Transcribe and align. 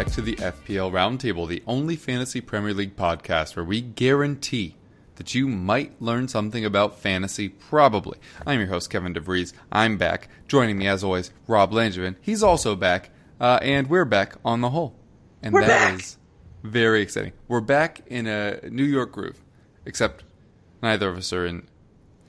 back 0.00 0.10
to 0.14 0.22
the 0.22 0.36
FPL 0.36 0.90
Roundtable, 0.90 1.46
the 1.46 1.62
only 1.66 1.94
fantasy 1.94 2.40
Premier 2.40 2.72
League 2.72 2.96
podcast 2.96 3.54
where 3.54 3.64
we 3.66 3.82
guarantee 3.82 4.74
that 5.16 5.34
you 5.34 5.46
might 5.46 6.00
learn 6.00 6.26
something 6.26 6.64
about 6.64 6.98
fantasy, 6.98 7.50
probably. 7.50 8.16
I'm 8.46 8.60
your 8.60 8.68
host, 8.70 8.88
Kevin 8.88 9.12
DeVries. 9.12 9.52
I'm 9.70 9.98
back. 9.98 10.28
Joining 10.48 10.78
me, 10.78 10.88
as 10.88 11.04
always, 11.04 11.30
Rob 11.46 11.72
Langevin. 11.72 12.16
He's 12.22 12.42
also 12.42 12.74
back, 12.74 13.10
uh, 13.42 13.58
and 13.60 13.90
we're 13.90 14.06
back 14.06 14.36
on 14.42 14.62
the 14.62 14.70
whole. 14.70 14.96
And 15.42 15.52
We're 15.52 15.66
that 15.66 15.90
back. 15.90 16.00
is 16.00 16.16
very 16.62 17.02
exciting. 17.02 17.32
We're 17.46 17.60
back 17.60 18.00
in 18.06 18.26
a 18.26 18.58
New 18.70 18.84
York 18.84 19.12
groove, 19.12 19.44
except 19.84 20.24
neither 20.82 21.10
of 21.10 21.18
us 21.18 21.30
are 21.34 21.44
in. 21.44 21.68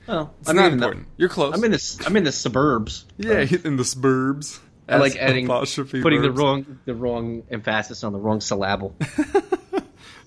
Well, 0.06 0.34
It's 0.40 0.50
I'm 0.50 0.56
not 0.56 0.68
the- 0.68 0.74
important. 0.74 1.06
You're 1.16 1.30
close. 1.30 1.54
I'm 1.54 1.64
in 1.64 1.70
the 1.70 2.02
I'm 2.06 2.16
in 2.18 2.24
the 2.24 2.32
suburbs. 2.32 3.06
yeah, 3.16 3.46
in 3.64 3.76
the 3.76 3.84
suburbs. 3.86 4.60
I 4.92 4.98
like 4.98 5.16
adding 5.16 5.46
apostrophe 5.46 6.02
putting 6.02 6.22
the 6.22 6.30
wrong 6.32 6.78
the 6.84 6.94
wrong 6.94 7.42
emphasis 7.50 8.04
on 8.04 8.12
the 8.12 8.18
wrong 8.18 8.40
syllable. 8.40 8.94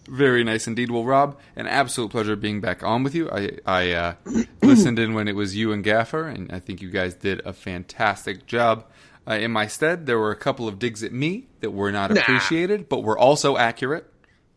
Very 0.08 0.44
nice 0.44 0.68
indeed. 0.68 0.92
Well, 0.92 1.04
Rob, 1.04 1.40
an 1.56 1.66
absolute 1.66 2.12
pleasure 2.12 2.36
being 2.36 2.62
back 2.62 2.84
on 2.84 3.02
with 3.04 3.16
you. 3.16 3.28
I, 3.32 3.58
I 3.66 3.92
uh, 3.92 4.14
listened 4.62 5.00
in 5.00 5.16
when 5.16 5.28
it 5.28 5.36
was 5.36 5.56
you 5.56 5.72
and 5.72 5.84
Gaffer, 5.84 6.28
and 6.28 6.52
I 6.52 6.60
think 6.60 6.80
you 6.82 6.92
guys 6.92 7.16
did 7.16 7.42
a 7.44 7.54
fantastic 7.54 8.46
job. 8.46 8.86
Uh, 9.28 9.34
in 9.34 9.50
my 9.50 9.66
stead, 9.66 10.06
there 10.06 10.20
were 10.20 10.30
a 10.30 10.36
couple 10.36 10.68
of 10.68 10.78
digs 10.78 11.02
at 11.04 11.12
me 11.12 11.48
that 11.62 11.72
were 11.72 11.92
not 11.92 12.12
Nah. 12.12 12.22
appreciated, 12.22 12.88
but 12.88 13.04
were 13.04 13.18
also 13.18 13.58
accurate. 13.58 14.06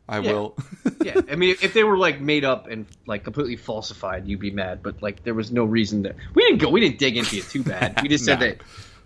I 0.07 0.19
Yeah. 0.19 0.33
will. 0.33 0.57
yeah, 1.03 1.19
I 1.31 1.37
mean, 1.37 1.57
if 1.63 1.73
they 1.73 1.83
were 1.85 1.97
like 1.97 2.21
made 2.21 2.45
up 2.45 2.67
and 2.67 2.85
like 3.07 3.25
completely 3.25 3.57
falsified, 3.57 4.27
you'd 4.29 4.41
be 4.41 4.51
mad. 4.51 4.83
But 4.83 5.01
like, 5.03 5.25
there 5.25 5.35
was 5.35 5.51
no 5.51 5.65
reason 5.65 6.03
that 6.03 6.17
we 6.35 6.43
didn't 6.45 6.59
go. 6.59 6.69
We 6.69 6.81
didn't 6.81 6.99
dig 6.99 7.17
into 7.17 7.37
it 7.39 7.45
too 7.45 7.63
bad. 7.63 7.99
We 8.03 8.09
just 8.09 8.27
said 8.27 8.35
Nah. 8.41 8.47
that. 8.49 8.59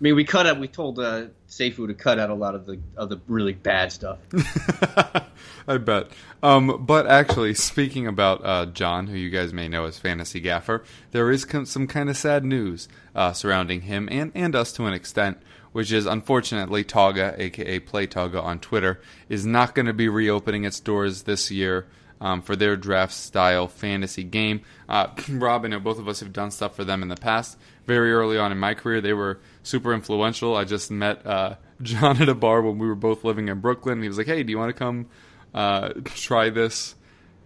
I 0.03 0.07
mean, 0.07 0.15
we 0.17 0.25
cut 0.25 0.45
out. 0.45 0.59
We 0.59 0.67
told 0.67 0.99
uh, 0.99 1.27
Seifu 1.47 1.87
to 1.87 1.93
cut 1.93 2.19
out 2.19 2.29
a 2.29 2.33
lot 2.33 2.55
of 2.55 2.65
the 2.65 2.77
of 2.97 3.07
the 3.07 3.21
really 3.25 3.53
bad 3.53 3.89
stuff. 3.89 4.19
I 5.67 5.77
bet. 5.77 6.11
Um, 6.41 6.83
but 6.85 7.07
actually, 7.07 7.53
speaking 7.53 8.05
about 8.05 8.41
uh, 8.43 8.65
John, 8.65 9.07
who 9.07 9.15
you 9.15 9.29
guys 9.29 9.53
may 9.53 9.69
know 9.69 9.85
as 9.85 9.97
Fantasy 9.97 10.41
Gaffer, 10.41 10.83
there 11.11 11.31
is 11.31 11.45
com- 11.45 11.65
some 11.65 11.87
kind 11.87 12.09
of 12.09 12.17
sad 12.17 12.43
news 12.43 12.89
uh, 13.15 13.31
surrounding 13.31 13.83
him 13.83 14.09
and, 14.11 14.33
and 14.35 14.57
us 14.57 14.73
to 14.73 14.83
an 14.87 14.93
extent, 14.93 15.37
which 15.71 15.89
is 15.89 16.05
unfortunately 16.05 16.83
Togga, 16.83 17.39
aka 17.39 17.79
Play 17.79 18.05
Togga 18.05 18.43
on 18.43 18.59
Twitter, 18.59 18.99
is 19.29 19.45
not 19.45 19.73
going 19.73 19.85
to 19.85 19.93
be 19.93 20.09
reopening 20.09 20.65
its 20.65 20.81
doors 20.81 21.23
this 21.23 21.49
year. 21.49 21.87
Um, 22.21 22.41
for 22.41 22.55
their 22.55 22.77
draft 22.77 23.11
style 23.13 23.67
fantasy 23.67 24.23
game. 24.23 24.61
Uh, 24.87 25.07
Rob, 25.29 25.65
I 25.65 25.67
know 25.67 25.81
both 25.81 25.99
of 25.99 26.07
us 26.07 26.21
have 26.21 26.31
done 26.31 26.51
stuff 26.51 26.73
for 26.73 26.85
them 26.85 27.01
in 27.01 27.09
the 27.09 27.17
past. 27.17 27.57
Very 27.85 28.13
early 28.13 28.37
on 28.37 28.53
in 28.53 28.57
my 28.57 28.75
career, 28.75 29.01
they 29.01 29.11
were 29.11 29.41
super 29.63 29.93
influential. 29.93 30.55
I 30.55 30.65
just 30.65 30.91
met 30.91 31.25
uh, 31.25 31.55
John 31.81 32.21
at 32.21 32.29
a 32.29 32.35
bar 32.35 32.61
when 32.61 32.77
we 32.77 32.87
were 32.87 32.95
both 32.95 33.23
living 33.23 33.47
in 33.47 33.59
Brooklyn. 33.59 33.93
And 33.93 34.03
he 34.03 34.07
was 34.07 34.17
like, 34.17 34.27
"Hey, 34.27 34.43
do 34.43 34.51
you 34.51 34.59
want 34.59 34.69
to 34.69 34.77
come 34.77 35.07
uh, 35.53 35.89
try 36.05 36.49
this 36.49 36.95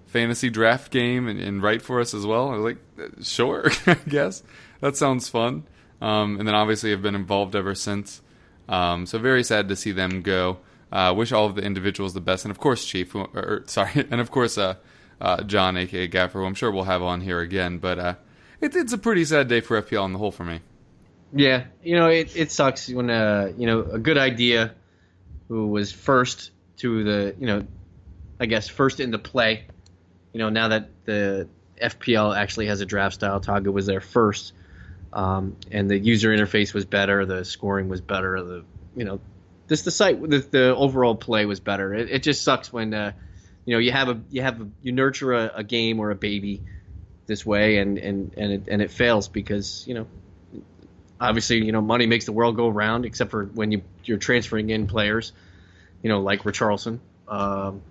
fantasy 0.07 0.49
draft 0.49 0.91
game 0.91 1.27
and, 1.27 1.39
and 1.39 1.63
write 1.63 1.81
for 1.81 2.01
us 2.01 2.13
as 2.13 2.25
well?" 2.25 2.49
I 2.49 2.57
was 2.57 2.63
like, 2.63 2.77
"Uh, 2.99 3.23
"Sure, 3.23 3.71
I 3.87 3.93
guess 4.09 4.43
that 4.81 4.97
sounds 4.97 5.29
fun." 5.29 5.63
Um, 6.01 6.37
and 6.37 6.47
then 6.47 6.53
obviously 6.55 6.91
I've 6.91 7.01
been 7.01 7.15
involved 7.15 7.55
ever 7.55 7.73
since. 7.73 8.21
Um, 8.69 9.05
so 9.05 9.17
very 9.17 9.43
sad 9.43 9.69
to 9.69 9.75
see 9.75 9.91
them 9.91 10.21
go. 10.21 10.59
Uh, 10.91 11.13
wish 11.15 11.31
all 11.31 11.45
of 11.45 11.55
the 11.55 11.63
individuals 11.63 12.13
the 12.13 12.21
best, 12.21 12.45
and 12.45 12.51
of 12.51 12.59
course, 12.59 12.85
Chief, 12.85 13.11
who, 13.11 13.21
or, 13.21 13.63
sorry, 13.67 13.91
and 14.11 14.21
of 14.21 14.31
course, 14.31 14.57
uh, 14.57 14.75
uh, 15.19 15.43
John, 15.43 15.75
aka 15.75 16.07
Gaffer, 16.07 16.39
who 16.39 16.45
I'm 16.45 16.53
sure 16.53 16.71
we'll 16.71 16.83
have 16.83 17.01
on 17.01 17.21
here 17.21 17.39
again. 17.39 17.79
But 17.79 18.19
it, 18.61 18.75
it's 18.75 18.93
a 18.93 18.97
pretty 18.97 19.25
sad 19.25 19.47
day 19.47 19.61
for 19.61 19.81
FPL 19.81 20.03
on 20.03 20.13
the 20.13 20.19
whole 20.19 20.31
for 20.31 20.43
me. 20.43 20.61
Yeah, 21.33 21.65
you 21.83 21.95
know, 21.95 22.07
it, 22.09 22.35
it 22.35 22.51
sucks 22.51 22.89
when 22.89 23.09
uh, 23.09 23.51
you 23.57 23.67
know 23.67 23.81
a 23.81 23.99
good 23.99 24.17
idea 24.17 24.73
who 25.49 25.67
was 25.67 25.91
first 25.91 26.51
to 26.77 27.03
the 27.03 27.35
you 27.39 27.47
know, 27.47 27.67
I 28.39 28.45
guess 28.45 28.67
first 28.67 28.99
into 28.99 29.17
play. 29.17 29.65
You 30.33 30.39
know, 30.39 30.49
now 30.49 30.69
that 30.69 30.89
the 31.05 31.47
FPL 31.81 32.35
actually 32.35 32.67
has 32.67 32.81
a 32.81 32.85
draft 32.85 33.15
style, 33.15 33.41
Togga 33.41 33.71
was 33.71 33.85
there 33.85 34.01
first, 34.01 34.53
um, 35.11 35.55
and 35.71 35.89
the 35.89 35.97
user 35.97 36.29
interface 36.29 36.73
was 36.73 36.85
better, 36.85 37.25
the 37.25 37.43
scoring 37.43 37.89
was 37.89 38.01
better, 38.01 38.41
the 38.43 38.63
you 38.95 39.03
know, 39.03 39.19
just 39.69 39.85
the 39.85 39.91
site, 39.91 40.21
the, 40.21 40.39
the 40.39 40.75
overall 40.75 41.15
play 41.15 41.45
was 41.45 41.59
better. 41.59 41.93
It, 41.93 42.09
it 42.09 42.23
just 42.23 42.43
sucks 42.43 42.71
when 42.71 42.93
uh, 42.93 43.11
you 43.65 43.73
know 43.73 43.79
you 43.79 43.91
have 43.91 44.07
a 44.07 44.21
you 44.29 44.43
have 44.43 44.61
a, 44.61 44.67
you 44.81 44.93
nurture 44.93 45.33
a, 45.33 45.51
a 45.55 45.63
game 45.63 45.99
or 45.99 46.09
a 46.09 46.15
baby 46.15 46.61
this 47.27 47.45
way 47.45 47.79
and 47.79 47.97
and 47.97 48.33
and 48.37 48.51
it, 48.53 48.63
and 48.69 48.81
it 48.81 48.91
fails 48.91 49.27
because 49.27 49.83
you 49.85 49.93
know 49.93 50.07
obviously, 51.19 51.63
you 51.63 51.71
know, 51.71 51.81
money 51.81 52.05
makes 52.05 52.25
the 52.25 52.31
world 52.31 52.55
go 52.55 52.69
round, 52.69 53.05
except 53.05 53.31
for 53.31 53.45
when 53.45 53.71
you 53.71 53.81
you're 54.03 54.17
transferring 54.17 54.69
in 54.69 54.87
players, 54.87 55.33
you 56.01 56.09
know, 56.09 56.21
like 56.21 56.43
Richarlison. 56.43 56.99
Um, 57.27 57.81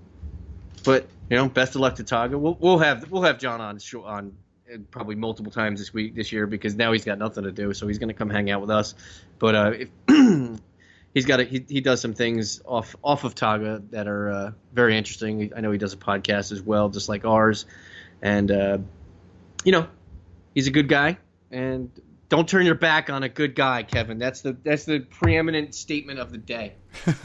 but 0.85 1.07
you 1.29 1.37
know, 1.37 1.49
best 1.49 1.75
of 1.75 1.81
luck 1.81 1.97
to 1.97 2.05
Togga. 2.05 2.39
We'll 2.39 2.57
we'll 2.59 2.79
have 2.79 3.11
we'll 3.11 3.23
have 3.23 3.39
John 3.39 3.61
on 3.61 3.79
on 4.05 4.37
uh, 4.73 4.79
probably 4.91 5.17
multiple 5.17 5.53
times 5.53 5.81
this 5.81 5.93
week 5.93 6.15
this 6.15 6.33
year 6.33 6.47
because 6.47 6.75
now 6.75 6.93
he's 6.93 7.05
got 7.05 7.19
nothing 7.19 7.45
to 7.45 7.53
do, 7.53 7.75
so 7.75 7.87
he's 7.87 7.99
going 7.99 8.09
to 8.09 8.15
come 8.15 8.31
hang 8.31 8.51
out 8.51 8.61
with 8.61 8.71
us. 8.71 8.95
But 9.39 9.55
uh, 9.55 9.73
if 9.75 9.89
he's 11.15 11.27
got 11.27 11.41
a, 11.41 11.45
he 11.45 11.65
he 11.69 11.81
does 11.81 12.01
some 12.01 12.15
things 12.15 12.61
off 12.65 12.95
off 13.03 13.25
of 13.25 13.35
Togga 13.35 13.91
that 13.91 14.07
are 14.07 14.31
uh, 14.31 14.53
very 14.73 14.97
interesting. 14.97 15.53
I 15.57 15.61
know 15.61 15.73
he 15.73 15.79
does 15.79 15.93
a 15.93 15.99
podcast 15.99 16.53
as 16.53 16.63
well, 16.63 16.89
just 16.89 17.09
like 17.09 17.25
ours, 17.25 17.67
and 18.23 18.51
uh, 18.51 18.79
you 19.65 19.73
know, 19.73 19.89
he's 20.55 20.69
a 20.69 20.71
good 20.71 20.89
guy 20.89 21.19
and 21.51 21.91
don't 22.29 22.49
turn 22.49 22.67
your 22.67 22.75
back 22.75 23.11
on 23.11 23.23
a 23.23 23.29
good 23.29 23.55
guy, 23.55 23.83
Kevin. 23.83 24.19
That's 24.19 24.41
the 24.41 24.57
that's 24.63 24.85
the 24.85 25.01
preeminent 25.01 25.75
statement 25.75 26.19
of 26.19 26.33
the 26.33 26.39
day. 26.39 26.75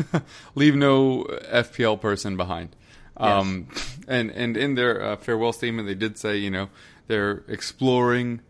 Leave 0.56 0.76
no 0.76 1.24
FPL 1.24 2.00
person 2.00 2.38
behind. 2.38 2.76
Um, 3.18 3.68
and 4.08 4.32
and 4.32 4.58
in 4.58 4.76
their 4.76 5.02
uh, 5.02 5.16
farewell 5.18 5.54
statement, 5.54 5.88
they 5.88 5.96
did 5.96 6.18
say, 6.18 6.38
you 6.38 6.50
know, 6.50 6.70
they're 7.08 7.44
exploring 7.48 8.42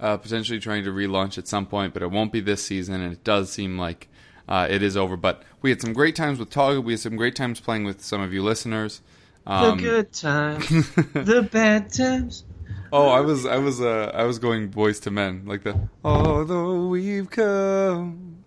uh, 0.00 0.16
potentially 0.16 0.60
trying 0.60 0.84
to 0.84 0.90
relaunch 0.90 1.38
at 1.38 1.48
some 1.48 1.66
point, 1.66 1.92
but 1.92 2.02
it 2.02 2.10
won't 2.10 2.32
be 2.32 2.40
this 2.40 2.62
season. 2.64 3.00
And 3.00 3.12
it 3.12 3.24
does 3.24 3.50
seem 3.50 3.78
like 3.78 4.08
uh, 4.48 4.66
it 4.70 4.82
is 4.82 4.96
over. 4.96 5.16
But 5.16 5.42
we 5.62 5.70
had 5.70 5.80
some 5.80 5.92
great 5.92 6.16
times 6.16 6.38
with 6.38 6.50
Togga. 6.50 6.82
We 6.82 6.94
had 6.94 7.00
some 7.00 7.16
great 7.16 7.36
times 7.36 7.60
playing 7.60 7.84
with 7.84 8.02
some 8.02 8.20
of 8.20 8.32
you 8.32 8.42
listeners. 8.42 9.02
Um, 9.46 9.78
the 9.78 9.82
good 9.82 10.12
times, 10.12 10.68
the 11.14 11.48
bad 11.50 11.92
times. 11.92 12.44
Oh, 12.92 13.08
I 13.08 13.20
was, 13.20 13.44
I 13.46 13.58
was, 13.58 13.80
uh, 13.80 14.10
I 14.14 14.24
was 14.24 14.38
going 14.38 14.70
Boyz 14.70 15.06
II 15.06 15.12
Men, 15.12 15.42
like 15.46 15.62
the 15.62 15.78
although 16.04 16.86
we've 16.88 17.28
come 17.30 18.44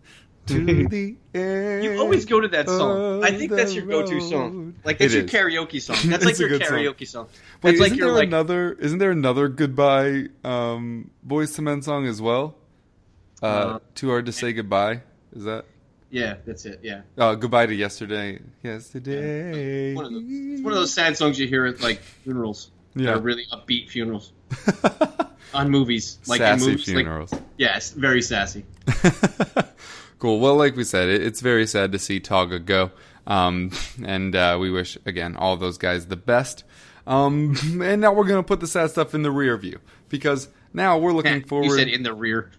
to 0.48 0.88
the 0.88 1.16
end. 1.34 1.84
You 1.84 2.00
always 2.00 2.26
go 2.26 2.40
to 2.42 2.48
that 2.50 2.68
song. 2.68 3.24
I 3.24 3.32
think 3.32 3.52
that's 3.52 3.74
your 3.76 3.86
go-to 3.86 4.20
song. 4.22 4.76
Like 4.84 4.98
that's 4.98 5.14
It 5.14 5.18
your 5.18 5.26
is. 5.26 5.32
karaoke 5.32 5.82
song. 5.82 5.98
That's 6.10 6.26
like 6.26 6.40
your 6.40 6.50
good 6.50 6.66
song. 6.66 6.78
karaoke 6.78 7.08
song. 7.08 7.28
Wait, 7.62 7.72
That's 7.74 7.80
like 7.80 7.88
isn't 7.88 7.98
your 8.00 8.08
there 8.08 8.16
like 8.16 8.28
another? 8.28 8.74
Isn't 8.74 8.98
there 8.98 9.12
another 9.12 9.48
goodbye 9.48 10.28
um, 10.44 11.12
Boyz 11.26 11.58
II 11.60 11.66
Men 11.66 11.82
song 11.84 12.08
as 12.08 12.22
well? 12.22 12.56
Uh, 13.44 13.46
Uh, 13.46 13.80
too 13.96 14.10
hard 14.10 14.26
to 14.26 14.32
say 14.32 14.54
goodbye. 14.54 15.02
Is 15.36 15.44
that 15.46 15.66
yeah, 16.10 16.36
that's 16.46 16.66
it. 16.66 16.80
Yeah, 16.84 17.02
uh, 17.18 17.36
goodbye 17.36 17.68
to 17.68 17.74
yesterday? 17.74 18.40
Yesterday. 18.64 19.94
one 19.96 20.06
of 20.06 20.12
those, 20.12 20.24
it's 20.28 20.62
one 20.62 20.74
of 20.74 20.80
those 20.80 20.94
sad 20.94 21.16
songs 21.18 21.40
you 21.40 21.48
hear 21.48 21.66
at 21.66 21.80
like 21.82 22.00
funerals. 22.02 22.70
Yeah. 22.96 23.12
Yeah, 23.12 23.20
really 23.22 23.46
upbeat 23.52 23.90
funerals 23.90 24.32
on 25.54 25.70
movies. 25.70 26.20
Like 26.28 26.40
Sassy 26.40 26.66
movies, 26.66 26.88
like- 26.88 26.96
funerals. 26.96 27.34
yes, 27.58 27.92
very 27.92 28.22
sassy. 28.22 28.66
cool. 30.20 30.40
Well, 30.40 30.56
like 30.56 30.76
we 30.76 30.84
said, 30.84 31.10
it, 31.10 31.22
it's 31.22 31.42
very 31.42 31.66
sad 31.68 31.92
to 31.94 32.00
see 32.00 32.20
Togga 32.20 32.64
go. 32.66 32.92
Um, 33.28 33.72
and 34.04 34.36
uh, 34.36 34.58
we 34.60 34.72
wish, 34.72 34.98
again, 35.06 35.36
all 35.36 35.58
those 35.58 35.78
guys 35.78 36.08
the 36.08 36.16
best. 36.16 36.64
Um, 37.08 37.56
and 37.84 38.02
now 38.02 38.14
we're 38.14 38.26
going 38.28 38.42
to 38.44 38.48
put 38.48 38.60
the 38.60 38.68
sad 38.68 38.92
stuff 38.92 39.14
in 39.16 39.22
the 39.24 39.32
rear 39.32 39.58
view 39.58 39.80
because 40.10 40.50
now 40.74 40.98
we're 40.98 41.14
looking 41.14 41.44
forward. 41.44 41.66
You 41.66 41.78
said 41.78 41.88
in 41.88 42.04
the 42.04 42.14
rear. 42.14 42.52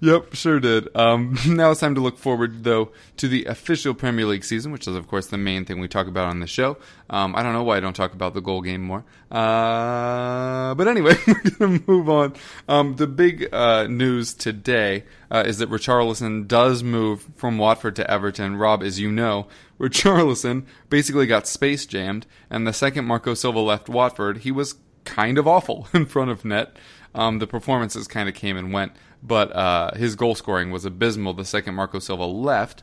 Yep, 0.00 0.34
sure 0.34 0.60
did. 0.60 0.88
Um, 0.96 1.36
now 1.46 1.70
it's 1.70 1.80
time 1.80 1.94
to 1.94 2.00
look 2.00 2.18
forward, 2.18 2.64
though, 2.64 2.90
to 3.16 3.28
the 3.28 3.44
official 3.46 3.94
Premier 3.94 4.26
League 4.26 4.44
season, 4.44 4.72
which 4.72 4.86
is, 4.88 4.96
of 4.96 5.06
course, 5.08 5.26
the 5.26 5.38
main 5.38 5.64
thing 5.64 5.80
we 5.80 5.88
talk 5.88 6.06
about 6.06 6.28
on 6.28 6.40
the 6.40 6.46
show. 6.46 6.76
Um, 7.10 7.34
I 7.36 7.42
don't 7.42 7.52
know 7.52 7.62
why 7.62 7.76
I 7.76 7.80
don't 7.80 7.96
talk 7.96 8.12
about 8.12 8.34
the 8.34 8.40
goal 8.40 8.62
game 8.62 8.82
more. 8.82 9.04
Uh, 9.30 10.74
but 10.74 10.88
anyway, 10.88 11.14
we're 11.26 11.50
going 11.58 11.80
to 11.80 11.84
move 11.86 12.08
on. 12.08 12.34
Um, 12.68 12.96
the 12.96 13.06
big 13.06 13.48
uh, 13.52 13.86
news 13.86 14.34
today 14.34 15.04
uh, 15.30 15.44
is 15.46 15.58
that 15.58 15.70
Richarlison 15.70 16.46
does 16.46 16.82
move 16.82 17.28
from 17.36 17.58
Watford 17.58 17.96
to 17.96 18.10
Everton. 18.10 18.56
Rob, 18.56 18.82
as 18.82 19.00
you 19.00 19.10
know, 19.10 19.48
Richarlison 19.80 20.64
basically 20.88 21.26
got 21.26 21.46
space 21.46 21.86
jammed, 21.86 22.26
and 22.50 22.66
the 22.66 22.72
second 22.72 23.04
Marco 23.04 23.34
Silva 23.34 23.60
left 23.60 23.88
Watford, 23.88 24.38
he 24.38 24.52
was 24.52 24.76
kind 25.04 25.38
of 25.38 25.46
awful 25.46 25.88
in 25.92 26.06
front 26.06 26.30
of 26.30 26.44
net. 26.44 26.76
Um, 27.14 27.38
the 27.38 27.46
performances 27.46 28.08
kind 28.08 28.28
of 28.28 28.34
came 28.34 28.56
and 28.56 28.72
went, 28.72 28.92
but 29.24 29.50
uh, 29.56 29.94
his 29.94 30.14
goal 30.14 30.34
scoring 30.34 30.70
was 30.70 30.84
abysmal 30.84 31.32
the 31.34 31.44
second 31.44 31.74
Marco 31.74 31.98
Silva 31.98 32.24
left. 32.26 32.82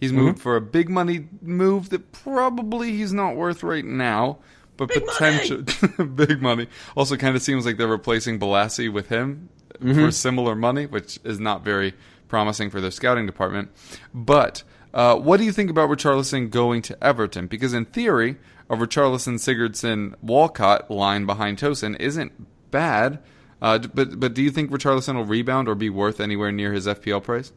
He's 0.00 0.12
moved 0.12 0.40
for 0.40 0.56
a 0.56 0.60
big 0.60 0.88
money 0.88 1.28
move 1.40 1.90
that 1.90 2.10
probably 2.10 2.96
he's 2.96 3.12
not 3.12 3.36
worth 3.36 3.62
right 3.62 3.84
now, 3.84 4.38
but 4.76 4.88
potential 4.90 5.62
big 6.04 6.42
money. 6.42 6.66
Also, 6.96 7.16
kind 7.16 7.36
of 7.36 7.42
seems 7.42 7.64
like 7.64 7.76
they're 7.76 7.86
replacing 7.86 8.40
Bolasie 8.40 8.92
with 8.92 9.08
him 9.10 9.48
for 9.80 10.10
similar 10.10 10.56
money, 10.56 10.86
which 10.86 11.20
is 11.22 11.38
not 11.38 11.64
very 11.64 11.94
promising 12.26 12.70
for 12.70 12.80
their 12.80 12.90
scouting 12.90 13.26
department. 13.26 13.70
But 14.14 14.64
Uh, 14.94 15.16
what 15.16 15.38
do 15.38 15.44
you 15.44 15.52
think 15.52 15.70
about 15.70 15.88
Richarlison 15.88 16.50
going 16.50 16.82
to 16.82 17.02
Everton? 17.02 17.46
Because 17.46 17.72
in 17.72 17.84
theory, 17.86 18.36
a 18.68 18.76
Richarlison, 18.76 19.34
Sigurdsson, 19.38 20.14
Walcott 20.20 20.90
line 20.90 21.24
behind 21.26 21.58
Tosun 21.58 21.98
isn't 22.00 22.32
bad. 22.70 23.18
Uh, 23.62 23.78
but 23.78 24.18
but 24.18 24.34
do 24.34 24.42
you 24.42 24.50
think 24.50 24.72
Richarlison 24.72 25.14
will 25.14 25.24
rebound 25.24 25.68
or 25.68 25.76
be 25.76 25.88
worth 25.88 26.18
anywhere 26.18 26.50
near 26.50 26.72
his 26.72 26.88
FPL 26.88 27.22
price? 27.22 27.52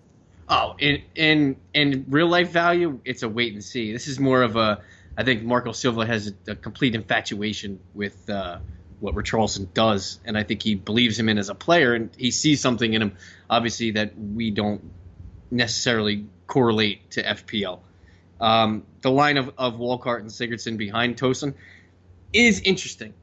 Oh, 0.48 0.76
in 0.78 1.02
in 1.16 1.56
in 1.74 2.06
real 2.08 2.28
life 2.28 2.52
value, 2.52 3.00
it's 3.04 3.24
a 3.24 3.30
wait 3.30 3.54
and 3.54 3.64
see. 3.64 3.92
This 3.92 4.08
is 4.08 4.20
more 4.20 4.44
of 4.44 4.56
a. 4.56 4.82
I 5.18 5.24
think 5.24 5.42
Marco 5.42 5.72
Silva 5.72 6.06
has 6.06 6.32
a, 6.48 6.52
a 6.52 6.56
complete 6.56 6.94
infatuation 6.94 7.80
with 7.96 8.30
uh, 8.30 8.60
what 9.00 9.16
Richarlison 9.16 9.74
does, 9.74 10.20
and 10.24 10.38
I 10.38 10.44
think 10.44 10.62
he 10.62 10.76
believes 10.76 11.18
him 11.18 11.28
in 11.28 11.40
as 11.40 11.50
a 11.50 11.56
player, 11.56 11.96
and 11.96 12.12
he 12.16 12.30
sees 12.30 12.62
something 12.62 12.94
in 12.94 13.02
him, 13.02 13.18
obviously 13.50 13.92
that 13.92 14.14
we 14.16 14.52
don't 14.52 14.92
necessarily 15.50 16.28
correlate 16.46 17.10
to 17.12 17.24
FPL. 17.24 17.80
Um, 18.40 18.84
the 19.02 19.10
line 19.10 19.38
of, 19.38 19.54
of 19.58 19.80
Walcott 19.80 20.20
and 20.20 20.30
Sigurdsson 20.30 20.78
behind 20.78 21.18
Tosun 21.18 21.56
is 22.34 22.60
interesting. 22.60 23.14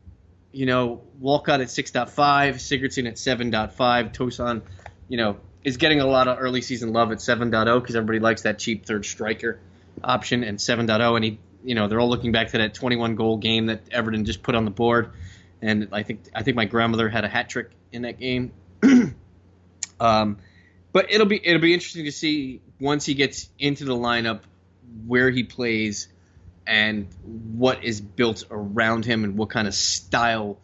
You 0.52 0.66
know, 0.66 1.02
Walcott 1.18 1.60
at 1.60 1.68
6.5, 1.68 2.10
Sigurdsson 2.10 3.08
at 3.08 3.14
7.5, 3.14 4.14
Tosun, 4.14 4.62
you 5.08 5.16
know, 5.16 5.38
is 5.64 5.76
getting 5.76 6.00
a 6.00 6.06
lot 6.06 6.28
of 6.28 6.38
early 6.40 6.60
season 6.60 6.92
love 6.92 7.12
at 7.12 7.18
7.0 7.18 7.80
because 7.80 7.96
everybody 7.96 8.18
likes 8.18 8.42
that 8.42 8.58
cheap 8.58 8.84
third 8.84 9.04
striker 9.04 9.60
option 10.02 10.44
and 10.44 10.58
7.0. 10.58 11.16
And 11.16 11.24
he, 11.24 11.38
you 11.64 11.74
know, 11.74 11.88
they're 11.88 12.00
all 12.00 12.10
looking 12.10 12.32
back 12.32 12.48
to 12.48 12.58
that 12.58 12.74
21 12.74 13.14
goal 13.14 13.38
game 13.38 13.66
that 13.66 13.82
Everton 13.90 14.24
just 14.24 14.42
put 14.42 14.54
on 14.54 14.64
the 14.64 14.70
board. 14.70 15.12
And 15.60 15.88
I 15.92 16.02
think 16.02 16.24
I 16.34 16.42
think 16.42 16.56
my 16.56 16.64
grandmother 16.64 17.08
had 17.08 17.24
a 17.24 17.28
hat 17.28 17.48
trick 17.48 17.70
in 17.92 18.02
that 18.02 18.18
game. 18.18 18.52
um, 20.00 20.38
but 20.92 21.10
it'll 21.10 21.26
be 21.26 21.40
it'll 21.42 21.62
be 21.62 21.72
interesting 21.72 22.04
to 22.04 22.12
see 22.12 22.60
once 22.80 23.06
he 23.06 23.14
gets 23.14 23.48
into 23.58 23.84
the 23.84 23.94
lineup 23.94 24.40
where 25.06 25.30
he 25.30 25.44
plays 25.44 26.08
and 26.66 27.08
what 27.24 27.84
is 27.84 28.00
built 28.00 28.44
around 28.50 29.04
him 29.04 29.24
and 29.24 29.36
what 29.36 29.50
kind 29.50 29.66
of 29.66 29.74
style 29.74 30.58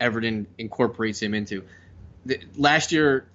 Everton 0.00 0.46
incorporates 0.58 1.20
him 1.20 1.34
into. 1.34 1.64
The, 2.26 2.40
last 2.56 2.92
year, 2.92 3.26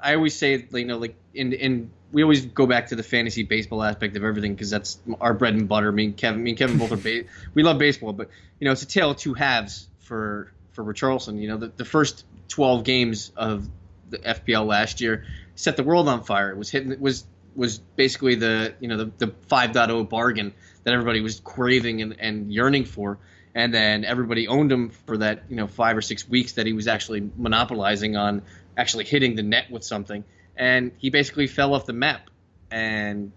I 0.00 0.14
always 0.14 0.36
say, 0.36 0.66
you 0.72 0.84
know, 0.84 0.98
like 0.98 1.16
in 1.34 1.52
in 1.52 1.90
we 2.10 2.22
always 2.22 2.46
go 2.46 2.66
back 2.66 2.88
to 2.88 2.96
the 2.96 3.02
fantasy 3.02 3.42
baseball 3.42 3.82
aspect 3.82 4.16
of 4.16 4.24
everything 4.24 4.54
because 4.54 4.70
that's 4.70 4.98
our 5.20 5.34
bread 5.34 5.54
and 5.54 5.68
butter. 5.68 5.92
Me 5.92 6.06
and 6.06 6.16
Kevin, 6.16 6.42
me 6.42 6.50
and 6.50 6.58
Kevin 6.58 6.78
both 6.78 6.92
are 6.92 6.96
ba- 6.96 7.24
we 7.54 7.62
love 7.62 7.78
baseball, 7.78 8.12
but 8.12 8.30
you 8.58 8.64
know, 8.64 8.72
it's 8.72 8.82
a 8.82 8.86
tale 8.86 9.10
of 9.10 9.18
two 9.18 9.34
halves 9.34 9.88
for 10.00 10.52
for 10.72 10.84
Richarlison. 10.84 11.40
You 11.40 11.48
know, 11.48 11.56
the, 11.58 11.72
the 11.76 11.84
first 11.84 12.24
12 12.48 12.84
games 12.84 13.32
of 13.36 13.68
the 14.08 14.18
FPL 14.18 14.66
last 14.66 15.00
year 15.00 15.24
set 15.54 15.76
the 15.76 15.82
world 15.82 16.08
on 16.08 16.24
fire. 16.24 16.50
It 16.50 16.56
was 16.56 16.70
hitting 16.70 16.92
it 16.92 17.00
was 17.00 17.24
was 17.54 17.78
basically 17.78 18.36
the 18.36 18.74
you 18.80 18.88
know 18.88 18.96
the, 18.96 19.12
the 19.18 19.26
5.0 19.26 20.08
bargain 20.08 20.54
that 20.88 20.94
everybody 20.94 21.20
was 21.20 21.38
craving 21.40 22.00
and, 22.00 22.16
and 22.18 22.52
yearning 22.52 22.86
for. 22.86 23.18
And 23.54 23.74
then 23.74 24.04
everybody 24.04 24.48
owned 24.48 24.72
him 24.72 24.90
for 24.90 25.18
that 25.18 25.44
you 25.50 25.56
know 25.56 25.66
five 25.66 25.96
or 25.96 26.02
six 26.02 26.26
weeks 26.26 26.52
that 26.52 26.66
he 26.66 26.72
was 26.72 26.88
actually 26.88 27.30
monopolizing 27.36 28.16
on 28.16 28.42
actually 28.76 29.04
hitting 29.04 29.34
the 29.34 29.42
net 29.42 29.70
with 29.70 29.84
something. 29.84 30.24
And 30.56 30.92
he 30.98 31.10
basically 31.10 31.46
fell 31.46 31.74
off 31.74 31.84
the 31.84 31.92
map 31.92 32.30
and 32.70 33.32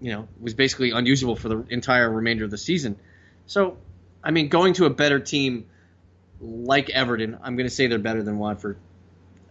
you 0.00 0.12
know 0.12 0.28
was 0.40 0.54
basically 0.54 0.92
unusable 0.92 1.36
for 1.36 1.48
the 1.48 1.64
entire 1.68 2.10
remainder 2.10 2.44
of 2.44 2.50
the 2.50 2.58
season. 2.58 2.96
So 3.46 3.76
i 4.24 4.30
mean 4.30 4.48
going 4.48 4.74
to 4.74 4.84
a 4.84 4.90
better 4.90 5.20
team 5.20 5.66
like 6.40 6.90
everton 6.90 7.38
i'm 7.40 7.54
going 7.54 7.68
to 7.68 7.74
say 7.74 7.86
they're 7.86 8.00
better 8.00 8.22
than 8.22 8.36
watford. 8.36 8.76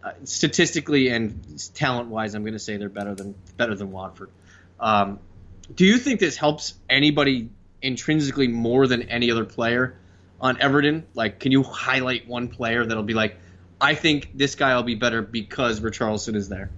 Uh, 0.04 0.12
statistically 0.24 1.10
and 1.10 1.42
talent 1.74 2.08
wise, 2.08 2.34
I'm 2.34 2.44
going 2.44 2.54
to 2.54 2.60
say 2.60 2.78
they're 2.78 2.88
better 2.88 3.14
than 3.14 3.36
better 3.58 3.76
than 3.76 3.92
Watford. 3.92 4.30
Um, 4.80 5.20
do 5.74 5.86
you 5.86 5.98
think 5.98 6.20
this 6.20 6.38
helps 6.38 6.76
anybody 6.90 7.50
intrinsically 7.82 8.48
more 8.48 8.88
than 8.88 9.04
any 9.04 9.32
other 9.32 9.46
player 9.46 9.98
on 10.40 10.62
Everton? 10.62 11.06
Like, 11.14 11.40
can 11.40 11.52
you 11.52 11.64
highlight 11.64 12.28
one 12.28 12.48
player 12.48 12.86
that'll 12.86 13.04
be 13.04 13.14
like, 13.14 13.38
I 13.80 13.94
think 13.96 14.32
this 14.34 14.56
guy 14.56 14.76
will 14.76 14.84
be 14.84 14.96
better 14.96 15.22
because 15.22 15.82
Richarlison 15.82 16.36
is 16.36 16.50
there? 16.50 16.72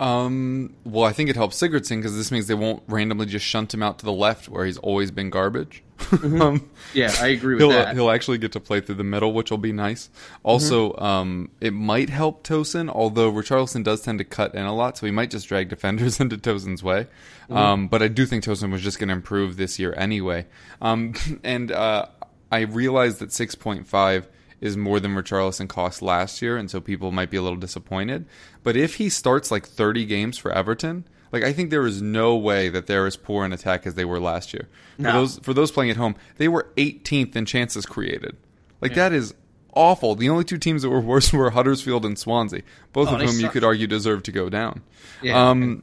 Um, 0.00 0.74
well, 0.84 1.04
I 1.04 1.12
think 1.12 1.28
it 1.28 1.36
helps 1.36 1.60
Sigurdsson 1.60 1.98
because 1.98 2.16
this 2.16 2.32
means 2.32 2.46
they 2.46 2.54
won't 2.54 2.82
randomly 2.88 3.26
just 3.26 3.44
shunt 3.44 3.74
him 3.74 3.82
out 3.82 3.98
to 3.98 4.06
the 4.06 4.12
left 4.12 4.48
where 4.48 4.64
he's 4.64 4.78
always 4.78 5.10
been 5.10 5.28
garbage. 5.28 5.82
Mm-hmm. 5.98 6.40
um, 6.42 6.70
yeah, 6.94 7.14
I 7.20 7.28
agree 7.28 7.56
with 7.56 7.60
he'll, 7.60 7.70
that. 7.70 7.94
He'll 7.94 8.10
actually 8.10 8.38
get 8.38 8.52
to 8.52 8.60
play 8.60 8.80
through 8.80 8.94
the 8.94 9.04
middle, 9.04 9.34
which 9.34 9.50
will 9.50 9.58
be 9.58 9.72
nice. 9.72 10.08
Also, 10.42 10.92
mm-hmm. 10.92 11.04
um, 11.04 11.50
it 11.60 11.74
might 11.74 12.08
help 12.08 12.42
Tosun, 12.46 12.88
although 12.88 13.30
Richarlison 13.30 13.84
does 13.84 14.00
tend 14.00 14.18
to 14.18 14.24
cut 14.24 14.54
in 14.54 14.64
a 14.64 14.74
lot, 14.74 14.96
so 14.96 15.04
he 15.04 15.12
might 15.12 15.30
just 15.30 15.46
drag 15.46 15.68
defenders 15.68 16.18
into 16.20 16.38
Tosun's 16.38 16.82
way. 16.82 17.06
Mm-hmm. 17.44 17.56
Um, 17.56 17.88
but 17.88 18.02
I 18.02 18.08
do 18.08 18.24
think 18.24 18.44
Tosun 18.44 18.72
was 18.72 18.80
just 18.80 18.98
going 18.98 19.08
to 19.08 19.14
improve 19.14 19.58
this 19.58 19.78
year 19.78 19.92
anyway. 19.98 20.46
Um, 20.80 21.12
and 21.44 21.70
uh, 21.70 22.06
I 22.50 22.60
realized 22.60 23.18
that 23.18 23.28
6.5 23.28 24.24
is 24.60 24.76
more 24.76 25.00
than 25.00 25.14
Richarlison 25.14 25.68
cost 25.68 26.02
last 26.02 26.42
year, 26.42 26.56
and 26.56 26.70
so 26.70 26.80
people 26.80 27.12
might 27.12 27.30
be 27.30 27.36
a 27.36 27.42
little 27.42 27.58
disappointed. 27.58 28.26
But 28.62 28.76
if 28.76 28.96
he 28.96 29.08
starts 29.08 29.50
like 29.50 29.66
30 29.66 30.04
games 30.04 30.36
for 30.38 30.52
Everton, 30.52 31.06
like 31.32 31.42
I 31.44 31.52
think 31.52 31.70
there 31.70 31.86
is 31.86 32.02
no 32.02 32.36
way 32.36 32.68
that 32.68 32.86
they're 32.86 33.06
as 33.06 33.16
poor 33.16 33.44
in 33.44 33.52
attack 33.52 33.86
as 33.86 33.94
they 33.94 34.04
were 34.04 34.20
last 34.20 34.52
year. 34.52 34.68
For 34.96 35.02
No. 35.02 35.12
those 35.12 35.38
for 35.38 35.54
those 35.54 35.70
playing 35.70 35.90
at 35.90 35.96
home, 35.96 36.14
they 36.36 36.48
were 36.48 36.66
18th 36.76 37.34
in 37.36 37.46
chances 37.46 37.86
created. 37.86 38.36
Like 38.80 38.94
that 38.94 39.12
is 39.12 39.34
awful. 39.72 40.14
The 40.16 40.28
only 40.28 40.42
two 40.44 40.58
teams 40.58 40.82
that 40.82 40.90
were 40.90 41.00
worse 41.00 41.32
were 41.32 41.50
Huddersfield 41.50 42.04
and 42.04 42.18
Swansea, 42.18 42.62
both 42.92 43.08
Oh, 43.08 43.14
of 43.16 43.20
whom 43.22 43.38
you 43.40 43.48
could 43.48 43.62
argue 43.64 43.86
deserve 43.86 44.22
to 44.24 44.32
go 44.32 44.48
down. 44.48 44.82
Yeah. 45.22 45.50
Um, 45.50 45.82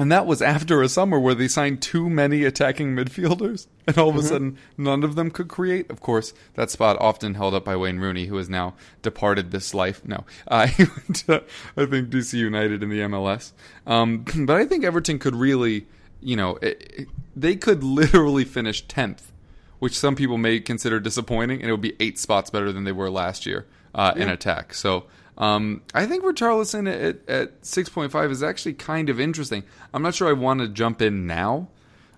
and 0.00 0.10
that 0.10 0.26
was 0.26 0.40
after 0.42 0.82
a 0.82 0.88
summer 0.88 1.18
where 1.20 1.34
they 1.34 1.46
signed 1.48 1.82
too 1.82 2.08
many 2.10 2.44
attacking 2.44 2.96
midfielders, 2.96 3.66
and 3.86 3.96
all 3.98 4.08
of 4.08 4.14
Mm-hmm. 4.16 4.24
a 4.24 4.28
sudden 4.28 4.58
none 4.76 5.04
of 5.04 5.14
them 5.14 5.30
could 5.30 5.48
create. 5.48 5.90
Of 5.90 6.00
course, 6.00 6.32
that 6.54 6.70
spot 6.70 6.96
often 7.00 7.34
held 7.34 7.54
up 7.54 7.64
by 7.64 7.76
Wayne 7.76 7.98
Rooney, 7.98 8.26
who 8.26 8.36
has 8.36 8.48
now 8.48 8.74
departed 9.02 9.50
this 9.50 9.74
life. 9.74 10.02
No, 10.04 10.24
uh, 10.48 10.66
he 10.66 10.84
went 10.84 11.16
to, 11.26 11.44
I 11.76 11.86
think, 11.86 12.08
DC 12.10 12.34
United 12.34 12.82
in 12.82 12.88
the 12.88 13.00
MLS. 13.00 13.52
Um, 13.86 14.24
but 14.46 14.56
I 14.56 14.64
think 14.66 14.84
Everton 14.84 15.18
could 15.18 15.36
really, 15.36 15.86
you 16.20 16.36
know, 16.36 16.56
it, 16.62 16.92
it- 16.96 17.08
they 17.36 17.54
could 17.54 17.84
literally 17.84 18.44
finish 18.44 18.82
tenth, 18.88 19.30
which 19.78 19.96
some 19.96 20.16
people 20.16 20.36
may 20.36 20.58
consider 20.60 20.98
disappointing, 20.98 21.60
and 21.60 21.68
it 21.68 21.72
would 21.72 21.80
be 21.80 21.94
eight 22.00 22.18
spots 22.18 22.50
better 22.50 22.72
than 22.72 22.82
they 22.84 22.92
were 22.92 23.08
last 23.08 23.46
year 23.46 23.66
uh, 23.94 24.12
in 24.16 24.28
attack. 24.28 24.74
So. 24.74 25.04
Um, 25.40 25.80
I 25.94 26.04
think 26.04 26.22
Richarlison 26.22 26.86
at, 26.86 27.26
at 27.26 27.62
6.5 27.62 28.30
is 28.30 28.42
actually 28.42 28.74
kind 28.74 29.08
of 29.08 29.18
interesting. 29.18 29.64
I'm 29.94 30.02
not 30.02 30.14
sure 30.14 30.28
I 30.28 30.34
want 30.34 30.60
to 30.60 30.68
jump 30.68 31.00
in 31.00 31.26
now, 31.26 31.68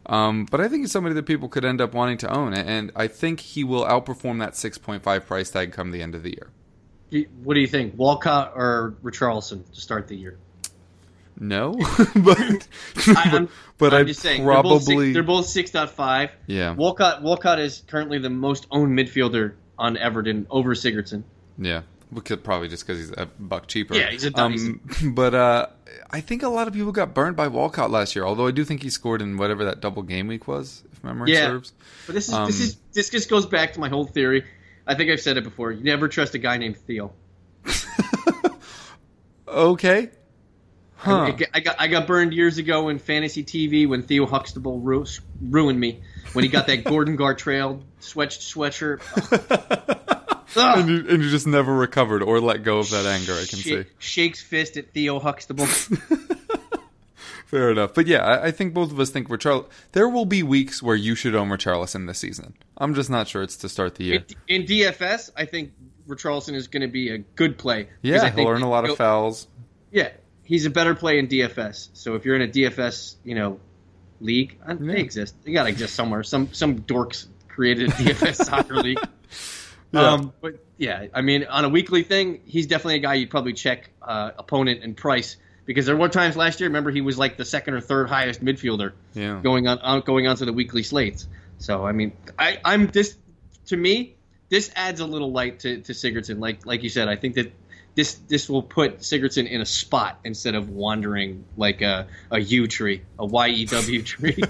um, 0.06 0.44
but 0.50 0.60
I 0.60 0.68
think 0.68 0.82
he's 0.82 0.90
somebody 0.90 1.14
that 1.14 1.22
people 1.22 1.48
could 1.48 1.64
end 1.64 1.80
up 1.80 1.94
wanting 1.94 2.18
to 2.18 2.36
own, 2.36 2.52
and 2.52 2.90
I 2.96 3.06
think 3.06 3.38
he 3.38 3.62
will 3.62 3.84
outperform 3.84 4.40
that 4.40 4.54
6.5 4.54 5.24
price 5.24 5.50
tag 5.52 5.70
come 5.72 5.92
the 5.92 6.02
end 6.02 6.16
of 6.16 6.24
the 6.24 6.30
year. 6.30 6.50
What 7.44 7.54
do 7.54 7.60
you 7.60 7.68
think, 7.68 7.94
Walcott 7.96 8.54
or 8.56 8.96
Richarlison 9.04 9.70
to 9.72 9.80
start 9.80 10.08
the 10.08 10.16
year? 10.16 10.38
No, 11.38 11.72
but 12.16 12.68
I, 13.06 13.30
am 13.32 13.48
but 13.78 13.94
I'm 13.94 14.08
just 14.08 14.20
saying 14.20 14.42
probably 14.42 15.12
they're 15.12 15.22
both 15.22 15.52
they're 15.52 15.72
both 15.72 15.96
6.5. 15.96 16.30
yeah 16.46 16.72
Walcott 16.74 17.22
Walcott 17.22 17.58
is 17.58 17.82
currently 17.86 18.18
the 18.18 18.30
most 18.30 18.66
owned 18.70 18.96
midfielder 18.98 19.54
on 19.78 19.96
Everton 19.96 20.46
over 20.50 20.74
Sigurdsson. 20.74 21.22
yeah. 21.58 21.82
We 22.12 22.20
could 22.20 22.44
probably 22.44 22.68
just 22.68 22.86
because 22.86 22.98
he's 23.00 23.10
a 23.16 23.26
buck 23.38 23.66
cheaper. 23.68 23.94
Yeah, 23.94 24.10
he's 24.10 24.24
a 24.26 24.48
he's 24.50 24.68
Um, 24.68 24.80
but 25.14 25.34
uh, 25.34 25.66
I 26.10 26.20
think 26.20 26.42
a 26.42 26.48
lot 26.48 26.68
of 26.68 26.74
people 26.74 26.92
got 26.92 27.14
burned 27.14 27.36
by 27.36 27.48
Walcott 27.48 27.90
last 27.90 28.14
year. 28.14 28.24
Although 28.26 28.46
I 28.46 28.50
do 28.50 28.64
think 28.64 28.82
he 28.82 28.90
scored 28.90 29.22
in 29.22 29.38
whatever 29.38 29.64
that 29.64 29.80
double 29.80 30.02
game 30.02 30.28
week 30.28 30.46
was, 30.46 30.82
if 30.92 31.02
memory 31.02 31.32
Yeah. 31.32 31.46
serves. 31.46 31.72
But 32.06 32.14
this 32.14 32.28
is 32.28 32.34
Um, 32.34 32.46
this 32.46 32.60
is 32.60 32.76
this 32.92 33.08
just 33.08 33.30
goes 33.30 33.46
back 33.46 33.72
to 33.72 33.80
my 33.80 33.88
whole 33.88 34.04
theory. 34.04 34.44
I 34.86 34.94
think 34.94 35.10
I've 35.10 35.20
said 35.20 35.38
it 35.38 35.44
before. 35.44 35.72
You 35.72 35.82
never 35.84 36.06
trust 36.08 36.34
a 36.34 36.38
guy 36.38 36.58
named 36.58 36.76
Theo. 36.76 37.12
Okay. 39.48 40.10
Huh. 40.96 41.32
I, 41.32 41.46
I 41.54 41.60
got 41.60 41.76
I 41.80 41.86
got 41.88 42.06
burned 42.06 42.32
years 42.32 42.58
ago 42.58 42.88
in 42.88 42.98
fantasy 42.98 43.42
TV 43.44 43.88
when 43.88 44.02
Theo 44.02 44.24
Huxtable 44.24 44.78
ru- 44.80 45.04
ruined 45.40 45.78
me 45.80 46.00
when 46.32 46.44
he 46.44 46.48
got 46.48 46.68
that 46.68 46.84
Gordon 46.84 47.18
Gartrelle 47.18 47.82
sweat 47.98 48.30
sweatshirt. 48.30 49.00
And, 50.56 50.88
you, 50.88 50.96
and 51.08 51.22
you 51.22 51.30
just 51.30 51.46
never 51.46 51.72
recovered 51.74 52.22
or 52.22 52.40
let 52.40 52.62
go 52.62 52.78
of 52.78 52.90
that 52.90 53.06
anger. 53.06 53.32
I 53.32 53.44
can 53.46 53.58
see. 53.58 53.84
Shakes 53.98 54.42
fist 54.42 54.76
at 54.76 54.92
Theo 54.92 55.18
Huxtable. 55.18 55.66
Fair 57.46 57.70
enough. 57.70 57.92
But 57.94 58.06
yeah, 58.06 58.24
I, 58.24 58.46
I 58.46 58.50
think 58.50 58.72
both 58.72 58.90
of 58.90 58.98
us 58.98 59.10
think 59.10 59.28
Richarl. 59.28 59.66
There 59.92 60.08
will 60.08 60.24
be 60.24 60.42
weeks 60.42 60.82
where 60.82 60.96
you 60.96 61.14
should 61.14 61.34
own 61.34 61.48
Richarlison 61.48 62.06
this 62.06 62.18
season. 62.18 62.54
I'm 62.78 62.94
just 62.94 63.10
not 63.10 63.28
sure 63.28 63.42
it's 63.42 63.56
to 63.58 63.68
start 63.68 63.96
the 63.96 64.04
year. 64.04 64.24
in, 64.48 64.62
in 64.62 64.66
DFS, 64.66 65.30
I 65.36 65.44
think 65.44 65.72
Richarlison 66.08 66.54
is 66.54 66.68
going 66.68 66.80
to 66.80 66.88
be 66.88 67.10
a 67.10 67.18
good 67.18 67.58
play. 67.58 67.88
yeah, 68.00 68.30
he'll 68.30 68.48
earn 68.48 68.62
a 68.62 68.70
lot 68.70 68.88
of 68.88 68.96
fouls. 68.96 69.48
Yeah, 69.90 70.10
he's 70.44 70.64
a 70.64 70.70
better 70.70 70.94
play 70.94 71.18
in 71.18 71.28
DFS. 71.28 71.90
So 71.92 72.14
if 72.14 72.24
you're 72.24 72.36
in 72.36 72.42
a 72.42 72.48
DFS, 72.48 73.16
you 73.22 73.34
know, 73.34 73.60
league, 74.20 74.58
uh, 74.66 74.74
Yeah. 74.80 74.94
they 74.94 75.00
exist. 75.00 75.34
They 75.44 75.52
gotta 75.52 75.68
exist 75.68 75.94
somewhere. 75.94 76.22
Some 76.22 76.52
some 76.54 76.80
dorks 76.80 77.26
created 77.48 77.90
a 77.90 77.92
DFS 77.92 78.46
soccer 78.46 78.76
league. 78.82 78.98
Yeah. 79.92 80.12
Um, 80.12 80.32
but 80.40 80.54
yeah, 80.78 81.06
I 81.14 81.20
mean, 81.20 81.44
on 81.44 81.64
a 81.64 81.68
weekly 81.68 82.02
thing, 82.02 82.40
he's 82.44 82.66
definitely 82.66 82.96
a 82.96 83.00
guy 83.00 83.14
you'd 83.14 83.30
probably 83.30 83.52
check 83.52 83.90
uh, 84.00 84.30
opponent 84.38 84.82
and 84.82 84.96
price 84.96 85.36
because 85.66 85.86
there 85.86 85.96
were 85.96 86.08
times 86.08 86.36
last 86.36 86.60
year. 86.60 86.68
Remember, 86.68 86.90
he 86.90 87.02
was 87.02 87.18
like 87.18 87.36
the 87.36 87.44
second 87.44 87.74
or 87.74 87.80
third 87.80 88.08
highest 88.08 88.42
midfielder 88.44 88.92
Yeah. 89.14 89.40
going 89.42 89.68
on, 89.68 90.00
going 90.00 90.26
on 90.26 90.32
onto 90.32 90.44
the 90.44 90.52
weekly 90.52 90.82
slates. 90.82 91.28
So 91.58 91.86
I 91.86 91.92
mean, 91.92 92.12
I, 92.38 92.58
I'm 92.64 92.86
this 92.88 93.16
to 93.66 93.76
me, 93.76 94.16
this 94.48 94.70
adds 94.74 95.00
a 95.00 95.06
little 95.06 95.30
light 95.30 95.60
to, 95.60 95.80
to 95.82 95.92
Sigurdsson. 95.92 96.40
Like 96.40 96.66
like 96.66 96.82
you 96.82 96.88
said, 96.88 97.08
I 97.08 97.16
think 97.16 97.34
that 97.36 97.52
this 97.94 98.14
this 98.14 98.48
will 98.48 98.62
put 98.62 98.98
Sigurdsson 99.00 99.48
in 99.48 99.60
a 99.60 99.66
spot 99.66 100.18
instead 100.24 100.54
of 100.54 100.70
wandering 100.70 101.44
like 101.56 101.82
a 101.82 102.06
a 102.30 102.38
U 102.40 102.66
tree, 102.66 103.02
a 103.18 103.26
Y 103.26 103.48
E 103.48 103.64
W 103.66 104.02
tree. 104.12 104.42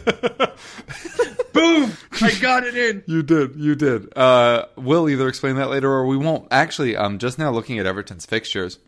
Boom! 1.52 1.92
I 2.20 2.34
got 2.40 2.64
it 2.64 2.76
in. 2.76 3.02
You 3.06 3.22
did, 3.22 3.56
you 3.56 3.75
did. 3.75 4.16
Uh, 4.16 4.66
we'll 4.76 5.08
either 5.08 5.28
explain 5.28 5.56
that 5.56 5.68
later 5.68 5.90
or 5.90 6.06
we 6.06 6.16
won't. 6.16 6.49
Actually, 6.50 6.96
I'm 6.96 7.18
just 7.18 7.38
now 7.38 7.50
looking 7.50 7.78
at 7.78 7.87
Everton's 7.87 8.25
fixtures, 8.25 8.78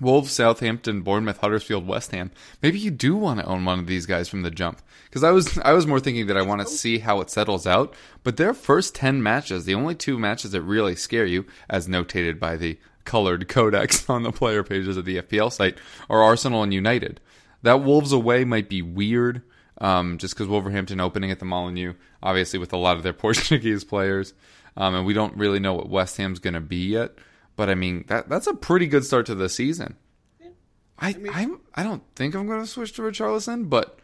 Wolves, 0.00 0.32
Southampton, 0.32 1.02
Bournemouth, 1.02 1.38
Huddersfield, 1.38 1.86
West 1.86 2.12
Ham. 2.12 2.30
Maybe 2.62 2.78
you 2.78 2.90
do 2.90 3.16
want 3.16 3.40
to 3.40 3.46
own 3.46 3.64
one 3.64 3.78
of 3.78 3.86
these 3.86 4.06
guys 4.06 4.28
from 4.28 4.42
the 4.42 4.50
jump. 4.50 4.80
Because 5.04 5.24
I 5.24 5.30
was, 5.30 5.58
I 5.58 5.72
was 5.72 5.86
more 5.86 6.00
thinking 6.00 6.26
that 6.26 6.36
I 6.36 6.42
want 6.42 6.60
to 6.60 6.66
see 6.66 6.98
how 6.98 7.20
it 7.20 7.30
settles 7.30 7.66
out. 7.66 7.94
But 8.22 8.36
their 8.36 8.54
first 8.54 8.94
ten 8.94 9.22
matches, 9.22 9.64
the 9.64 9.74
only 9.74 9.94
two 9.94 10.18
matches 10.18 10.52
that 10.52 10.62
really 10.62 10.94
scare 10.94 11.26
you, 11.26 11.46
as 11.68 11.88
notated 11.88 12.38
by 12.38 12.56
the 12.56 12.78
colored 13.04 13.48
codex 13.48 14.08
on 14.10 14.22
the 14.22 14.32
player 14.32 14.62
pages 14.62 14.96
of 14.96 15.04
the 15.04 15.22
FPL 15.22 15.52
site, 15.52 15.78
are 16.08 16.22
Arsenal 16.22 16.62
and 16.62 16.74
United. 16.74 17.20
That 17.62 17.82
Wolves 17.82 18.12
away 18.12 18.44
might 18.44 18.68
be 18.68 18.82
weird 18.82 19.42
um, 19.80 20.18
just 20.18 20.34
because 20.34 20.48
Wolverhampton 20.48 21.00
opening 21.00 21.30
at 21.30 21.38
the 21.38 21.44
Molineux, 21.44 21.94
obviously 22.22 22.58
with 22.58 22.72
a 22.72 22.76
lot 22.76 22.96
of 22.96 23.02
their 23.02 23.12
Portuguese 23.14 23.84
players, 23.84 24.34
um, 24.76 24.94
and 24.94 25.06
we 25.06 25.14
don't 25.14 25.36
really 25.36 25.58
know 25.58 25.74
what 25.74 25.88
West 25.88 26.16
Ham's 26.18 26.38
going 26.38 26.54
to 26.54 26.60
be 26.60 26.86
yet. 26.88 27.12
But 27.58 27.68
I 27.68 27.74
mean, 27.74 28.04
that 28.06 28.28
that's 28.28 28.46
a 28.46 28.54
pretty 28.54 28.86
good 28.86 29.04
start 29.04 29.26
to 29.26 29.34
the 29.34 29.48
season. 29.48 29.96
I 30.96 31.16
I, 31.32 31.42
am 31.42 31.60
I 31.74 31.82
don't 31.82 32.04
think 32.14 32.36
I'm 32.36 32.46
going 32.46 32.60
to 32.60 32.68
switch 32.68 32.92
to 32.92 33.02
Richarlison, 33.02 33.68
but 33.68 33.98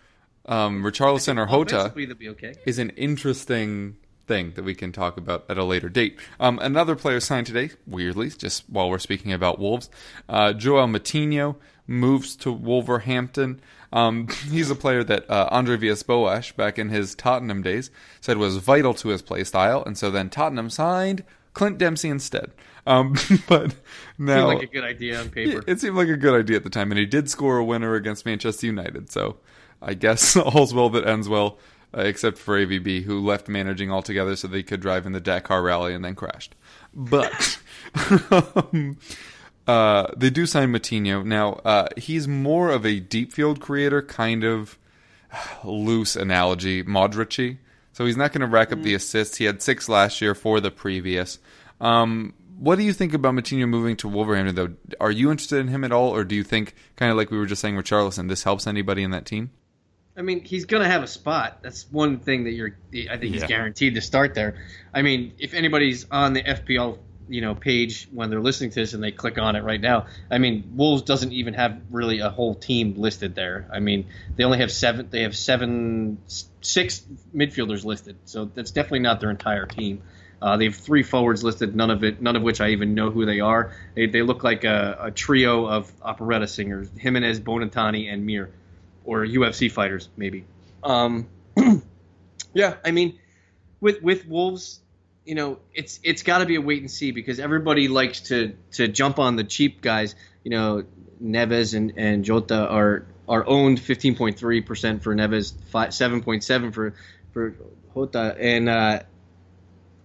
um, 0.47 0.83
Richarlison 0.83 1.39
or 1.39 1.47
Hota 1.47 1.93
okay. 1.95 2.55
is 2.67 2.81
an 2.81 2.91
interesting 2.91 3.97
thing 4.27 4.55
that 4.57 4.65
we 4.65 4.75
can 4.75 4.91
talk 4.91 5.19
about 5.19 5.45
at 5.49 5.57
a 5.57 5.63
later 5.63 5.89
date. 5.89 6.19
Um, 6.41 6.59
another 6.59 6.97
player 6.97 7.21
signed 7.21 7.47
today, 7.47 7.71
weirdly, 7.87 8.31
just 8.31 8.69
while 8.69 8.91
we're 8.91 8.99
speaking 8.99 9.33
about 9.33 9.61
Wolves, 9.61 9.89
uh, 10.29 10.53
João 10.53 10.91
Moutinho 10.91 11.55
moves 11.87 12.35
to 12.39 12.51
Wolverhampton. 12.51 13.61
Um, 13.93 14.27
he's 14.51 14.69
a 14.69 14.75
player 14.75 15.05
that 15.05 15.31
uh, 15.31 15.49
Andre 15.53 15.77
Villas-Boas, 15.77 16.51
back 16.57 16.77
in 16.77 16.89
his 16.89 17.15
Tottenham 17.15 17.63
days, 17.63 17.93
said 18.21 18.37
was 18.37 18.57
vital 18.57 18.95
to 18.95 19.11
his 19.11 19.23
play 19.23 19.45
style, 19.45 19.85
and 19.87 19.97
so 19.97 20.11
then 20.11 20.29
Tottenham 20.29 20.71
signed 20.71 21.23
Clint 21.55 21.79
Dempsey 21.79 22.09
instead. 22.09 22.53
Um, 22.87 23.15
but 23.49 23.75
now 24.19 24.49
Seemed 24.49 24.61
like 24.61 24.69
a 24.69 24.73
good 24.73 24.85
idea 24.85 25.21
on 25.21 25.31
paper. 25.31 25.65
it 25.67 25.81
seemed 25.81 25.97
like 25.97 26.09
a 26.09 26.17
good 26.17 26.39
idea 26.39 26.57
at 26.57 26.65
the 26.65 26.71
time, 26.71 26.93
and 26.93 26.99
he 26.99 27.07
did 27.07 27.31
score 27.31 27.57
a 27.57 27.65
winner 27.65 27.95
against 27.95 28.27
Manchester 28.27 28.67
United. 28.67 29.11
So 29.11 29.39
I 29.81 29.95
guess 29.95 30.37
all's 30.37 30.75
well 30.75 30.91
that 30.91 31.07
ends 31.07 31.29
well, 31.29 31.59
uh, 31.97 32.03
except 32.03 32.37
for 32.37 32.59
AVB, 32.59 33.05
who 33.05 33.21
left 33.25 33.49
managing 33.49 33.91
altogether 33.91 34.37
so 34.37 34.49
they 34.49 34.63
could 34.63 34.81
drive 34.81 35.07
in 35.07 35.13
the 35.13 35.21
Dakar 35.21 35.63
Rally 35.63 35.95
and 35.95 36.05
then 36.05 36.15
crashed. 36.15 36.55
But 36.93 37.59
um, 38.31 38.99
uh, 39.67 40.09
they 40.17 40.31
do 40.31 40.47
sign 40.47 40.73
Moutinho 40.73 41.25
now. 41.25 41.55
Uh, 41.65 41.89
he's 41.97 42.29
more 42.29 42.71
of 42.71 42.85
a 42.85 43.01
deep 43.01 43.33
field 43.33 43.61
creator, 43.61 44.03
kind 44.03 44.45
of 44.45 44.79
loose 45.65 46.17
analogy, 46.17 46.83
Modric. 46.83 47.59
So 47.95 48.05
he's 48.05 48.17
not 48.17 48.33
going 48.33 48.43
to 48.43 48.47
rack 48.47 48.73
up 48.73 48.83
the 48.83 48.93
assists. 48.95 49.37
He 49.39 49.45
had 49.47 49.63
six 49.63 49.89
last 49.89 50.21
year, 50.21 50.35
for 50.35 50.61
the 50.61 50.71
previous. 50.71 51.39
Um, 51.81 52.35
what 52.59 52.77
do 52.77 52.85
you 52.85 52.93
think 52.93 53.15
about 53.15 53.35
Moutinho 53.35 53.69
moving 53.69 53.97
to 53.99 54.09
Wolverhampton, 54.09 54.55
though? 54.55 54.95
Are 55.01 55.11
you 55.11 55.31
interested 55.31 55.59
in 55.61 55.69
him 55.69 55.85
at 55.85 55.93
all, 55.93 56.11
or 56.15 56.25
do 56.25 56.35
you 56.35 56.43
think, 56.45 56.75
kind 56.97 57.11
of 57.11 57.17
like 57.17 57.31
we 57.31 57.39
were 57.39 57.47
just 57.47 57.63
saying 57.63 57.77
with 57.77 57.87
Charlison, 57.87 58.29
this 58.29 58.43
helps 58.43 58.67
anybody 58.67 59.03
in 59.03 59.11
that 59.13 59.25
team? 59.27 59.51
I 60.17 60.23
mean, 60.23 60.45
he's 60.45 60.65
going 60.65 60.83
to 60.83 60.89
have 60.89 61.03
a 61.03 61.09
spot. 61.09 61.59
That's 61.63 61.87
one 61.91 62.19
thing 62.21 62.45
that 62.45 62.53
you're. 62.53 62.77
I 63.11 63.17
think 63.17 63.33
he's 63.33 63.43
Yeah. 63.43 63.49
guaranteed 63.49 63.95
to 63.97 64.01
start 64.01 64.35
there. 64.35 64.57
I 64.93 65.03
mean, 65.03 65.33
if 65.39 65.55
anybody's 65.55 66.07
on 66.11 66.35
the 66.35 66.43
FPL, 66.43 66.99
you 67.29 67.41
know, 67.41 67.55
page 67.55 68.09
when 68.13 68.31
they're 68.31 68.41
listening 68.41 68.71
to 68.71 68.77
this 68.77 68.95
and 68.95 69.03
they 69.03 69.13
click 69.13 69.39
on 69.39 69.57
it 69.57 69.65
right 69.65 69.81
now, 69.81 70.07
I 70.31 70.39
mean, 70.39 70.73
Wolves 70.75 71.03
doesn't 71.03 71.33
even 71.33 71.55
have 71.55 71.81
really 71.91 72.21
a 72.21 72.31
whole 72.31 72.55
team 72.55 72.95
listed 72.97 73.35
there. 73.35 73.69
I 73.73 73.81
mean, 73.81 74.07
they 74.37 74.45
only 74.45 74.59
have 74.59 74.73
seven. 74.73 75.09
They 75.11 75.23
have 75.23 75.37
seven, 75.37 76.19
six 76.61 77.03
midfielders 77.35 77.85
listed. 77.85 78.17
So 78.25 78.47
that's 78.47 78.71
definitely 78.71 79.01
not 79.01 79.21
their 79.21 79.31
entire 79.31 79.67
team. 79.67 80.03
Uh, 80.43 80.59
they 80.59 80.67
have 80.67 80.75
three 80.75 81.03
forwards 81.03 81.43
listed, 81.43 81.75
none 81.75 81.91
of 81.91 82.05
it, 82.05 82.21
none 82.21 82.37
of 82.37 82.43
which 82.43 82.61
I 82.61 82.71
even 82.71 82.95
know 82.95 83.11
who 83.11 83.25
they 83.25 83.41
are. 83.41 83.75
They, 83.95 84.07
they 84.07 84.23
look 84.23 84.45
like 84.45 84.65
a, 84.65 84.99
a 85.05 85.11
trio 85.11 85.67
of 85.67 85.91
operetta 86.03 86.47
singers: 86.47 86.89
Jimenez, 86.99 87.41
Bonatini, 87.41 88.13
and 88.13 88.27
Mir 88.27 88.51
or 89.05 89.25
UFC 89.25 89.71
fighters, 89.71 90.09
maybe. 90.17 90.45
Um, 90.83 91.29
yeah, 92.55 92.75
I 92.85 92.91
mean, 92.91 93.19
with 93.81 94.03
with 94.03 94.27
Wolves, 94.27 94.81
you 95.25 95.35
know, 95.35 95.59
it's 95.73 96.01
it's 96.03 96.23
got 96.23 96.39
to 96.39 96.47
be 96.47 96.57
a 96.57 96.61
wait 96.61 96.81
and 96.81 96.91
see 96.91 97.11
because 97.11 97.39
everybody 97.39 97.89
likes 97.89 98.21
to 98.23 98.57
to 98.73 98.89
jump 98.89 99.19
on 99.19 99.37
the 99.37 99.45
cheap 99.45 99.81
guys. 99.81 100.15
You 100.43 100.51
know, 100.51 100.85
Neves 101.23 101.75
and 101.75 101.95
and 101.97 102.25
Jota 102.25 102.69
are 102.69 103.07
are 103.29 103.47
owned 103.47 103.79
15.3 103.79 104.67
percent 104.67 105.03
for 105.03 105.15
Neves, 105.15 105.53
7.7 105.73 106.75
for 106.75 106.95
for 107.33 107.55
Jota, 107.95 108.37
and 108.39 108.69
uh, 108.69 109.01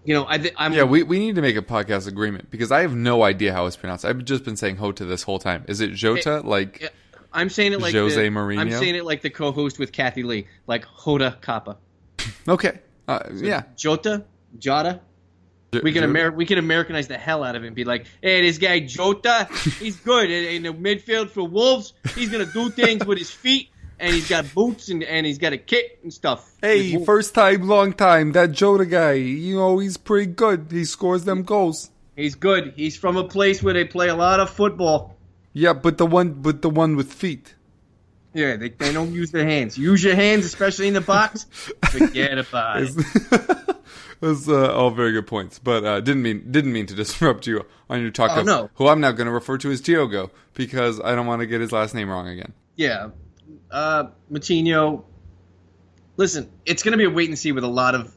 you 0.05 0.13
know, 0.13 0.25
I 0.27 0.37
th- 0.37 0.53
I'm 0.57 0.73
Yeah, 0.73 0.83
we, 0.83 1.03
we 1.03 1.19
need 1.19 1.35
to 1.35 1.41
make 1.41 1.55
a 1.55 1.61
podcast 1.61 2.07
agreement 2.07 2.49
because 2.49 2.71
I 2.71 2.81
have 2.81 2.95
no 2.95 3.23
idea 3.23 3.53
how 3.53 3.65
it's 3.65 3.75
pronounced. 3.75 4.05
I've 4.05 4.23
just 4.23 4.43
been 4.43 4.55
saying 4.55 4.77
Hota 4.77 5.05
this 5.05 5.23
whole 5.23 5.39
time. 5.39 5.65
Is 5.67 5.81
it 5.81 5.91
Jota? 5.93 6.39
Like, 6.39 6.81
yeah, 6.81 6.89
I'm 7.33 7.49
saying 7.49 7.73
it 7.73 7.81
like 7.81 7.93
Jose 7.93 8.15
the, 8.15 8.29
Mourinho? 8.29 8.59
I'm 8.59 8.71
saying 8.71 8.95
it 8.95 9.05
like 9.05 9.21
the 9.21 9.29
co-host 9.29 9.77
with 9.77 9.91
Kathie 9.91 10.23
Lee, 10.23 10.47
like 10.67 10.85
Hoda 10.85 11.39
Kappa. 11.41 11.77
okay, 12.47 12.79
uh, 13.07 13.23
yeah. 13.33 13.63
Jota, 13.75 14.25
Jota. 14.57 15.01
We 15.71 15.91
can 15.93 16.03
Amer- 16.03 16.31
we 16.31 16.45
can 16.45 16.57
Americanize 16.57 17.07
the 17.07 17.17
hell 17.17 17.43
out 17.43 17.55
of 17.55 17.61
him. 17.61 17.67
and 17.67 17.75
be 17.75 17.83
like, 17.83 18.05
hey, 18.21 18.41
this 18.41 18.57
guy 18.57 18.79
Jota, 18.79 19.47
he's 19.79 19.97
good 19.97 20.29
in, 20.31 20.63
the 20.63 20.73
midfield 20.73 21.29
for 21.29 21.43
Wolves. 21.43 21.93
He's 22.15 22.29
gonna 22.29 22.45
do 22.45 22.69
things 22.69 23.05
with 23.05 23.17
his 23.19 23.29
feet, 23.29 23.69
and 23.99 24.13
he's 24.13 24.27
got 24.27 24.51
boots 24.55 24.89
and, 24.89 25.03
and 25.03 25.25
he's 25.25 25.37
got 25.37 25.53
a 25.53 25.57
kit 25.57 25.99
and 26.01 26.11
stuff. 26.11 26.55
Hey, 26.61 27.03
first 27.05 27.35
time, 27.35 27.67
long 27.67 27.93
time. 27.93 28.31
That 28.31 28.51
Jota 28.51 28.85
guy, 28.85 29.13
you 29.13 29.57
know, 29.57 29.77
he's 29.79 29.97
pretty 29.97 30.31
good. 30.31 30.67
He 30.71 30.85
scores 30.85 31.23
them 31.25 31.43
goals. 31.43 31.91
he's 32.15 32.35
good. 32.35 32.73
He's 32.75 32.97
from 32.97 33.15
a 33.17 33.23
place 33.25 33.61
where 33.61 33.73
they 33.73 33.85
play 33.85 34.09
a 34.09 34.15
lot 34.15 34.39
of 34.39 34.49
football. 34.49 35.15
Yeah, 35.53 35.73
but 35.73 35.97
the 35.97 36.05
one, 36.05 36.33
but 36.33 36.61
the 36.61 36.69
one 36.69 36.95
with 36.95 37.11
feet. 37.13 37.55
Yeah, 38.33 38.57
they, 38.57 38.69
they 38.69 38.93
don't 38.93 39.11
use 39.11 39.31
their 39.31 39.45
hands. 39.45 39.77
Use 39.77 40.03
your 40.03 40.15
hands, 40.15 40.45
especially 40.45 40.87
in 40.87 40.93
the 40.93 41.01
box. 41.01 41.43
Forget 41.89 42.37
about 42.37 42.83
it. 42.83 43.75
Those 44.21 44.49
uh, 44.49 44.73
all 44.73 44.91
very 44.91 45.11
good 45.13 45.27
points, 45.27 45.59
but 45.59 45.85
uh, 45.85 46.01
didn't 46.01 46.21
mean 46.23 46.51
didn't 46.51 46.73
mean 46.73 46.85
to 46.87 46.93
disrupt 47.03 47.47
you 47.47 47.65
on 47.89 48.01
your 48.01 48.11
talk 48.11 48.31
Oh, 48.33 48.41
of 48.41 48.45
no. 48.45 48.69
who 48.75 48.87
I'm 48.87 48.99
now 48.99 49.11
going 49.11 49.27
to 49.27 49.31
refer 49.33 49.57
to 49.59 49.71
as 49.71 49.81
Tiogo 49.81 50.29
because 50.53 50.99
I 50.99 51.15
don't 51.15 51.25
want 51.25 51.39
to 51.41 51.45
get 51.45 51.61
his 51.61 51.71
last 51.71 51.93
name 51.95 52.09
wrong 52.09 52.27
again. 52.27 52.53
yeah, 52.75 53.09
uh, 53.71 54.05
Moutinho. 54.31 55.03
Listen, 56.17 56.49
it's 56.65 56.83
going 56.83 56.91
to 56.91 56.97
be 56.97 57.05
a 57.05 57.09
wait 57.09 57.29
and 57.29 57.39
see 57.39 57.53
with 57.53 57.63
a 57.63 57.67
lot 57.69 57.95
of 57.95 58.13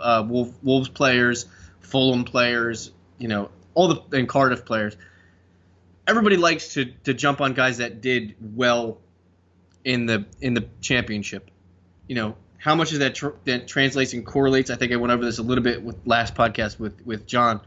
uh, 0.00 0.24
Wolf, 0.26 0.54
Wolves 0.62 0.88
players, 0.88 1.44
Fulham 1.80 2.24
players, 2.24 2.90
you 3.18 3.28
know, 3.28 3.50
all 3.74 3.88
the 3.88 4.16
and 4.16 4.26
Cardiff 4.26 4.64
players. 4.64 4.96
Everybody 6.06 6.38
likes 6.38 6.74
to 6.74 6.86
to 7.04 7.12
jump 7.12 7.42
on 7.42 7.52
guys 7.52 7.76
that 7.78 8.00
did 8.00 8.36
well 8.40 8.98
in 9.84 10.06
the 10.06 10.24
in 10.40 10.54
the 10.54 10.66
championship. 10.80 11.50
You 12.08 12.14
know, 12.14 12.36
how 12.58 12.74
much 12.74 12.92
of 12.92 13.00
that, 13.00 13.14
tr- 13.14 13.36
that 13.44 13.68
translates 13.68 14.12
and 14.12 14.24
correlates? 14.24 14.70
I 14.70 14.76
think 14.76 14.92
I 14.92 14.96
went 14.96 15.12
over 15.12 15.24
this 15.24 15.38
a 15.38 15.42
little 15.42 15.64
bit 15.64 15.82
with 15.82 15.96
last 16.06 16.34
podcast 16.34 16.78
with 16.78 17.04
with 17.06 17.26
John. 17.26 17.60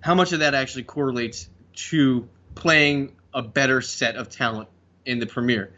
How 0.00 0.14
much 0.14 0.32
of 0.32 0.40
that 0.40 0.54
actually 0.54 0.84
correlates 0.84 1.48
to 1.90 2.28
playing 2.54 3.16
a 3.34 3.42
better 3.42 3.80
set 3.80 4.16
of 4.16 4.28
talent 4.28 4.68
in 5.04 5.18
the 5.18 5.26
Premier? 5.26 5.72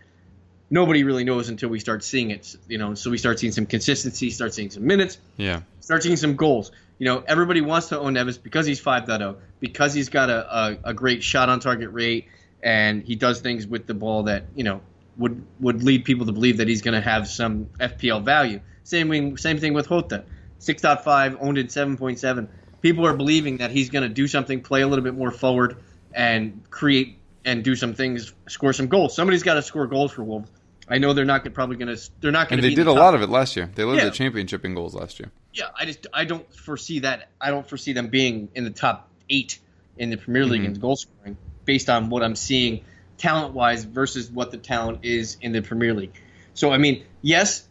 Nobody 0.71 1.03
really 1.03 1.25
knows 1.25 1.49
until 1.49 1.69
we 1.69 1.81
start 1.81 2.05
seeing 2.05 2.31
it. 2.31 2.55
You 2.69 2.79
know, 2.79 2.95
so 2.95 3.11
we 3.11 3.19
start 3.19 3.41
seeing 3.41 3.53
some 3.53 3.67
consistency, 3.67 4.31
start 4.31 4.55
seeing 4.55 4.71
some 4.71 4.87
minutes, 4.87 5.19
Yeah, 5.37 5.63
start 5.81 6.03
seeing 6.03 6.17
some 6.17 6.37
goals. 6.37 6.71
You 6.99 7.07
know, 7.07 7.25
everybody 7.27 7.63
wants 7.63 7.89
to 7.89 7.99
own 7.99 8.15
Neves 8.15 8.41
because 8.41 8.67
he's 8.67 8.81
5.0, 8.81 9.37
because 9.59 9.95
he's 9.95 10.11
got 10.11 10.29
a, 10.29 10.57
a, 10.57 10.79
a 10.91 10.95
great 10.95 11.23
shot 11.23 11.49
on 11.49 11.59
target 11.59 11.91
rate, 11.93 12.27
and 12.63 13.03
he 13.03 13.17
does 13.17 13.41
things 13.41 13.67
with 13.67 13.87
the 13.87 13.95
ball 13.95 14.25
that, 14.25 14.45
you 14.55 14.65
know, 14.65 14.83
would 15.21 15.45
would 15.61 15.83
lead 15.85 16.05
people 16.05 16.27
to 16.27 16.33
believe 16.33 16.57
that 16.57 16.67
he's 16.69 16.83
going 16.83 16.95
to 16.95 17.01
have 17.01 17.29
some 17.29 17.67
FPL 17.79 18.25
value. 18.25 18.61
Same 18.83 19.09
thing, 19.11 19.37
same 19.37 19.59
thing 19.59 19.75
with 19.75 19.87
Hota. 19.87 20.25
6.5, 20.61 21.39
owned 21.41 21.59
at 21.59 21.67
7.7. 21.67 22.49
People 22.83 23.07
are 23.07 23.15
believing 23.15 23.59
that 23.59 23.71
he's 23.71 23.89
going 23.91 24.03
to 24.03 24.09
do 24.13 24.27
something, 24.27 24.61
play 24.63 24.83
a 24.83 24.87
little 24.89 25.05
bit 25.05 25.15
more 25.15 25.31
forward, 25.31 25.77
and 26.15 26.63
create 26.71 27.17
and 27.45 27.65
do 27.65 27.75
some 27.75 27.95
things, 27.95 28.33
score 28.49 28.73
some 28.75 28.89
goals. 28.89 29.15
Somebody's 29.17 29.43
got 29.43 29.55
to 29.55 29.63
score 29.63 29.87
goals 29.87 30.13
for 30.13 30.23
Wolves. 30.23 30.51
I 30.89 30.99
know 30.99 31.13
they're 31.15 31.25
not 31.25 31.51
probably 31.55 31.77
going 31.77 31.95
to. 31.97 32.11
They're 32.21 32.33
not 32.33 32.49
going 32.49 32.61
to. 32.61 32.67
and 32.67 32.73
they 32.73 32.75
did 32.75 32.89
a 32.89 32.93
lot 32.93 33.15
of 33.15 33.23
it 33.23 33.29
last 33.31 33.57
year. 33.57 33.71
They 33.75 33.85
led 33.85 33.99
Yeah. 33.99 34.05
the 34.07 34.11
championship 34.11 34.65
in 34.65 34.75
goals 34.75 34.95
last 34.95 35.21
year. 35.21 35.31
Yeah, 35.55 35.67
I 35.79 35.85
just 35.87 36.07
I 36.13 36.25
don't 36.25 36.53
foresee 36.55 36.99
that. 37.01 37.29
I 37.41 37.51
don't 37.51 37.67
foresee 37.69 37.93
them 37.93 38.09
being 38.09 38.49
in 38.55 38.65
the 38.65 38.71
top 38.71 39.09
eight 39.31 39.59
in 39.97 40.11
the 40.11 40.17
Premier 40.17 40.45
League 40.47 40.63
Mhm. 40.63 40.67
in 40.67 40.75
goal 40.75 40.97
scoring 40.97 41.37
based 41.65 41.89
on 41.89 42.11
what 42.11 42.23
I'm 42.25 42.35
seeing 42.35 42.85
talent 43.21 43.55
wise 43.55 43.85
versus 43.85 44.31
what 44.31 44.51
the 44.51 44.57
talent 44.57 45.01
is 45.05 45.37
in 45.41 45.53
the 45.53 45.61
Premier 45.61 45.95
League. 45.95 46.15
So 46.55 46.73
I 46.73 46.79
mean, 46.79 47.05
yes, 47.23 47.69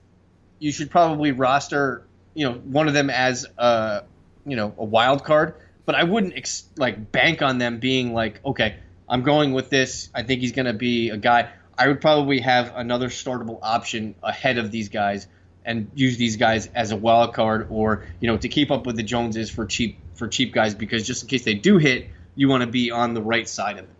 you 0.59 0.71
should 0.71 0.91
probably 0.91 1.31
roster 1.31 2.05
you 2.33 2.47
know 2.47 2.53
one 2.53 2.87
of 2.87 2.93
them 2.93 3.09
as 3.09 3.45
a 3.57 4.03
you 4.45 4.55
know 4.55 4.73
a 4.77 4.85
wild 4.85 5.23
card, 5.23 5.55
but 5.85 5.95
I 5.95 6.03
wouldn't 6.03 6.35
ex- 6.35 6.65
like 6.77 7.11
bank 7.11 7.41
on 7.41 7.57
them 7.57 7.79
being 7.79 8.13
like 8.13 8.39
okay, 8.45 8.77
I'm 9.07 9.23
going 9.23 9.53
with 9.53 9.69
this. 9.69 10.09
I 10.13 10.23
think 10.23 10.41
he's 10.41 10.51
going 10.51 10.67
to 10.67 10.73
be 10.73 11.09
a 11.09 11.17
guy. 11.17 11.49
I 11.77 11.87
would 11.87 12.01
probably 12.01 12.39
have 12.41 12.73
another 12.75 13.07
startable 13.09 13.59
option 13.61 14.15
ahead 14.21 14.57
of 14.57 14.69
these 14.69 14.89
guys 14.89 15.27
and 15.65 15.89
use 15.95 16.17
these 16.17 16.37
guys 16.37 16.67
as 16.75 16.91
a 16.91 16.95
wild 16.95 17.33
card 17.33 17.67
or 17.69 18.05
you 18.19 18.27
know 18.27 18.37
to 18.37 18.49
keep 18.49 18.69
up 18.69 18.85
with 18.85 18.95
the 18.95 19.03
Joneses 19.03 19.49
for 19.49 19.65
cheap 19.65 19.97
for 20.13 20.27
cheap 20.27 20.53
guys 20.53 20.75
because 20.75 21.07
just 21.07 21.23
in 21.23 21.29
case 21.29 21.43
they 21.43 21.55
do 21.55 21.77
hit, 21.77 22.09
you 22.35 22.49
want 22.49 22.61
to 22.61 22.67
be 22.67 22.91
on 22.91 23.15
the 23.15 23.21
right 23.21 23.47
side 23.47 23.79
of 23.79 23.85
it. 23.85 23.95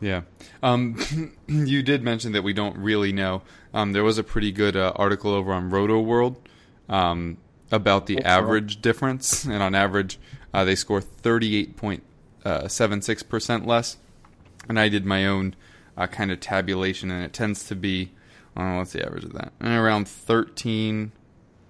Yeah. 0.00 0.22
Um, 0.62 1.32
you 1.46 1.82
did 1.82 2.02
mention 2.02 2.32
that 2.32 2.42
we 2.42 2.52
don't 2.52 2.76
really 2.76 3.12
know. 3.12 3.40
Um, 3.72 3.92
there 3.92 4.04
was 4.04 4.18
a 4.18 4.24
pretty 4.24 4.52
good 4.52 4.76
uh, 4.76 4.92
article 4.96 5.32
over 5.32 5.52
on 5.52 5.70
Rotoworld 5.70 6.36
um, 6.88 7.38
about 7.70 8.06
the 8.06 8.22
average 8.22 8.80
difference, 8.80 9.44
and 9.44 9.62
on 9.62 9.74
average, 9.74 10.18
uh, 10.54 10.64
they 10.64 10.74
score 10.74 11.00
38.76% 11.00 12.00
uh, 12.44 13.64
less. 13.64 13.96
And 14.68 14.80
I 14.80 14.88
did 14.88 15.06
my 15.06 15.26
own 15.26 15.54
uh, 15.96 16.06
kind 16.06 16.30
of 16.30 16.40
tabulation, 16.40 17.10
and 17.10 17.24
it 17.24 17.32
tends 17.32 17.66
to 17.68 17.74
be, 17.74 18.12
uh, 18.56 18.74
what's 18.74 18.92
the 18.92 19.04
average 19.04 19.24
of 19.24 19.32
that? 19.32 19.52
Around 19.60 20.08
13 20.08 21.12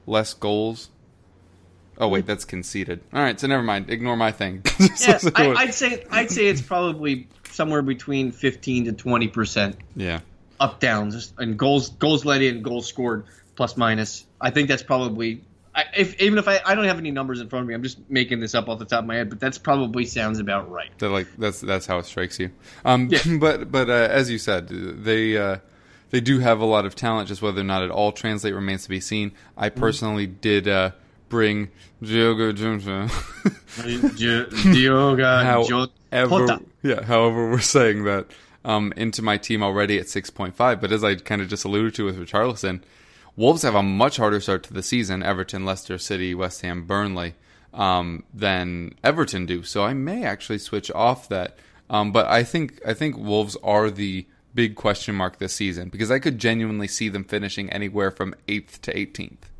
less 0.06 0.34
goals. 0.34 0.90
Oh 1.98 2.08
wait, 2.08 2.26
that's 2.26 2.44
conceded. 2.44 3.00
All 3.12 3.22
right, 3.22 3.38
so 3.38 3.46
never 3.46 3.62
mind. 3.62 3.90
Ignore 3.90 4.16
my 4.16 4.32
thing. 4.32 4.62
yeah, 5.00 5.18
I, 5.34 5.48
I'd 5.54 5.74
say 5.74 6.04
I'd 6.10 6.30
say 6.30 6.46
it's 6.46 6.60
probably 6.62 7.28
somewhere 7.50 7.82
between 7.82 8.32
15 8.32 8.84
to 8.86 8.92
20 8.92 9.28
percent. 9.28 9.76
Yeah. 9.94 10.20
Up 10.60 10.80
downs 10.80 11.32
and 11.38 11.58
goals 11.58 11.90
goals 11.90 12.24
let 12.24 12.42
in, 12.42 12.62
goals 12.62 12.86
scored 12.86 13.24
plus 13.56 13.76
minus. 13.76 14.24
I 14.40 14.50
think 14.50 14.68
that's 14.68 14.82
probably 14.82 15.42
I, 15.74 15.84
if 15.96 16.20
even 16.20 16.38
if 16.38 16.48
I, 16.48 16.60
I 16.64 16.74
don't 16.74 16.84
have 16.84 16.98
any 16.98 17.10
numbers 17.10 17.40
in 17.40 17.48
front 17.48 17.62
of 17.64 17.68
me, 17.68 17.74
I'm 17.74 17.82
just 17.82 17.98
making 18.10 18.40
this 18.40 18.54
up 18.54 18.68
off 18.68 18.78
the 18.78 18.86
top 18.86 19.00
of 19.00 19.06
my 19.06 19.16
head, 19.16 19.28
but 19.28 19.38
that's 19.40 19.58
probably 19.58 20.06
sounds 20.06 20.38
about 20.38 20.70
right. 20.70 20.90
That 20.98 21.10
like 21.10 21.26
that's 21.36 21.60
that's 21.60 21.86
how 21.86 21.98
it 21.98 22.06
strikes 22.06 22.38
you. 22.38 22.50
Um, 22.84 23.08
Yeah. 23.10 23.18
but 23.40 23.70
but 23.70 23.90
uh, 23.90 24.08
as 24.10 24.30
you 24.30 24.38
said, 24.38 24.68
they 24.68 25.36
uh, 25.36 25.58
they 26.10 26.20
do 26.20 26.38
have 26.40 26.60
a 26.60 26.64
lot 26.66 26.86
of 26.86 26.94
talent. 26.94 27.28
Just 27.28 27.42
whether 27.42 27.60
or 27.60 27.64
not 27.64 27.82
it 27.82 27.90
all 27.90 28.12
translate 28.12 28.54
remains 28.54 28.82
to 28.84 28.88
be 28.88 29.00
seen. 29.00 29.32
I 29.56 29.68
Mm-hmm. 29.68 29.80
personally 29.80 30.26
did 30.26 30.68
uh, 30.68 30.92
bring 31.28 31.70
Diogo 32.02 32.52
Jota. 32.52 33.10
Diogo 34.72 35.16
Jota. 36.22 36.62
Yeah. 36.82 37.02
However, 37.02 37.50
we're 37.50 37.60
saying 37.60 38.04
that 38.04 38.26
um, 38.64 38.92
into 38.96 39.22
my 39.22 39.36
team 39.36 39.62
already 39.62 39.98
at 39.98 40.08
six 40.08 40.30
point 40.30 40.54
five. 40.56 40.80
But 40.80 40.92
as 40.92 41.04
I 41.04 41.14
kind 41.16 41.42
of 41.42 41.48
just 41.48 41.64
alluded 41.64 41.94
to 41.96 42.04
with 42.04 42.18
Richarlison, 42.18 42.82
Wolves 43.36 43.62
have 43.62 43.74
a 43.74 43.82
much 43.82 44.16
harder 44.16 44.40
start 44.40 44.62
to 44.64 44.72
the 44.74 44.82
season. 44.82 45.22
Everton, 45.22 45.64
Leicester 45.64 45.98
City, 45.98 46.34
West 46.34 46.62
Ham, 46.62 46.86
Burnley. 46.86 47.34
Um, 47.74 48.24
than 48.32 48.94
Everton 49.04 49.44
do, 49.44 49.62
so 49.62 49.84
I 49.84 49.92
may 49.92 50.24
actually 50.24 50.56
switch 50.56 50.90
off 50.92 51.28
that. 51.28 51.58
Um, 51.90 52.10
but 52.10 52.26
I 52.26 52.42
think 52.42 52.80
I 52.86 52.94
think 52.94 53.18
Wolves 53.18 53.54
are 53.62 53.90
the 53.90 54.26
big 54.54 54.76
question 54.76 55.14
mark 55.14 55.38
this 55.38 55.52
season 55.52 55.90
because 55.90 56.10
I 56.10 56.18
could 56.18 56.38
genuinely 56.38 56.88
see 56.88 57.10
them 57.10 57.22
finishing 57.22 57.68
anywhere 57.68 58.10
from 58.10 58.34
eighth 58.48 58.80
to 58.82 58.96
eighteenth. 58.96 59.50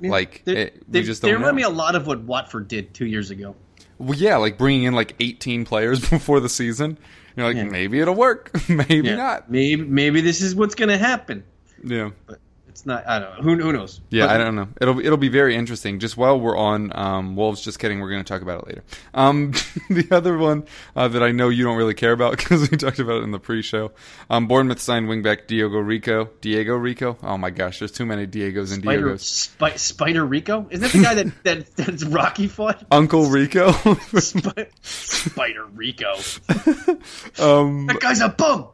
Like 0.00 0.42
eh, 0.46 0.52
They, 0.54 0.62
it, 0.62 0.82
we 0.88 1.02
just 1.02 1.22
they 1.22 1.28
don't 1.28 1.38
remind 1.40 1.52
know. 1.56 1.56
me 1.56 1.62
a 1.62 1.76
lot 1.76 1.94
of 1.94 2.06
what 2.06 2.22
Watford 2.22 2.68
did 2.68 2.92
two 2.94 3.06
years 3.06 3.30
ago. 3.30 3.54
Well, 3.98 4.18
yeah, 4.18 4.36
like 4.36 4.58
bringing 4.58 4.84
in 4.84 4.94
like 4.94 5.14
18 5.20 5.64
players 5.64 6.00
before 6.10 6.40
the 6.40 6.48
season. 6.48 6.98
You're 7.36 7.46
like, 7.46 7.56
Yeah. 7.56 7.64
maybe 7.64 8.00
it'll 8.00 8.14
work, 8.14 8.50
maybe 8.68 9.08
Yeah. 9.08 9.16
not. 9.16 9.50
Maybe 9.50 9.82
maybe 9.82 10.20
this 10.20 10.40
is 10.42 10.54
what's 10.54 10.74
going 10.74 10.88
to 10.90 10.98
happen. 10.98 11.44
Yeah, 11.82 12.10
But 12.26 12.38
it's 12.74 12.84
not. 12.84 13.06
I 13.06 13.20
don't 13.20 13.36
know. 13.36 13.42
Who, 13.44 13.62
who 13.62 13.72
knows? 13.72 14.00
yeah, 14.10 14.26
But 14.26 14.34
I 14.34 14.38
don't 14.38 14.56
know. 14.56 14.66
It'll 14.80 14.98
it'll 14.98 15.16
be 15.16 15.28
very 15.28 15.54
interesting. 15.54 16.00
Just 16.00 16.16
while 16.16 16.40
we're 16.40 16.56
on 16.56 16.90
um, 16.92 17.36
Wolves, 17.36 17.60
just 17.60 17.78
kidding. 17.78 18.00
We're 18.00 18.10
going 18.10 18.24
to 18.24 18.28
talk 18.28 18.42
about 18.42 18.62
it 18.62 18.66
later. 18.66 18.82
Um, 19.14 19.52
the 19.90 20.08
other 20.10 20.36
one 20.36 20.66
uh, 20.96 21.06
that 21.06 21.22
I 21.22 21.30
know 21.30 21.50
you 21.50 21.62
don't 21.62 21.76
really 21.76 21.94
care 21.94 22.10
about 22.10 22.32
because 22.36 22.68
we 22.68 22.76
talked 22.76 22.98
about 22.98 23.18
it 23.18 23.22
in 23.22 23.30
the 23.30 23.38
pre-show. 23.38 23.92
Um, 24.28 24.48
Bournemouth 24.48 24.80
signed 24.80 25.06
wingback 25.06 25.46
Diego 25.46 25.78
Rico. 25.78 26.30
Diego 26.40 26.74
Rico. 26.74 27.16
Oh 27.22 27.38
my 27.38 27.50
gosh, 27.50 27.78
there's 27.78 27.92
too 27.92 28.06
many 28.06 28.26
Diegos 28.26 28.72
and 28.72 28.82
Spider, 28.82 29.10
Diegos. 29.14 29.20
Spi- 29.20 29.76
Spider 29.76 30.24
Rico? 30.26 30.66
Is 30.70 30.80
that 30.80 30.90
the 30.90 31.00
guy 31.00 31.14
that, 31.14 31.44
that 31.44 31.76
that's 31.76 32.02
Rocky 32.02 32.48
fought? 32.48 32.84
Uncle 32.90 33.26
Rico. 33.30 33.70
Spi- 33.70 34.66
Spider 34.82 35.66
Rico. 35.66 36.12
um, 37.38 37.86
That 37.86 37.98
guy's 38.00 38.20
a 38.20 38.30
bum. 38.30 38.66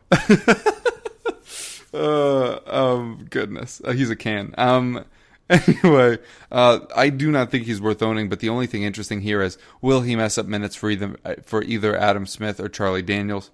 Uh, 1.92 2.58
um, 2.66 3.26
goodness, 3.30 3.80
uh, 3.84 3.92
he's 3.92 4.10
a 4.10 4.16
can. 4.16 4.54
Um, 4.56 5.04
anyway, 5.50 6.18
uh, 6.52 6.80
I 6.94 7.10
do 7.10 7.30
not 7.30 7.50
think 7.50 7.64
he's 7.64 7.80
worth 7.80 8.02
owning. 8.02 8.28
But 8.28 8.40
the 8.40 8.48
only 8.48 8.66
thing 8.66 8.84
interesting 8.84 9.22
here 9.22 9.42
is, 9.42 9.58
will 9.80 10.02
he 10.02 10.14
mess 10.14 10.38
up 10.38 10.46
minutes 10.46 10.76
for 10.76 10.90
either 10.90 11.16
for 11.44 11.62
either 11.62 11.96
Adam 11.96 12.26
Smith 12.26 12.60
or 12.60 12.68
Charlie 12.68 13.02
Daniels? 13.02 13.50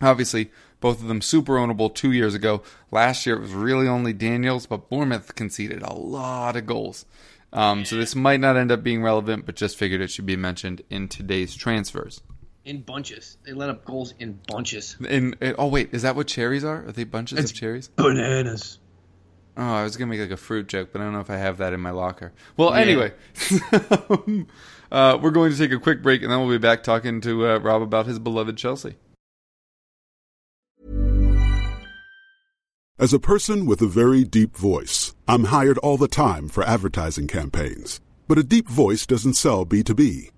Obviously, 0.00 0.50
both 0.80 1.00
of 1.00 1.08
them 1.08 1.20
super 1.20 1.54
ownable 1.54 1.94
two 1.94 2.12
years 2.12 2.34
ago. 2.34 2.62
Last 2.90 3.26
year 3.26 3.36
it 3.36 3.40
was 3.40 3.52
really 3.52 3.88
only 3.88 4.12
Daniels, 4.12 4.66
but 4.66 4.88
Bournemouth 4.88 5.34
conceded 5.34 5.82
a 5.82 5.92
lot 5.92 6.56
of 6.56 6.66
goals. 6.66 7.06
Um, 7.52 7.84
so 7.84 7.96
this 7.96 8.14
might 8.14 8.40
not 8.40 8.56
end 8.56 8.70
up 8.70 8.82
being 8.82 9.02
relevant, 9.02 9.46
but 9.46 9.56
just 9.56 9.76
figured 9.76 10.00
it 10.00 10.10
should 10.10 10.26
be 10.26 10.36
mentioned 10.36 10.82
in 10.90 11.08
today's 11.08 11.54
transfers. 11.54 12.20
In 12.66 12.80
bunches. 12.82 13.38
They 13.46 13.52
let 13.52 13.70
up 13.70 13.84
goals 13.84 14.12
in 14.18 14.40
bunches. 14.48 14.96
In, 15.08 15.36
oh 15.56 15.68
wait, 15.68 15.90
is 15.92 16.02
that 16.02 16.16
what 16.16 16.26
cherries 16.26 16.64
are? 16.64 16.84
Are 16.86 16.90
they 16.92 17.04
bunches 17.04 17.38
It's- 17.38 17.50
of 17.52 17.56
cherries? 17.56 17.88
Bananas. 17.94 18.80
Oh, 19.56 19.62
I 19.62 19.84
was 19.84 19.96
gonna 19.96 20.10
make 20.10 20.18
like 20.20 20.32
a 20.32 20.36
fruit 20.36 20.66
joke, 20.66 20.90
but 20.92 21.00
I 21.00 21.04
don't 21.04 21.12
know 21.14 21.20
if 21.20 21.30
I 21.30 21.36
have 21.36 21.58
that 21.58 21.72
in 21.72 21.80
my 21.80 21.90
locker. 21.90 22.32
Well, 22.56 22.70
Yeah. 22.70 22.80
anyway, 22.82 23.12
uh, 24.92 25.18
we're 25.22 25.30
going 25.30 25.52
to 25.52 25.56
take 25.56 25.70
a 25.72 25.78
quick 25.78 26.02
break, 26.02 26.22
and 26.22 26.30
then 26.30 26.40
we'll 26.40 26.50
be 26.50 26.58
back 26.58 26.82
talking 26.82 27.20
to 27.22 27.46
uh, 27.46 27.58
Rob 27.58 27.80
about 27.82 28.06
his 28.06 28.18
beloved 28.18 28.56
Chelsea. 28.58 28.96
As 32.98 33.12
a 33.14 33.18
person 33.20 33.64
with 33.66 33.80
a 33.80 33.86
very 33.86 34.24
deep 34.24 34.56
voice, 34.56 35.14
I'm 35.28 35.44
hired 35.44 35.78
all 35.78 35.96
the 35.98 36.08
time 36.08 36.48
for 36.48 36.64
advertising 36.64 37.28
campaigns. 37.28 38.00
But 38.26 38.38
a 38.38 38.42
deep 38.42 38.68
voice 38.68 39.06
doesn't 39.06 39.34
sell 39.34 39.64
B2B, 39.64 40.30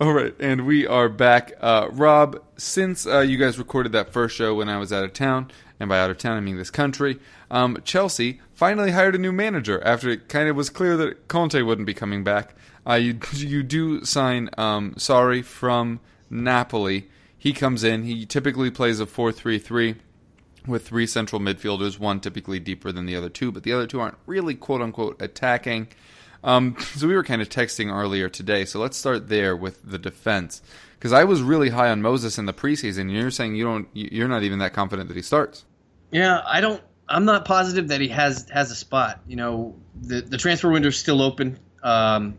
All 0.00 0.12
right, 0.12 0.34
and 0.40 0.66
we 0.66 0.88
are 0.88 1.08
back. 1.08 1.52
Uh, 1.60 1.86
Rob, 1.92 2.42
since 2.56 3.06
uh, 3.06 3.20
you 3.20 3.38
guys 3.38 3.60
recorded 3.60 3.92
that 3.92 4.12
first 4.12 4.34
show 4.34 4.56
when 4.56 4.68
I 4.68 4.76
was 4.76 4.92
out 4.92 5.04
of 5.04 5.12
town, 5.12 5.52
and 5.78 5.88
by 5.88 6.00
out 6.00 6.10
of 6.10 6.18
town 6.18 6.36
I 6.36 6.40
mean 6.40 6.56
this 6.56 6.68
country, 6.68 7.20
um, 7.48 7.78
Chelsea 7.84 8.40
finally 8.54 8.90
hired 8.90 9.14
a 9.14 9.18
new 9.18 9.30
manager 9.30 9.80
after 9.84 10.10
it 10.10 10.28
kind 10.28 10.48
of 10.48 10.56
was 10.56 10.68
clear 10.68 10.96
that 10.96 11.28
Conte 11.28 11.62
wouldn't 11.62 11.86
be 11.86 11.94
coming 11.94 12.24
back. 12.24 12.56
Uh, 12.84 12.94
you 12.94 13.20
you 13.34 13.62
do 13.62 14.04
sign 14.04 14.50
um, 14.58 14.94
Sarri 14.94 15.44
from 15.44 16.00
Napoli. 16.28 17.08
He 17.38 17.52
comes 17.52 17.84
in. 17.84 18.02
He 18.02 18.26
typically 18.26 18.72
plays 18.72 18.98
a 18.98 19.06
four-three-three 19.06 19.94
with 20.66 20.88
three 20.88 21.06
central 21.06 21.40
midfielders, 21.40 22.00
one 22.00 22.18
typically 22.18 22.58
deeper 22.58 22.90
than 22.90 23.06
the 23.06 23.14
other 23.14 23.28
two, 23.28 23.52
but 23.52 23.62
the 23.62 23.72
other 23.72 23.86
two 23.86 24.00
aren't 24.00 24.18
really 24.26 24.56
quote 24.56 24.82
unquote 24.82 25.22
attacking. 25.22 25.86
Um, 26.44 26.76
so 26.94 27.08
we 27.08 27.14
were 27.14 27.24
kind 27.24 27.42
of 27.42 27.48
texting 27.48 27.92
earlier 27.92 28.28
today. 28.28 28.64
So 28.64 28.78
let's 28.78 28.96
start 28.96 29.28
there 29.28 29.56
with 29.56 29.82
the 29.82 29.98
defense 29.98 30.62
because 30.98 31.12
I 31.12 31.24
was 31.24 31.42
really 31.42 31.70
high 31.70 31.90
on 31.90 32.02
Moses 32.02 32.38
in 32.38 32.46
the 32.46 32.52
preseason. 32.52 33.02
And 33.02 33.12
you're 33.12 33.30
saying 33.32 33.56
you 33.56 33.64
don't, 33.64 33.88
you're 33.92 34.28
not 34.28 34.44
even 34.44 34.60
that 34.60 34.72
confident 34.72 35.08
that 35.08 35.16
he 35.16 35.22
starts. 35.22 35.64
Yeah, 36.12 36.42
I 36.46 36.60
don't. 36.60 36.80
I'm 37.08 37.24
not 37.24 37.44
positive 37.44 37.88
that 37.88 38.00
he 38.00 38.08
has 38.08 38.48
has 38.50 38.70
a 38.70 38.74
spot. 38.74 39.20
You 39.26 39.36
know, 39.36 39.74
the 40.00 40.20
the 40.20 40.38
transfer 40.38 40.70
window 40.70 40.88
is 40.88 40.96
still 40.96 41.20
open. 41.20 41.58
Um, 41.82 42.36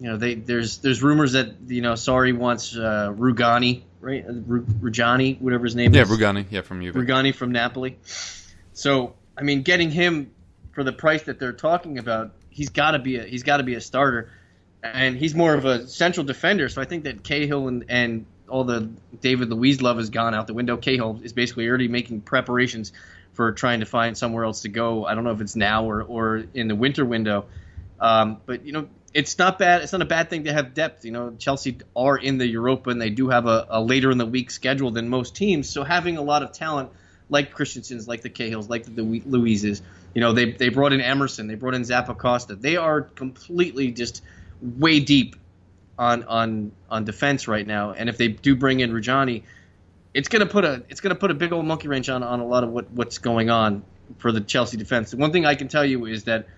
you 0.00 0.08
know, 0.08 0.16
they 0.16 0.34
there's 0.34 0.78
there's 0.78 1.02
rumors 1.02 1.32
that 1.32 1.54
you 1.66 1.82
know 1.82 1.92
Sarri 1.92 2.36
wants 2.36 2.74
uh, 2.74 3.14
Rugani, 3.14 3.82
right? 4.00 4.24
Uh, 4.26 4.32
Rugani, 4.32 5.38
whatever 5.40 5.64
his 5.64 5.76
name 5.76 5.94
yeah, 5.94 6.02
is. 6.02 6.10
Yeah, 6.10 6.16
Rugani. 6.16 6.46
Yeah, 6.50 6.62
from 6.62 6.80
you. 6.80 6.94
Rugani 6.94 7.34
from 7.34 7.52
Napoli. 7.52 7.98
So 8.72 9.14
I 9.36 9.42
mean, 9.42 9.62
getting 9.62 9.90
him 9.90 10.32
for 10.72 10.82
the 10.82 10.92
price 10.92 11.24
that 11.24 11.38
they're 11.38 11.52
talking 11.52 11.98
about, 11.98 12.32
he's 12.50 12.70
got 12.70 12.92
to 12.92 12.98
be 12.98 13.16
a 13.16 13.24
he's 13.24 13.42
got 13.42 13.58
to 13.58 13.62
be 13.62 13.74
a 13.74 13.80
starter, 13.80 14.30
and 14.82 15.16
he's 15.16 15.34
more 15.34 15.54
of 15.54 15.64
a 15.64 15.86
central 15.88 16.26
defender. 16.26 16.68
So 16.68 16.82
I 16.82 16.84
think 16.84 17.04
that 17.04 17.24
Cahill 17.24 17.68
and 17.68 17.84
and 17.88 18.26
all 18.48 18.64
the 18.64 18.90
David 19.20 19.50
Luiz 19.50 19.80
love 19.80 19.96
has 19.96 20.10
gone 20.10 20.34
out 20.34 20.46
the 20.46 20.54
window. 20.54 20.76
Cahill 20.76 21.20
is 21.22 21.32
basically 21.32 21.68
already 21.68 21.88
making 21.88 22.20
preparations 22.20 22.92
for 23.32 23.52
trying 23.52 23.80
to 23.80 23.86
find 23.86 24.18
somewhere 24.18 24.44
else 24.44 24.62
to 24.62 24.68
go. 24.68 25.06
I 25.06 25.14
don't 25.14 25.24
know 25.24 25.30
if 25.30 25.40
it's 25.40 25.56
now 25.56 25.84
or 25.84 26.02
or 26.02 26.44
in 26.52 26.68
the 26.68 26.74
winter 26.74 27.04
window, 27.04 27.46
um, 28.00 28.40
but 28.44 28.66
you 28.66 28.72
know 28.72 28.88
it's 29.12 29.38
not 29.38 29.58
bad. 29.58 29.82
It's 29.82 29.92
not 29.92 30.02
a 30.02 30.06
bad 30.06 30.30
thing 30.30 30.44
to 30.44 30.52
have 30.52 30.74
depth. 30.74 31.04
You 31.04 31.10
know, 31.10 31.34
Chelsea 31.38 31.78
are 31.96 32.16
in 32.16 32.38
the 32.38 32.46
Europa 32.46 32.90
and 32.90 33.00
they 33.00 33.10
do 33.10 33.28
have 33.28 33.46
a, 33.46 33.66
a 33.68 33.82
later 33.82 34.10
in 34.10 34.18
the 34.18 34.26
week 34.26 34.50
schedule 34.50 34.90
than 34.90 35.08
most 35.08 35.34
teams. 35.34 35.68
So 35.68 35.82
having 35.82 36.16
a 36.16 36.22
lot 36.22 36.42
of 36.42 36.52
talent 36.52 36.90
like 37.30 37.52
Christensen's, 37.52 38.06
like 38.06 38.22
the 38.22 38.30
Cahills, 38.30 38.68
like 38.68 38.84
the 38.84 39.02
Louises. 39.02 39.82
you 40.14 40.20
know, 40.20 40.32
they 40.32 40.52
they 40.52 40.68
brought 40.68 40.92
in 40.92 41.00
Emerson, 41.00 41.46
they 41.46 41.54
brought 41.54 41.74
in 41.74 41.82
Zappacosta. 41.82 42.60
They 42.60 42.76
are 42.76 43.00
completely 43.00 43.92
just 43.92 44.22
way 44.60 45.00
deep 45.00 45.36
on 45.98 46.24
on 46.24 46.72
on 46.90 47.04
defense 47.04 47.48
right 47.48 47.66
now. 47.66 47.92
And 47.92 48.08
if 48.08 48.18
they 48.18 48.28
do 48.28 48.56
bring 48.56 48.80
in 48.80 48.90
Rugani, 48.90 49.44
it's 50.12 50.28
gonna 50.28 50.46
put 50.46 50.64
a 50.64 50.82
it's 50.88 51.00
gonna 51.00 51.14
put 51.14 51.30
a 51.30 51.34
big 51.34 51.52
old 51.52 51.64
monkey 51.64 51.88
wrench 51.88 52.08
on 52.08 52.22
on 52.22 52.40
a 52.40 52.46
lot 52.46 52.64
of 52.64 52.70
what 52.70 52.90
what's 52.90 53.18
going 53.18 53.50
on 53.50 53.84
for 54.18 54.32
the 54.32 54.40
Chelsea 54.40 54.76
defense. 54.76 55.14
One 55.14 55.32
thing 55.32 55.46
I 55.46 55.54
can 55.54 55.68
tell 55.68 55.84
you 55.84 56.06
is 56.06 56.24
that 56.24 56.48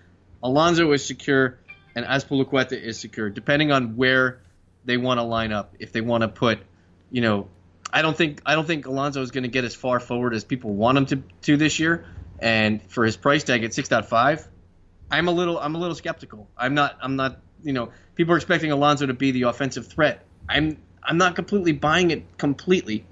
Alonso 0.41 0.91
is 0.91 1.05
secure 1.05 1.59
and 1.95 2.05
Azpilicueta 2.05 2.73
is 2.73 2.99
secure, 2.99 3.29
depending 3.29 3.71
on 3.71 3.95
where 3.95 4.39
they 4.85 4.97
want 4.97 5.19
to 5.19 5.23
line 5.23 5.51
up. 5.51 5.75
If 5.79 5.91
they 5.91 6.01
want 6.01 6.21
to 6.21 6.27
put, 6.27 6.59
you 7.11 7.21
know, 7.21 7.47
I 7.93 8.01
don't 8.01 8.17
think 8.17 8.41
I 8.43 8.55
don't 8.55 8.65
think 8.65 8.87
Alonso 8.87 9.21
is 9.21 9.29
going 9.29 9.43
to 9.43 9.49
get 9.49 9.63
as 9.63 9.75
far 9.75 9.99
forward 9.99 10.33
as 10.33 10.43
people 10.43 10.73
want 10.73 10.97
him 10.97 11.05
to 11.05 11.23
to 11.43 11.57
this 11.57 11.77
year. 11.79 12.05
And 12.39 12.81
for 12.91 13.05
his 13.05 13.15
price 13.15 13.43
tag 13.43 13.63
at 13.63 13.73
six 13.73 13.87
point 13.87 14.07
five, 14.07 14.47
I'm 15.11 15.27
a 15.27 15.31
little 15.31 15.59
I'm 15.59 15.75
a 15.75 15.77
little 15.77 15.95
skeptical. 15.95 16.49
I'm 16.57 16.73
not 16.73 16.97
I'm 17.01 17.15
not 17.15 17.39
you 17.63 17.71
know 17.71 17.91
people 18.15 18.33
are 18.33 18.37
expecting 18.37 18.71
Alonso 18.71 19.05
to 19.05 19.13
be 19.13 19.29
the 19.29 19.43
offensive 19.43 19.87
threat. 19.87 20.25
I'm 20.49 20.81
I'm 21.03 21.19
not 21.19 21.35
completely 21.35 21.71
buying 21.73 22.09
it 22.09 22.37
completely. 22.39 23.05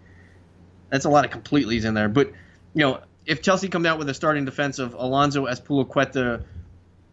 That's 0.90 1.06
a 1.06 1.10
lot 1.10 1.26
of 1.26 1.32
completely's 1.32 1.86
in 1.86 1.94
there, 1.94 2.10
but 2.10 2.28
you 2.74 2.82
know 2.82 3.02
if 3.24 3.44
Chelsea 3.44 3.70
come 3.70 3.86
out 3.86 4.00
with 4.00 4.10
a 4.10 4.16
starting 4.16 4.46
defense 4.46 4.80
of 4.80 4.96
Alonso, 4.96 5.46
Azpilicueta, 5.46 6.44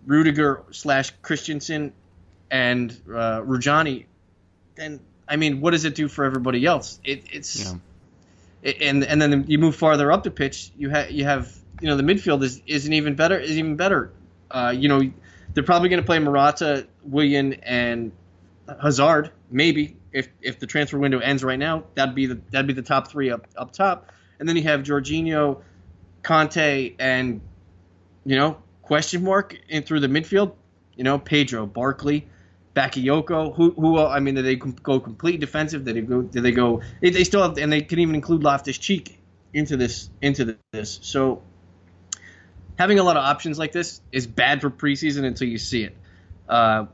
Rudiger 0.07 0.65
slash 0.71 1.13
Christensen 1.21 1.93
and 2.51 2.91
uh, 3.09 3.43
Rugani, 3.43 4.07
then 4.75 5.01
I 5.29 5.37
mean, 5.37 5.61
what 5.61 5.73
does 5.73 5.85
it 5.85 5.95
do 5.95 6.09
for 6.09 6.25
everybody 6.25 6.65
else? 6.65 7.01
It, 7.05 7.25
it's 7.33 7.65
yeah. 7.65 7.79
it, 8.63 8.83
and 8.83 9.05
and 9.05 9.21
then 9.21 9.45
you 9.49 9.59
move 9.59 9.77
farther 9.77 10.11
up 10.11 10.25
the 10.25 10.31
pitch, 10.31 10.71
you 10.77 10.91
have 10.91 11.11
you 11.11 11.25
have 11.25 11.55
you 11.81 11.89
know 11.89 11.97
the 11.97 12.03
midfield 12.03 12.43
is 12.43 12.63
isn't 12.67 12.93
even 12.93 13.15
better 13.15 13.39
is 13.39 13.59
even 13.59 13.77
better. 13.77 14.13
Uh, 14.51 14.73
you 14.75 14.89
know, 14.89 15.03
they're 15.53 15.65
probably 15.65 15.89
going 15.89 16.01
to 16.01 16.07
play 16.07 16.19
Morata, 16.19 16.87
Willian, 17.03 17.55
and 17.55 18.13
Hazard. 18.81 19.31
Maybe 19.51 19.97
if 20.13 20.29
if 20.43 20.59
the 20.59 20.67
transfer 20.67 20.99
window 20.99 21.19
ends 21.19 21.45
right 21.45 21.59
now, 21.59 21.85
that'd 21.95 22.15
be 22.15 22.27
the 22.27 22.41
that'd 22.51 22.67
be 22.67 22.73
the 22.73 22.83
top 22.83 23.09
three 23.09 23.31
up 23.31 23.47
up 23.57 23.73
top. 23.73 24.13
And 24.41 24.49
then 24.49 24.57
you 24.57 24.63
have 24.65 24.83
Jorginho, 24.83 25.63
Kanté, 26.23 26.95
and 26.99 27.41
you 28.25 28.37
know 28.37 28.59
question 28.83 29.25
mark 29.25 29.59
in 29.69 29.83
through 29.83 30.01
the 30.01 30.09
midfield. 30.09 30.55
You 30.97 31.05
know, 31.05 31.19
Pedro, 31.19 31.67
Barkley, 31.67 32.27
Bakayoko. 32.79 33.55
Who, 33.57 33.73
who? 33.73 33.99
I 33.99 34.21
mean, 34.21 34.37
did 34.37 34.45
they 34.45 34.55
go 34.57 35.01
complete 35.01 35.41
defensive? 35.41 35.85
Did 35.85 35.97
they 35.97 36.01
go? 36.03 36.23
Did 36.23 36.43
they 36.43 36.53
go? 36.53 36.81
They 37.01 37.25
still 37.25 37.43
have, 37.43 37.59
and 37.59 37.73
they 37.73 37.83
can 37.83 37.99
even 37.99 38.15
include 38.15 38.45
Loftus 38.45 38.79
Cheek 38.79 39.19
into 39.53 39.77
this 39.77 40.11
into 40.23 40.57
this. 40.73 41.01
So 41.03 41.43
having 42.79 43.01
a 43.01 43.03
lot 43.03 43.17
of 43.17 43.25
options 43.25 43.59
like 43.59 43.73
this 43.73 44.01
is 44.13 44.27
bad 44.29 44.61
for 44.61 44.71
preseason 44.71 45.25
until 45.25 45.49
you 45.49 45.59
see 45.59 45.83
it. 45.85 45.97
Uh, 46.49 46.87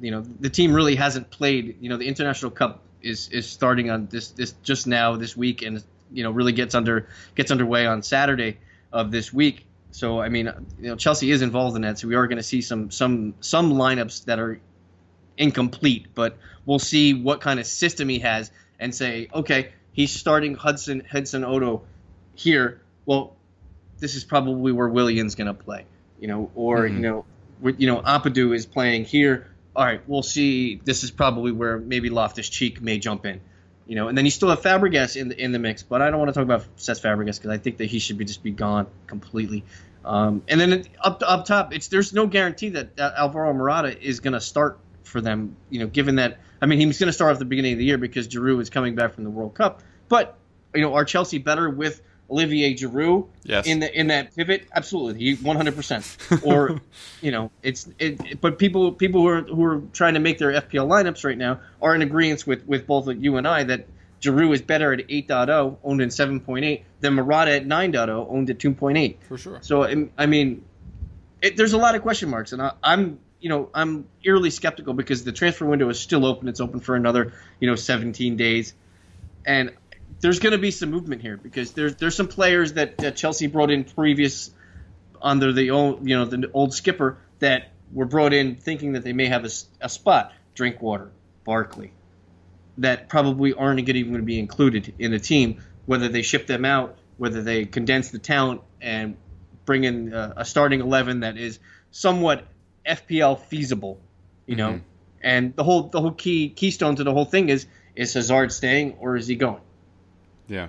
you 0.00 0.12
know, 0.12 0.20
the 0.20 0.48
team 0.48 0.72
really 0.72 0.94
hasn't 0.94 1.30
played. 1.30 1.76
You 1.80 1.88
know, 1.88 1.96
the 1.96 2.06
International 2.06 2.50
Cup 2.50 2.82
is 3.02 3.28
is 3.30 3.48
starting 3.48 3.90
on 3.90 4.06
this 4.06 4.30
this 4.30 4.52
just 4.62 4.86
now 4.86 5.16
this 5.16 5.36
week, 5.36 5.62
and 5.62 5.82
you 6.12 6.22
know 6.22 6.30
really 6.30 6.52
gets 6.52 6.76
under 6.76 7.08
gets 7.34 7.50
underway 7.50 7.86
on 7.86 8.02
Saturday 8.02 8.58
of 8.92 9.10
this 9.10 9.32
week. 9.32 9.66
So 9.90 10.20
I 10.20 10.28
mean, 10.28 10.46
you 10.78 10.88
know, 10.88 10.96
Chelsea 10.96 11.32
is 11.32 11.42
involved 11.42 11.74
in 11.74 11.82
that, 11.82 11.98
so 11.98 12.06
we 12.06 12.14
are 12.14 12.28
going 12.28 12.38
to 12.38 12.44
see 12.44 12.60
some 12.62 12.92
some 12.92 13.34
some 13.40 13.72
lineups 13.72 14.26
that 14.26 14.38
are 14.38 14.60
incomplete, 15.42 16.08
but 16.14 16.38
we'll 16.64 16.78
see 16.78 17.14
what 17.14 17.40
kind 17.40 17.60
of 17.60 17.66
system 17.66 18.08
he 18.08 18.20
has 18.20 18.50
and 18.78 18.94
say, 18.94 19.28
okay, 19.34 19.72
he's 19.92 20.12
starting 20.12 20.54
Hudson 20.54 21.02
Hudson 21.10 21.42
Odoi 21.42 21.82
here. 22.34 22.80
Well, 23.06 23.36
this 23.98 24.14
is 24.14 24.24
probably 24.24 24.72
where 24.72 24.88
Willian's 24.88 25.34
going 25.34 25.48
to 25.48 25.54
play, 25.54 25.86
you 26.20 26.28
know, 26.28 26.50
or 26.54 26.82
mm-hmm. 26.82 26.96
you 26.96 27.02
know, 27.02 27.24
you 27.78 27.86
know, 27.86 28.00
Ampadu 28.00 28.54
is 28.54 28.66
playing 28.66 29.04
here. 29.04 29.48
All 29.74 29.84
right, 29.84 30.02
we'll 30.06 30.22
see. 30.22 30.80
This 30.84 31.02
is 31.02 31.10
probably 31.10 31.52
where 31.52 31.78
maybe 31.78 32.10
Loftus 32.10 32.48
Cheek 32.48 32.80
may 32.80 32.98
jump 32.98 33.24
in 33.24 33.40
you 33.86 33.96
know, 33.96 34.08
and 34.08 34.16
then 34.16 34.24
you 34.24 34.30
still 34.30 34.48
have 34.50 34.62
Fabregas 34.62 35.16
in 35.16 35.28
the 35.28 35.38
in 35.38 35.52
the 35.52 35.58
mix, 35.58 35.82
but 35.82 36.00
I 36.02 36.10
don't 36.10 36.18
want 36.18 36.28
to 36.28 36.34
talk 36.34 36.44
about 36.44 36.64
Cesc 36.76 37.02
Fabregas 37.02 37.36
because 37.38 37.50
I 37.50 37.58
think 37.58 37.78
that 37.78 37.86
he 37.86 37.98
should 37.98 38.16
be 38.16 38.24
just 38.24 38.42
be 38.42 38.50
gone 38.50 38.86
completely. 39.06 39.64
Um, 40.04 40.42
and 40.48 40.60
then 40.60 40.84
up 41.00 41.22
up 41.26 41.44
top, 41.46 41.74
it's 41.74 41.88
there's 41.88 42.12
no 42.12 42.26
guarantee 42.26 42.70
that, 42.70 42.96
that 42.96 43.14
Alvaro 43.16 43.52
Morata 43.52 44.00
is 44.00 44.20
going 44.20 44.32
to 44.34 44.40
start 44.40 44.78
for 45.12 45.20
them. 45.20 45.56
You 45.70 45.80
know, 45.80 45.86
given 45.86 46.16
that 46.16 46.38
I 46.60 46.66
mean 46.66 46.80
he's 46.80 46.98
going 46.98 47.08
to 47.08 47.12
start 47.12 47.32
off 47.32 47.38
the 47.38 47.44
beginning 47.44 47.74
of 47.74 47.78
the 47.78 47.84
year 47.84 47.98
because 47.98 48.26
Giroud 48.26 48.60
is 48.60 48.70
coming 48.70 48.96
back 48.96 49.14
from 49.14 49.24
the 49.24 49.30
World 49.30 49.54
Cup. 49.54 49.82
But 50.08 50.36
you 50.74 50.80
know, 50.80 50.94
are 50.94 51.04
Chelsea 51.04 51.38
better 51.38 51.70
with 51.70 52.02
Olivier 52.30 52.74
Giroud 52.74 53.28
yes. 53.44 53.66
in 53.66 53.80
the 53.80 53.98
in 53.98 54.08
that 54.08 54.34
pivot? 54.34 54.66
Absolutely, 54.74 55.34
one 55.36 55.56
hundred 55.56 55.76
percent. 55.76 56.16
Or 56.42 56.80
you 57.20 57.30
know, 57.30 57.52
it's 57.62 57.88
it. 57.98 58.40
But 58.40 58.58
people 58.58 58.92
people 58.92 59.20
who 59.20 59.28
are 59.28 59.42
who 59.42 59.64
are 59.64 59.82
trying 59.92 60.14
to 60.14 60.20
make 60.20 60.38
their 60.38 60.52
FPL 60.52 60.88
lineups 60.88 61.24
right 61.24 61.38
now 61.38 61.60
are 61.80 61.94
in 61.94 62.02
agreement 62.02 62.46
with 62.46 62.66
with 62.66 62.86
both 62.86 63.08
you 63.08 63.36
and 63.36 63.46
I 63.46 63.64
that 63.64 63.86
Giroud 64.22 64.54
is 64.54 64.62
better 64.62 64.92
at 64.92 65.00
8.0, 65.08 65.78
owned 65.82 66.00
in 66.00 66.08
7.8, 66.08 66.82
than 67.00 67.14
Morata 67.14 67.56
at 67.56 67.66
9.0, 67.66 68.26
owned 68.30 68.48
at 68.50 68.58
2.8. 68.58 69.16
For 69.26 69.36
sure. 69.36 69.58
So 69.62 70.08
I 70.16 70.26
mean, 70.26 70.64
it, 71.42 71.56
there's 71.56 71.72
a 71.72 71.78
lot 71.78 71.96
of 71.96 72.02
question 72.02 72.30
marks, 72.30 72.52
and 72.52 72.62
I, 72.62 72.72
I'm 72.82 73.18
you 73.42 73.48
know 73.48 73.68
I'm 73.74 74.06
eerily 74.24 74.50
skeptical 74.50 74.94
because 74.94 75.24
the 75.24 75.32
transfer 75.32 75.66
window 75.66 75.88
is 75.88 75.98
still 75.98 76.24
open. 76.24 76.48
It's 76.48 76.60
open 76.60 76.80
for 76.80 76.94
another 76.94 77.32
you 77.60 77.68
know 77.68 77.74
17 77.74 78.36
days, 78.36 78.72
and 79.44 79.72
there's 80.20 80.38
going 80.38 80.52
to 80.52 80.58
be 80.58 80.70
some 80.70 80.90
movement 80.90 81.20
here 81.20 81.36
because 81.36 81.72
there's 81.72 81.96
there's 81.96 82.14
some 82.14 82.28
players 82.28 82.74
that, 82.74 83.16
Chelsea 83.16 83.48
brought 83.48 83.70
in 83.70 83.84
previous 83.84 84.50
under 85.20 85.52
the 85.52 85.70
old 85.70 86.08
you 86.08 86.16
know 86.16 86.24
the 86.24 86.50
old 86.54 86.72
skipper 86.72 87.18
that 87.40 87.72
were 87.92 88.06
brought 88.06 88.32
in 88.32 88.56
thinking 88.56 88.92
that 88.92 89.02
they 89.02 89.12
may 89.12 89.26
have 89.26 89.44
a, 89.44 89.50
a 89.80 89.88
spot. 89.88 90.32
Drinkwater, 90.54 91.10
Barkley, 91.44 91.92
that 92.78 93.08
probably 93.08 93.54
aren't 93.54 93.80
even 93.80 94.12
going 94.12 94.20
to 94.20 94.26
be 94.26 94.38
included 94.38 94.94
in 94.98 95.10
the 95.10 95.18
team. 95.18 95.62
Whether 95.86 96.08
they 96.08 96.22
ship 96.22 96.46
them 96.46 96.64
out, 96.64 96.96
whether 97.16 97.42
they 97.42 97.64
condense 97.64 98.10
the 98.10 98.18
talent 98.18 98.60
and 98.80 99.16
bring 99.64 99.84
in 99.84 100.12
a, 100.12 100.34
a 100.38 100.44
starting 100.44 100.80
eleven 100.80 101.20
that 101.20 101.36
is 101.36 101.58
somewhat 101.90 102.46
FPL 102.86 103.38
feasible, 103.38 104.00
you 104.46 104.56
know. 104.56 104.72
Mm-hmm. 104.72 104.84
And 105.24 105.56
the 105.56 105.64
whole 105.64 105.84
the 105.84 106.00
whole 106.00 106.12
key 106.12 106.48
keystone 106.48 106.96
to 106.96 107.04
the 107.04 107.12
whole 107.12 107.24
thing 107.24 107.48
is 107.48 107.66
is 107.94 108.14
Hazard 108.14 108.52
staying 108.52 108.96
or 108.98 109.16
is 109.16 109.26
he 109.26 109.36
going? 109.36 109.60
Yeah. 110.48 110.68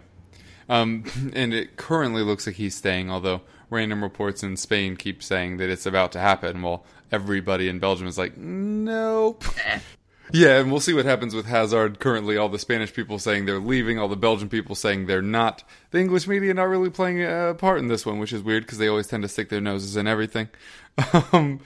Um, 0.70 1.06
and 1.34 1.54
it 1.54 1.76
currently 1.76 2.22
looks 2.22 2.46
like 2.46 2.56
he's 2.56 2.76
staying, 2.76 3.10
although 3.10 3.42
random 3.70 4.04
reports 4.04 4.44
in 4.44 4.58
Spain 4.58 4.96
keep 4.96 5.24
saying 5.24 5.58
that 5.58 5.70
it's 5.70 5.86
about 5.86 6.12
to 6.14 6.20
happen. 6.20 6.62
Well, 6.62 6.86
everybody 7.12 7.68
in 7.68 7.80
Belgium 7.80 8.08
is 8.08 8.18
like, 8.18 8.38
nope. 8.38 9.44
Yeah, 10.32 10.60
and 10.60 10.72
we'll 10.72 10.80
see 10.80 10.94
what 10.94 11.06
happens 11.06 11.36
with 11.36 11.46
Hazard. 11.46 12.00
Currently, 12.00 12.38
all 12.38 12.50
the 12.50 12.58
Spanish 12.58 12.92
people 12.92 13.20
saying 13.20 13.46
they're 13.46 13.60
leaving, 13.60 14.00
all 14.00 14.08
the 14.08 14.16
Belgian 14.16 14.50
people 14.50 14.74
saying 14.74 15.06
they're 15.06 15.22
not. 15.22 15.64
The 15.92 16.00
English 16.00 16.28
media 16.28 16.54
not 16.56 16.70
really 16.70 16.90
playing 16.90 17.22
a 17.22 17.54
part 17.56 17.78
in 17.78 17.88
this 17.88 18.04
one, 18.04 18.18
which 18.18 18.34
is 18.34 18.42
weird 18.42 18.64
because 18.64 18.80
they 18.80 18.88
always 18.88 19.06
tend 19.06 19.22
to 19.24 19.30
stick 19.30 19.50
their 19.50 19.62
noses 19.62 19.96
in 19.96 20.08
everything. 20.08 20.50
Um, 21.32 21.60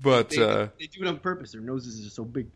but 0.00 0.30
They, 0.30 0.42
uh, 0.42 0.68
they 0.78 0.86
do 0.86 1.02
it 1.02 1.08
on 1.08 1.18
purpose. 1.18 1.52
Their 1.52 1.60
noses 1.60 2.06
are 2.06 2.10
so 2.10 2.24
big. 2.24 2.48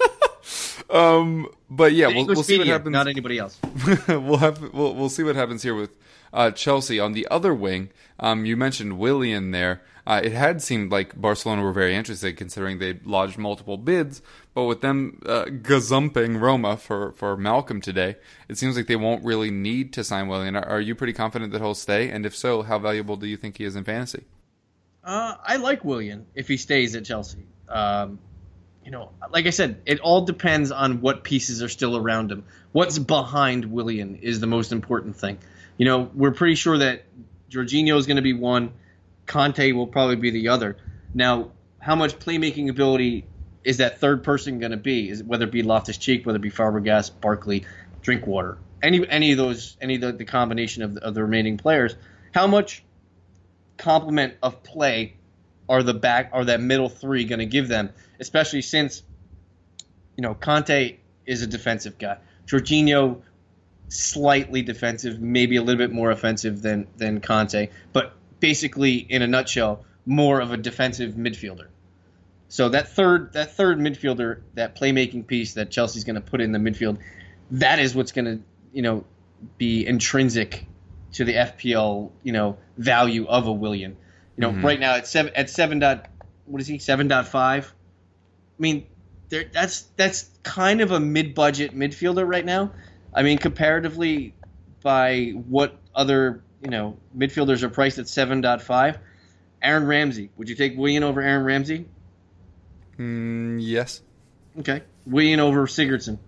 um, 0.90 1.48
but 1.70 1.92
yeah, 1.92 2.08
we'll, 2.08 2.26
we'll 2.26 2.42
see 2.42 2.58
what 2.58 2.66
happens. 2.66 2.92
not 2.92 3.08
anybody 3.08 3.38
else. 3.38 3.58
we'll 4.08 4.38
have 4.38 4.60
we'll, 4.72 4.94
we'll 4.94 5.08
see 5.08 5.22
what 5.22 5.36
happens 5.36 5.62
here 5.62 5.74
with 5.74 5.96
uh, 6.32 6.50
Chelsea 6.50 6.98
on 6.98 7.12
the 7.12 7.26
other 7.30 7.54
wing. 7.54 7.90
Um, 8.18 8.44
you 8.44 8.56
mentioned 8.56 8.98
Willian 8.98 9.50
there. 9.50 9.82
Uh, 10.04 10.20
it 10.22 10.32
had 10.32 10.60
seemed 10.60 10.90
like 10.90 11.20
Barcelona 11.20 11.62
were 11.62 11.72
very 11.72 11.94
interested, 11.94 12.36
considering 12.36 12.78
they 12.78 12.98
lodged 13.04 13.38
multiple 13.38 13.76
bids. 13.76 14.20
But 14.52 14.64
with 14.64 14.80
them 14.80 15.20
uh, 15.24 15.44
gazumping 15.44 16.40
Roma 16.40 16.76
for, 16.76 17.12
for 17.12 17.36
Malcom 17.36 17.80
today, 17.80 18.16
it 18.48 18.58
seems 18.58 18.76
like 18.76 18.88
they 18.88 18.96
won't 18.96 19.24
really 19.24 19.50
need 19.50 19.92
to 19.92 20.02
sign 20.02 20.26
Willian. 20.26 20.56
Are, 20.56 20.66
are 20.66 20.80
you 20.80 20.96
pretty 20.96 21.12
confident 21.12 21.52
that 21.52 21.60
he'll 21.60 21.74
stay? 21.74 22.10
And 22.10 22.26
if 22.26 22.34
so, 22.34 22.62
how 22.62 22.80
valuable 22.80 23.16
do 23.16 23.26
you 23.26 23.36
think 23.36 23.58
he 23.58 23.64
is 23.64 23.76
in 23.76 23.84
fantasy? 23.84 24.24
Uh, 25.04 25.34
I 25.42 25.56
like 25.56 25.84
Willian 25.84 26.26
if 26.34 26.48
he 26.48 26.56
stays 26.56 26.94
at 26.94 27.04
Chelsea. 27.04 27.46
Um, 27.68 28.18
you 28.84 28.90
know, 28.90 29.10
like 29.30 29.46
I 29.46 29.50
said, 29.50 29.80
it 29.86 30.00
all 30.00 30.24
depends 30.24 30.70
on 30.72 31.00
what 31.00 31.24
pieces 31.24 31.62
are 31.62 31.68
still 31.68 31.96
around 31.96 32.30
him. 32.30 32.44
What's 32.72 32.98
behind 32.98 33.66
Willian 33.66 34.16
is 34.16 34.40
the 34.40 34.46
most 34.46 34.72
important 34.72 35.16
thing. 35.16 35.38
You 35.76 35.86
know, 35.86 36.10
we're 36.14 36.32
pretty 36.32 36.56
sure 36.56 36.78
that 36.78 37.04
Jorginho 37.50 37.96
is 37.96 38.06
going 38.06 38.16
to 38.16 38.22
be 38.22 38.32
one. 38.32 38.72
Kanté 39.26 39.74
will 39.74 39.86
probably 39.86 40.16
be 40.16 40.30
the 40.30 40.48
other. 40.48 40.76
Now, 41.14 41.52
how 41.78 41.94
much 41.94 42.18
playmaking 42.18 42.70
ability 42.70 43.26
is 43.64 43.78
that 43.78 43.98
third 43.98 44.24
person 44.24 44.58
going 44.58 44.72
to 44.72 44.76
be? 44.76 45.08
Is 45.08 45.22
whether 45.22 45.44
it 45.44 45.52
be 45.52 45.62
Loftus 45.62 45.98
Cheek, 45.98 46.26
whether 46.26 46.36
it 46.36 46.42
be 46.42 46.50
Fabregas, 46.50 47.10
Barkley, 47.20 47.64
Drinkwater, 48.02 48.58
any 48.82 49.08
any 49.08 49.32
of 49.32 49.38
those, 49.38 49.76
any 49.80 49.96
of 49.96 50.00
the, 50.00 50.12
the 50.12 50.24
combination 50.24 50.82
of 50.82 50.94
the, 50.94 51.04
of 51.04 51.14
the 51.14 51.22
remaining 51.22 51.56
players? 51.56 51.94
How 52.32 52.46
much 52.46 52.82
complement 53.76 54.34
of 54.42 54.62
play 54.62 55.14
are 55.68 55.82
the 55.82 55.94
back 55.94 56.30
are 56.32 56.44
that 56.44 56.60
middle 56.60 56.88
three 56.88 57.24
going 57.24 57.38
to 57.38 57.46
give 57.46 57.68
them, 57.68 57.90
especially 58.20 58.62
since 58.62 59.02
you 60.16 60.22
know 60.22 60.34
Kanté 60.34 60.96
is 61.26 61.42
a 61.42 61.46
defensive 61.46 61.98
guy, 61.98 62.18
Jorginho 62.46 63.22
slightly 63.88 64.62
defensive, 64.62 65.20
maybe 65.20 65.56
a 65.56 65.62
little 65.62 65.78
bit 65.78 65.92
more 65.92 66.10
offensive 66.10 66.62
than 66.62 66.86
than 66.96 67.20
Kanté, 67.20 67.70
but 67.92 68.14
basically 68.40 68.96
in 68.96 69.22
a 69.22 69.26
nutshell, 69.26 69.84
more 70.06 70.40
of 70.40 70.50
a 70.50 70.56
defensive 70.56 71.14
midfielder. 71.14 71.68
So 72.48 72.68
that 72.70 72.88
third 72.88 73.32
that 73.34 73.54
third 73.54 73.78
midfielder, 73.78 74.40
that 74.54 74.76
playmaking 74.76 75.26
piece 75.26 75.54
that 75.54 75.70
Chelsea's 75.70 76.04
going 76.04 76.16
to 76.16 76.20
put 76.20 76.40
in 76.40 76.52
the 76.52 76.58
midfield, 76.58 76.98
that 77.52 77.78
is 77.78 77.94
what's 77.94 78.12
going 78.12 78.24
to 78.24 78.42
you 78.72 78.82
know 78.82 79.04
be 79.58 79.86
intrinsic 79.86 80.66
to 81.12 81.24
the 81.24 81.34
FPL 81.34 82.10
you 82.22 82.32
know 82.32 82.58
value 82.76 83.26
of 83.26 83.46
a 83.46 83.52
Willian. 83.52 83.96
You 84.36 84.40
know, 84.42 84.62
right 84.62 84.80
now 84.80 84.94
at 84.96 85.06
seven 85.06 85.32
at 85.34 85.50
seven 85.50 85.78
dot 85.78 86.08
what 86.46 86.60
is 86.60 86.66
he 86.66 86.78
seven 86.78 87.08
dot 87.08 87.28
five? 87.28 87.72
I 88.58 88.62
mean, 88.62 88.86
there 89.28 89.44
that's 89.44 89.82
that's 89.96 90.30
kind 90.42 90.80
of 90.80 90.90
a 90.90 91.00
mid 91.00 91.34
budget 91.34 91.74
midfielder 91.76 92.26
right 92.26 92.44
now. 92.44 92.72
I 93.14 93.22
mean, 93.22 93.38
comparatively 93.38 94.34
by 94.82 95.32
what 95.48 95.76
other 95.94 96.42
you 96.62 96.70
know 96.70 96.96
midfielders 97.16 97.62
are 97.62 97.68
priced 97.68 97.98
at 97.98 98.08
seven 98.08 98.40
dot 98.40 98.62
five. 98.62 98.98
Aaron 99.60 99.86
Ramsey, 99.86 100.30
would 100.36 100.48
you 100.48 100.56
take 100.56 100.76
Willian 100.76 101.04
over 101.04 101.20
Aaron 101.20 101.44
Ramsey? 101.44 101.86
Mm, 102.98 103.58
yes. 103.60 104.02
Okay, 104.58 104.82
Willian 105.06 105.40
over 105.40 105.66
Sigurdsson. 105.66 106.18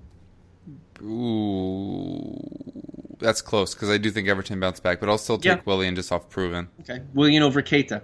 Ooh, 1.02 2.38
that's 3.24 3.42
close 3.42 3.74
because 3.74 3.90
I 3.90 3.98
do 3.98 4.10
think 4.10 4.28
Everton 4.28 4.60
bounced 4.60 4.82
back, 4.82 5.00
but 5.00 5.08
I'll 5.08 5.18
still 5.18 5.38
take 5.38 5.44
Yeah. 5.58 5.60
Willian 5.64 5.96
just 5.96 6.12
off 6.12 6.28
proven. 6.28 6.68
Okay, 6.82 7.00
Willian 7.14 7.42
over 7.42 7.62
Keita. 7.62 8.02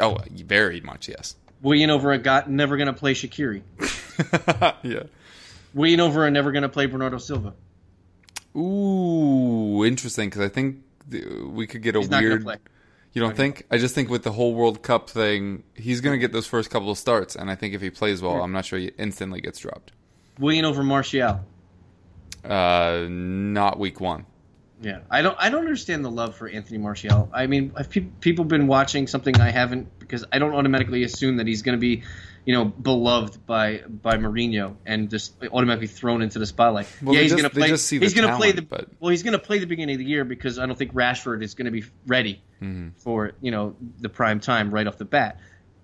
Oh, 0.00 0.18
very 0.46 0.80
much 0.80 1.08
yes. 1.08 1.36
Willian 1.62 1.90
over 1.90 2.12
a 2.12 2.18
guy 2.18 2.44
never 2.46 2.76
going 2.76 2.86
to 2.86 2.92
play 2.92 3.12
Shaqiri. 3.12 3.62
yeah. 4.82 5.02
Willian 5.74 6.00
over 6.00 6.26
a 6.26 6.30
never 6.30 6.52
going 6.52 6.62
to 6.62 6.68
play 6.68 6.86
Bernardo 6.86 7.18
Silva. 7.18 7.52
Ooh, 8.56 9.84
interesting 9.84 10.28
because 10.28 10.42
I 10.42 10.48
think 10.48 10.78
th- 11.10 11.24
we 11.26 11.66
could 11.66 11.82
get 11.82 11.96
a 11.96 12.00
He's 12.00 12.08
weird. 12.08 12.46
You 13.12 13.20
don't 13.20 13.36
think? 13.36 13.66
I 13.70 13.78
just 13.78 13.94
think 13.94 14.08
with 14.08 14.22
the 14.22 14.30
whole 14.32 14.54
World 14.54 14.82
Cup 14.82 15.10
thing, 15.10 15.64
he's 15.74 16.00
going 16.00 16.14
to 16.14 16.18
get 16.18 16.32
those 16.32 16.46
first 16.46 16.70
couple 16.70 16.90
of 16.92 16.98
starts, 16.98 17.34
and 17.34 17.50
I 17.50 17.56
think 17.56 17.74
if 17.74 17.80
he 17.80 17.90
plays 17.90 18.22
well, 18.22 18.40
I'm 18.42 18.52
not 18.52 18.64
sure 18.64 18.78
he 18.78 18.92
instantly 18.98 19.40
gets 19.40 19.58
dropped. 19.58 19.90
Willian 20.38 20.64
over 20.64 20.84
Martial. 20.84 21.40
Uh, 22.44 23.06
not 23.08 23.78
week 23.78 24.00
one. 24.00 24.26
Yeah, 24.82 25.00
I 25.10 25.20
don't. 25.20 25.36
I 25.38 25.50
don't 25.50 25.60
understand 25.60 26.04
the 26.04 26.10
love 26.10 26.36
for 26.36 26.48
Anthony 26.48 26.78
Martial. 26.78 27.28
I 27.34 27.46
mean, 27.46 27.72
have 27.76 27.90
pe- 27.90 28.00
people 28.20 28.46
been 28.46 28.66
watching 28.66 29.06
something 29.08 29.38
I 29.38 29.50
haven't? 29.50 29.98
Because 29.98 30.24
I 30.32 30.38
don't 30.38 30.54
automatically 30.54 31.02
assume 31.04 31.36
that 31.36 31.46
he's 31.46 31.60
going 31.60 31.76
to 31.76 31.80
be, 31.80 32.02
you 32.46 32.54
know, 32.54 32.64
beloved 32.64 33.44
by 33.44 33.82
by 33.86 34.16
Mourinho 34.16 34.76
and 34.86 35.10
just 35.10 35.34
automatically 35.52 35.86
thrown 35.86 36.22
into 36.22 36.38
the 36.38 36.46
spotlight. 36.46 36.86
Well, 37.02 37.14
yeah, 37.14 37.20
he's 37.20 37.32
going 37.32 37.44
to 37.44 37.50
play. 37.50 37.68
just 37.68 37.86
see 37.88 37.98
he's 37.98 38.14
going 38.14 38.26
to 38.26 38.36
play 38.36 38.52
the. 38.52 38.62
but- 38.62 38.88
Well, 39.00 39.10
he's 39.10 39.22
going 39.22 39.32
to 39.34 39.38
play 39.38 39.58
the 39.58 39.66
beginning 39.66 39.96
of 39.96 39.98
the 39.98 40.06
year 40.06 40.24
because 40.24 40.58
I 40.58 40.64
don't 40.64 40.76
think 40.78 40.94
Rashford 40.94 41.42
is 41.42 41.52
going 41.54 41.66
to 41.66 41.70
be 41.72 41.84
ready 42.06 42.42
Mm-hmm. 42.62 42.90
for 42.98 43.32
you 43.42 43.50
know 43.50 43.76
the 44.00 44.08
prime 44.08 44.40
time 44.40 44.70
right 44.72 44.86
off 44.86 44.96
the 44.96 45.04
bat. 45.04 45.38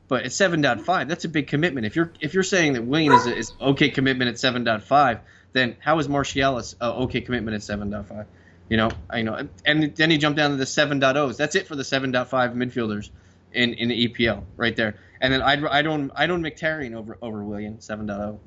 But 0.08 0.24
at 0.24 0.32
seven 0.32 0.62
point 0.62 0.86
five, 0.86 1.06
that's 1.08 1.24
a 1.26 1.28
big 1.28 1.48
commitment. 1.48 1.84
If 1.84 1.96
you're 1.96 2.12
if 2.20 2.32
you're 2.32 2.42
saying 2.44 2.72
that 2.74 2.84
Willian 2.84 3.12
is 3.12 3.26
a, 3.26 3.36
is 3.36 3.52
okay 3.60 3.90
commitment 3.90 4.28
at 4.30 4.38
seven 4.38 4.64
point 4.64 4.82
five, 4.84 5.18
then 5.52 5.76
how 5.80 5.98
is 5.98 6.08
Martial 6.08 6.56
a 6.56 6.60
s- 6.60 6.74
a 6.80 6.92
okay 6.92 7.20
commitment 7.20 7.54
at 7.54 7.62
seven 7.62 7.90
point 7.90 8.08
five? 8.08 8.26
You 8.68 8.76
know, 8.76 8.90
I 9.08 9.22
know, 9.22 9.48
and 9.64 9.94
then 9.94 10.10
he 10.10 10.18
jumped 10.18 10.36
down 10.36 10.50
to 10.50 10.56
the 10.56 10.64
7.0s. 10.64 11.36
That's 11.36 11.54
it 11.54 11.68
for 11.68 11.76
the 11.76 11.84
7.5 11.84 12.28
midfielders 12.54 13.10
in, 13.52 13.74
in 13.74 13.88
the 13.88 14.08
EPL 14.08 14.42
right 14.56 14.74
there. 14.74 14.96
And 15.20 15.32
then 15.32 15.40
I'd 15.40 15.64
I 15.64 15.82
don't 15.82 16.10
I 16.14 16.26
don't 16.26 16.42
Mkhitaryan 16.42 16.94
over 16.94 17.16
over 17.22 17.42
Willian 17.42 17.78
oh. 17.78 17.94
7.0. 17.94 18.38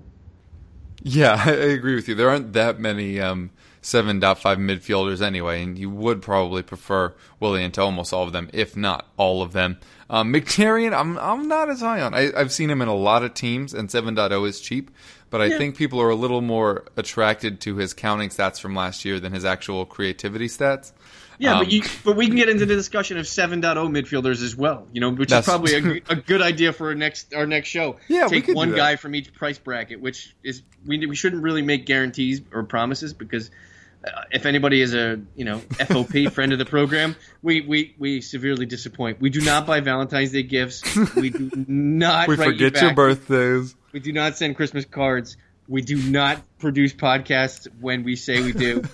Yeah, 1.01 1.41
I 1.45 1.51
agree 1.51 1.95
with 1.95 2.07
you. 2.07 2.15
There 2.15 2.29
aren't 2.29 2.53
that 2.53 2.79
many 2.79 3.19
um, 3.19 3.51
7.5 3.81 4.19
midfielders 4.57 5.21
anyway, 5.21 5.63
and 5.63 5.79
you 5.79 5.89
would 5.89 6.21
probably 6.21 6.61
prefer 6.61 7.13
Willian 7.39 7.71
to 7.71 7.81
almost 7.81 8.13
all 8.13 8.23
of 8.23 8.33
them, 8.33 8.49
if 8.53 8.75
not 8.75 9.07
all 9.17 9.41
of 9.41 9.53
them. 9.53 9.79
Um, 10.09 10.33
Mkhitaryan, 10.33 10.93
I'm 10.93 11.17
I'm 11.17 11.47
not 11.47 11.69
as 11.69 11.81
high 11.81 12.01
on. 12.01 12.13
I, 12.13 12.31
I've 12.35 12.51
seen 12.51 12.69
him 12.69 12.81
in 12.81 12.87
a 12.87 12.95
lot 12.95 13.23
of 13.23 13.33
teams, 13.33 13.73
and 13.73 13.89
7.0 13.89 14.47
is 14.47 14.59
cheap, 14.59 14.91
but 15.29 15.41
I 15.41 15.57
think 15.57 15.77
people 15.77 16.01
are 16.01 16.09
a 16.09 16.15
little 16.15 16.41
more 16.41 16.85
attracted 16.97 17.61
to 17.61 17.75
his 17.75 17.93
counting 17.93 18.29
stats 18.29 18.59
from 18.59 18.75
last 18.75 19.05
year 19.05 19.19
than 19.19 19.33
his 19.33 19.45
actual 19.45 19.85
creativity 19.85 20.47
stats. 20.47 20.91
Yeah, 21.39 21.53
Um, 21.53 21.59
but 21.59 21.71
you, 21.71 21.83
but 22.03 22.17
we 22.17 22.27
can 22.27 22.35
get 22.35 22.49
into 22.49 22.65
the 22.65 22.75
discussion 22.75 23.17
of 23.17 23.25
7.0 23.25 23.61
midfielders 23.89 24.43
as 24.43 24.57
well. 24.57 24.87
You 24.91 24.99
know, 24.99 25.11
which 25.11 25.31
is 25.31 25.45
probably 25.45 26.01
a, 26.09 26.15
good 26.15 26.41
idea 26.41 26.73
for 26.73 26.89
our 26.89 26.95
next 26.95 27.33
our 27.33 27.47
next 27.47 27.69
show. 27.69 27.95
Yeah, 28.09 28.27
we 28.27 28.41
take 28.41 28.53
one 28.53 28.75
guy 28.75 28.97
from 28.97 29.15
each 29.15 29.33
price 29.33 29.57
bracket, 29.57 30.01
which 30.01 30.35
is 30.43 30.61
we 30.85 31.05
we 31.05 31.15
shouldn't 31.15 31.41
really 31.41 31.61
make 31.61 31.85
guarantees 31.85 32.41
or 32.51 32.63
promises 32.63 33.13
because. 33.13 33.49
Uh, 34.01 34.23
if 34.31 34.45
anybody 34.45 34.81
is 34.81 34.93
a 34.93 35.19
you 35.35 35.43
know 35.45 35.59
FOP 35.59 36.31
friend 36.31 36.53
of 36.53 36.59
the 36.59 36.65
program, 36.65 37.15
we, 37.41 37.61
we, 37.61 37.95
we 37.97 38.21
severely 38.21 38.65
disappoint. 38.65 39.19
We 39.19 39.29
do 39.29 39.41
not 39.41 39.65
buy 39.65 39.81
Valentine's 39.81 40.31
Day 40.31 40.43
gifts. 40.43 40.83
We 41.15 41.31
do 41.31 41.51
not 41.67 42.27
we 42.27 42.35
write 42.35 42.57
you 42.59 42.69
forget 42.69 42.81
your 42.81 42.93
birthdays. 42.93 43.75
We 43.91 43.99
do 43.99 44.13
not 44.13 44.37
send 44.37 44.55
Christmas 44.55 44.85
cards. 44.85 45.35
We 45.67 45.81
do 45.81 45.97
not 45.97 46.41
produce 46.59 46.93
podcasts 46.93 47.67
when 47.79 48.03
we 48.03 48.15
say 48.15 48.41
we 48.41 48.53
do. 48.53 48.83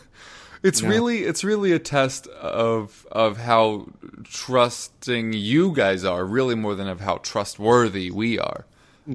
It's 0.63 0.81
really 0.81 1.19
it's 1.19 1.43
really 1.43 1.73
a 1.73 1.79
test 1.79 2.25
of 2.25 3.05
of 3.11 3.37
how 3.37 3.85
trusting 4.23 5.33
you 5.33 5.71
guys 5.73 6.03
are, 6.03 6.25
really 6.25 6.55
more 6.55 6.73
than 6.73 6.87
of 6.87 6.99
how 6.99 7.17
trustworthy 7.17 8.09
we 8.09 8.39
are. 8.39 8.65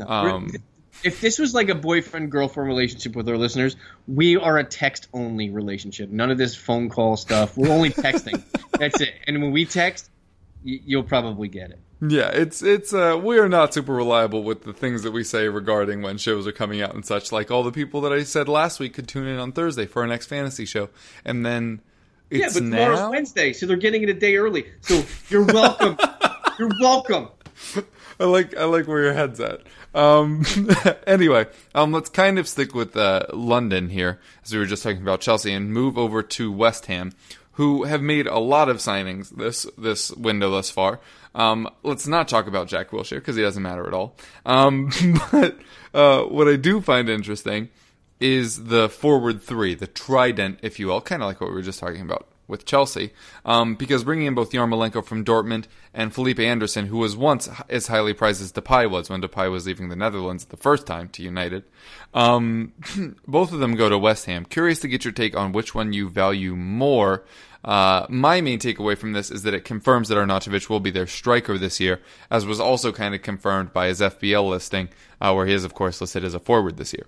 Um, 0.06 0.52
if 1.04 1.20
this 1.20 1.38
was 1.38 1.54
like 1.54 1.68
a 1.68 1.74
boyfriend 1.74 2.30
girlfriend 2.30 2.68
relationship 2.68 3.16
with 3.16 3.28
our 3.28 3.36
listeners, 3.36 3.76
we 4.06 4.36
are 4.36 4.58
a 4.58 4.64
text 4.64 5.08
only 5.12 5.50
relationship. 5.50 6.10
None 6.10 6.30
of 6.30 6.38
this 6.38 6.54
phone 6.54 6.88
call 6.88 7.16
stuff. 7.16 7.56
We're 7.56 7.70
only 7.72 7.90
texting. 7.90 8.42
That's 8.78 9.00
it. 9.00 9.14
And 9.26 9.42
when 9.42 9.52
we 9.52 9.64
text, 9.66 10.10
y- 10.64 10.80
you'll 10.84 11.02
probably 11.04 11.48
get 11.48 11.70
it. 11.70 11.78
yeah, 12.00 12.28
it's 12.30 12.62
it's 12.62 12.94
uh, 12.94 13.20
we 13.22 13.38
are 13.38 13.48
not 13.48 13.74
super 13.74 13.92
reliable 13.94 14.42
with 14.42 14.62
the 14.64 14.72
things 14.72 15.02
that 15.02 15.10
we 15.12 15.22
say 15.24 15.48
regarding 15.48 16.00
when 16.02 16.16
shows 16.18 16.46
are 16.46 16.52
coming 16.52 16.80
out 16.80 16.94
and 16.94 17.04
such. 17.04 17.30
Like 17.32 17.50
all 17.50 17.62
the 17.62 17.72
people 17.72 18.00
that 18.02 18.12
I 18.12 18.22
said 18.22 18.48
last 18.48 18.80
week 18.80 18.94
could 18.94 19.06
tune 19.08 19.26
in 19.26 19.38
on 19.38 19.52
Thursday 19.52 19.86
for 19.86 20.00
our 20.02 20.08
next 20.08 20.26
fantasy 20.26 20.64
show, 20.64 20.88
and 21.24 21.44
then 21.44 21.80
Yeah, 22.30 22.46
it's 22.46 22.54
but 22.54 22.60
tomorrow's 22.60 23.00
now. 23.00 23.10
Wednesday, 23.10 23.52
so 23.52 23.66
they're 23.66 23.76
getting 23.76 24.02
it 24.02 24.08
a 24.08 24.14
day 24.14 24.36
early. 24.36 24.66
So 24.80 25.02
you're 25.28 25.44
welcome. 25.44 25.98
you're 26.58 26.70
welcome. 26.80 27.28
I 28.20 28.24
like 28.24 28.54
I 28.56 28.64
like 28.64 28.86
where 28.86 29.02
your 29.02 29.14
head's 29.14 29.40
at. 29.40 29.62
Um, 29.94 30.44
anyway, 31.06 31.46
um, 31.74 31.90
let's 31.90 32.10
kind 32.10 32.38
of 32.38 32.46
stick 32.46 32.74
with 32.74 32.96
uh, 32.96 33.26
London 33.32 33.88
here, 33.88 34.20
as 34.44 34.52
we 34.52 34.58
were 34.58 34.66
just 34.66 34.82
talking 34.82 35.00
about 35.00 35.22
Chelsea, 35.22 35.52
and 35.52 35.72
move 35.72 35.96
over 35.96 36.22
to 36.22 36.52
West 36.52 36.86
Ham, 36.86 37.12
who 37.52 37.84
have 37.84 38.02
made 38.02 38.26
a 38.26 38.38
lot 38.38 38.68
of 38.68 38.76
signings 38.76 39.30
this 39.30 39.66
this 39.78 40.10
window 40.12 40.50
thus 40.50 40.70
far. 40.70 41.00
Um, 41.34 41.68
let's 41.82 42.06
not 42.06 42.28
talk 42.28 42.46
about 42.46 42.68
Jack 42.68 42.90
Wilshere 42.90 43.16
because 43.16 43.36
he 43.36 43.42
doesn't 43.42 43.62
matter 43.62 43.86
at 43.86 43.94
all. 43.94 44.16
Um, 44.44 44.90
but 45.32 45.58
uh, 45.94 46.24
what 46.24 46.46
I 46.46 46.56
do 46.56 46.82
find 46.82 47.08
interesting 47.08 47.70
is 48.18 48.64
the 48.64 48.90
forward 48.90 49.42
three, 49.42 49.74
the 49.74 49.86
trident, 49.86 50.58
if 50.62 50.78
you 50.78 50.88
will, 50.88 51.00
kind 51.00 51.22
of 51.22 51.28
like 51.28 51.40
what 51.40 51.48
we 51.48 51.56
were 51.56 51.62
just 51.62 51.78
talking 51.78 52.02
about 52.02 52.29
with 52.50 52.66
Chelsea, 52.66 53.12
um, 53.44 53.74
because 53.74 54.04
bringing 54.04 54.26
in 54.26 54.34
both 54.34 54.50
Yarmolenko 54.50 55.04
from 55.04 55.24
Dortmund 55.24 55.64
and 55.94 56.12
Felipe 56.12 56.40
Anderson, 56.40 56.86
who 56.86 56.98
was 56.98 57.16
once 57.16 57.48
as 57.68 57.86
highly 57.86 58.12
prized 58.12 58.42
as 58.42 58.52
Depay 58.52 58.90
was 58.90 59.08
when 59.08 59.22
Depay 59.22 59.50
was 59.50 59.66
leaving 59.66 59.88
the 59.88 59.96
Netherlands 59.96 60.44
the 60.46 60.56
first 60.56 60.86
time 60.86 61.08
to 61.10 61.22
United, 61.22 61.64
um, 62.12 62.72
both 63.26 63.52
of 63.52 63.60
them 63.60 63.76
go 63.76 63.88
to 63.88 63.98
West 63.98 64.26
Ham. 64.26 64.44
Curious 64.44 64.80
to 64.80 64.88
get 64.88 65.04
your 65.04 65.12
take 65.12 65.36
on 65.36 65.52
which 65.52 65.74
one 65.74 65.92
you 65.92 66.08
value 66.08 66.56
more. 66.56 67.24
Uh, 67.62 68.06
my 68.08 68.40
main 68.40 68.58
takeaway 68.58 68.96
from 68.96 69.12
this 69.12 69.30
is 69.30 69.42
that 69.42 69.54
it 69.54 69.64
confirms 69.64 70.08
that 70.08 70.16
Arnautovic 70.16 70.68
will 70.68 70.80
be 70.80 70.90
their 70.90 71.06
striker 71.06 71.58
this 71.58 71.78
year, 71.78 72.00
as 72.30 72.46
was 72.46 72.58
also 72.58 72.90
kind 72.90 73.14
of 73.14 73.22
confirmed 73.22 73.72
by 73.72 73.88
his 73.88 74.00
FPL 74.00 74.48
listing, 74.48 74.88
uh, 75.20 75.32
where 75.32 75.46
he 75.46 75.52
is, 75.52 75.64
of 75.64 75.74
course, 75.74 76.00
listed 76.00 76.24
as 76.24 76.34
a 76.34 76.40
forward 76.40 76.78
this 76.78 76.92
year. 76.92 77.06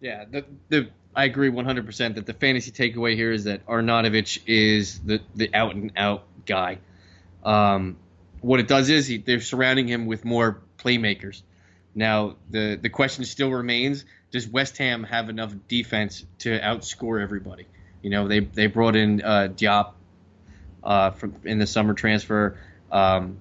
Yeah, 0.00 0.24
the, 0.30 0.44
the 0.68 0.90
I 1.14 1.24
agree 1.24 1.50
100% 1.50 2.14
that 2.14 2.26
the 2.26 2.34
fantasy 2.34 2.70
takeaway 2.70 3.14
here 3.14 3.32
is 3.32 3.44
that 3.44 3.66
Arnautovic 3.66 4.40
is 4.46 5.00
the, 5.00 5.20
the 5.34 5.52
out 5.54 5.74
and 5.74 5.92
out 5.96 6.24
guy. 6.46 6.78
Um, 7.44 7.96
what 8.40 8.60
it 8.60 8.68
does 8.68 8.88
is 8.88 9.06
he, 9.06 9.18
they're 9.18 9.40
surrounding 9.40 9.88
him 9.88 10.06
with 10.06 10.24
more 10.24 10.60
playmakers. 10.78 11.42
Now, 11.94 12.36
the, 12.50 12.78
the 12.80 12.88
question 12.88 13.24
still 13.24 13.50
remains 13.50 14.04
does 14.30 14.46
West 14.46 14.76
Ham 14.78 15.04
have 15.04 15.30
enough 15.30 15.54
defense 15.68 16.24
to 16.40 16.58
outscore 16.60 17.22
everybody? 17.22 17.66
You 18.02 18.10
know, 18.10 18.28
they, 18.28 18.40
they 18.40 18.66
brought 18.66 18.94
in 18.94 19.22
uh, 19.22 19.48
Diop 19.54 19.92
uh, 20.84 21.10
from, 21.10 21.34
in 21.44 21.58
the 21.58 21.66
summer 21.66 21.94
transfer. 21.94 22.58
Um, 22.92 23.38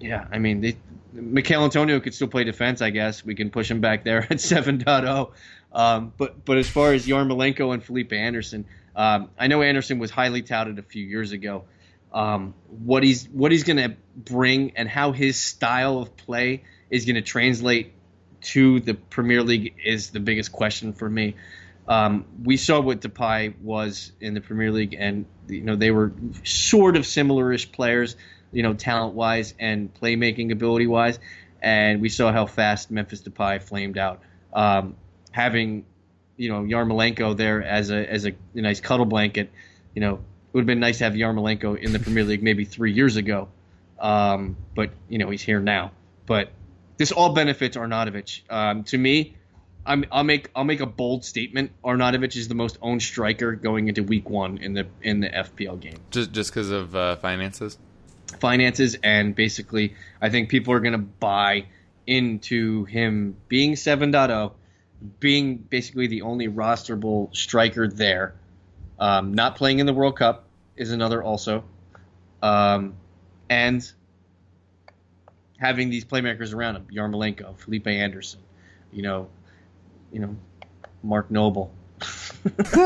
yeah, 0.00 0.26
I 0.32 0.38
mean, 0.38 0.60
they, 0.62 0.76
Michail 1.12 1.64
Antonio 1.64 2.00
could 2.00 2.14
still 2.14 2.28
play 2.28 2.44
defense, 2.44 2.80
I 2.80 2.90
guess. 2.90 3.24
We 3.24 3.34
can 3.34 3.50
push 3.50 3.70
him 3.70 3.80
back 3.80 4.04
there 4.04 4.18
at 4.30 4.38
7.0. 4.38 5.30
Um, 5.72 6.12
but 6.16 6.44
but 6.44 6.58
as 6.58 6.68
far 6.68 6.92
as 6.92 7.06
Yarmolenko 7.06 7.72
and 7.72 7.82
Felipe 7.82 8.12
Anderson, 8.12 8.66
um, 8.94 9.30
I 9.38 9.46
know 9.46 9.62
Anderson 9.62 9.98
was 9.98 10.10
highly 10.10 10.42
touted 10.42 10.78
a 10.78 10.82
few 10.82 11.04
years 11.04 11.32
ago. 11.32 11.64
Um, 12.12 12.54
what 12.68 13.02
he's 13.02 13.26
what 13.28 13.52
he's 13.52 13.64
going 13.64 13.78
to 13.78 13.96
bring 14.14 14.76
and 14.76 14.88
how 14.88 15.12
his 15.12 15.38
style 15.38 15.98
of 15.98 16.16
play 16.16 16.64
is 16.90 17.06
going 17.06 17.16
to 17.16 17.22
translate 17.22 17.94
to 18.42 18.80
the 18.80 18.94
Premier 18.94 19.42
League 19.42 19.74
is 19.84 20.10
the 20.10 20.20
biggest 20.20 20.52
question 20.52 20.92
for 20.92 21.08
me. 21.08 21.36
Um, 21.88 22.26
we 22.42 22.56
saw 22.56 22.80
what 22.80 23.00
Depay 23.00 23.58
was 23.60 24.12
in 24.20 24.34
the 24.34 24.40
Premier 24.40 24.70
League, 24.70 24.94
and 24.98 25.26
you 25.48 25.62
know 25.62 25.76
they 25.76 25.90
were 25.90 26.12
sort 26.44 26.96
of 26.96 27.06
similar-ish 27.06 27.72
players, 27.72 28.16
you 28.52 28.62
know, 28.62 28.74
talent-wise 28.74 29.54
and 29.58 29.92
playmaking 29.94 30.52
ability-wise, 30.52 31.18
and 31.60 32.00
we 32.00 32.08
saw 32.08 32.30
how 32.30 32.46
fast 32.46 32.90
Memphis 32.90 33.22
Depay 33.22 33.62
flamed 33.62 33.98
out. 33.98 34.20
Um, 34.52 34.96
having 35.32 35.84
you 36.36 36.48
know 36.48 36.62
Yarmolenko 36.62 37.36
there 37.36 37.62
as 37.62 37.90
a 37.90 38.10
as 38.10 38.26
a, 38.26 38.32
a 38.54 38.60
nice 38.60 38.80
cuddle 38.80 39.06
blanket, 39.06 39.50
you 39.94 40.00
know, 40.00 40.14
it 40.14 40.20
would 40.52 40.62
have 40.62 40.66
been 40.66 40.80
nice 40.80 40.98
to 40.98 41.04
have 41.04 41.14
Yarmolenko 41.14 41.78
in 41.78 41.92
the 41.92 41.98
Premier 41.98 42.24
League 42.24 42.42
maybe 42.42 42.64
three 42.64 42.92
years 42.92 43.16
ago, 43.16 43.48
um, 43.98 44.56
but 44.74 44.90
you 45.08 45.18
know 45.18 45.30
he's 45.30 45.42
here 45.42 45.60
now. 45.60 45.92
But 46.26 46.50
this 46.96 47.12
all 47.12 47.32
benefits 47.34 47.76
Arnautovic. 47.76 48.42
Um, 48.50 48.84
to 48.84 48.98
me, 48.98 49.34
i 49.84 49.96
will 49.96 50.24
make 50.24 50.50
I'll 50.54 50.64
make 50.64 50.80
a 50.80 50.86
bold 50.86 51.24
statement. 51.24 51.72
Arnautovic 51.84 52.36
is 52.36 52.48
the 52.48 52.54
most 52.54 52.78
owned 52.80 53.02
striker 53.02 53.54
going 53.54 53.88
into 53.88 54.02
Week 54.02 54.28
One 54.28 54.58
in 54.58 54.74
the 54.74 54.86
in 55.02 55.20
the 55.20 55.28
FPL 55.28 55.80
game. 55.80 55.98
Just 56.10 56.32
just 56.32 56.50
because 56.50 56.70
of 56.70 56.94
uh, 56.94 57.16
finances. 57.16 57.78
Finances 58.40 58.96
and 59.02 59.34
basically, 59.34 59.94
I 60.20 60.30
think 60.30 60.48
people 60.48 60.72
are 60.72 60.80
going 60.80 60.92
to 60.92 60.98
buy 60.98 61.66
into 62.06 62.84
him 62.86 63.36
being 63.48 63.74
7.0 63.74 64.52
being 65.20 65.56
basically 65.56 66.06
the 66.06 66.22
only 66.22 66.48
rosterable 66.48 67.34
striker 67.34 67.88
there. 67.88 68.34
Um, 68.98 69.34
not 69.34 69.56
playing 69.56 69.78
in 69.78 69.86
the 69.86 69.92
World 69.92 70.16
Cup 70.16 70.46
is 70.76 70.92
another 70.92 71.22
also, 71.22 71.64
um, 72.42 72.94
and 73.50 73.90
having 75.58 75.90
these 75.90 76.04
playmakers 76.04 76.54
around 76.54 76.76
him: 76.76 76.86
Yarmolenko, 76.92 77.56
Felipe 77.58 77.88
Anderson, 77.88 78.40
you 78.92 79.02
know, 79.02 79.28
you 80.12 80.20
know, 80.20 80.36
Mark 81.02 81.30
Noble. 81.30 81.72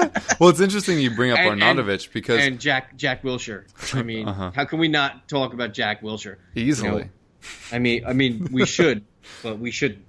well, 0.40 0.50
it's 0.50 0.60
interesting 0.60 0.98
you 0.98 1.10
bring 1.10 1.32
up 1.32 1.38
and, 1.38 1.60
Arnautovic 1.60 2.12
because 2.12 2.44
and 2.44 2.60
Jack 2.60 2.96
Jack 2.96 3.22
Wilshere. 3.22 3.64
I 3.94 4.02
mean, 4.02 4.28
uh-huh. 4.28 4.52
how 4.54 4.64
can 4.64 4.78
we 4.78 4.88
not 4.88 5.28
talk 5.28 5.52
about 5.52 5.72
Jack 5.72 6.02
Wilshere 6.02 6.36
easily? 6.54 6.88
You 6.88 6.98
know, 6.98 7.08
I 7.72 7.78
mean, 7.78 8.06
I 8.06 8.12
mean, 8.12 8.48
we 8.52 8.66
should, 8.66 9.04
but 9.42 9.58
we 9.58 9.70
shouldn't. 9.70 10.04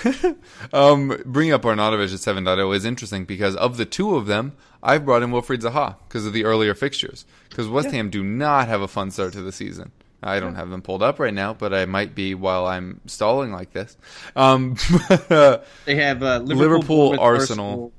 um, 0.72 1.20
bringing 1.24 1.52
up 1.52 1.62
Arnautovic 1.62 2.12
at 2.12 2.36
7.0 2.36 2.74
is 2.76 2.84
interesting 2.84 3.24
because 3.24 3.56
of 3.56 3.76
the 3.76 3.84
two 3.84 4.16
of 4.16 4.26
them, 4.26 4.52
I've 4.82 5.04
brought 5.04 5.22
in 5.22 5.30
Wilfried 5.30 5.60
Zaha 5.60 5.96
because 6.08 6.26
of 6.26 6.32
the 6.32 6.44
earlier 6.44 6.74
fixtures. 6.74 7.24
Because 7.48 7.68
West 7.68 7.88
yeah. 7.88 7.96
Ham 7.96 8.10
do 8.10 8.22
not 8.22 8.68
have 8.68 8.80
a 8.80 8.88
fun 8.88 9.10
start 9.10 9.32
to 9.34 9.42
the 9.42 9.52
season. 9.52 9.92
I 10.24 10.38
don't 10.38 10.54
have 10.54 10.70
them 10.70 10.82
pulled 10.82 11.02
up 11.02 11.18
right 11.18 11.34
now, 11.34 11.52
but 11.52 11.74
I 11.74 11.84
might 11.84 12.14
be 12.14 12.34
while 12.34 12.64
I'm 12.66 13.00
stalling 13.06 13.50
like 13.50 13.72
this. 13.72 13.96
Um, 14.36 14.76
they 15.28 15.96
have 15.96 16.22
uh, 16.22 16.38
Liverpool, 16.38 17.10
Liverpool 17.10 17.20
Arsenal. 17.20 17.66
Arsenal 17.66 17.92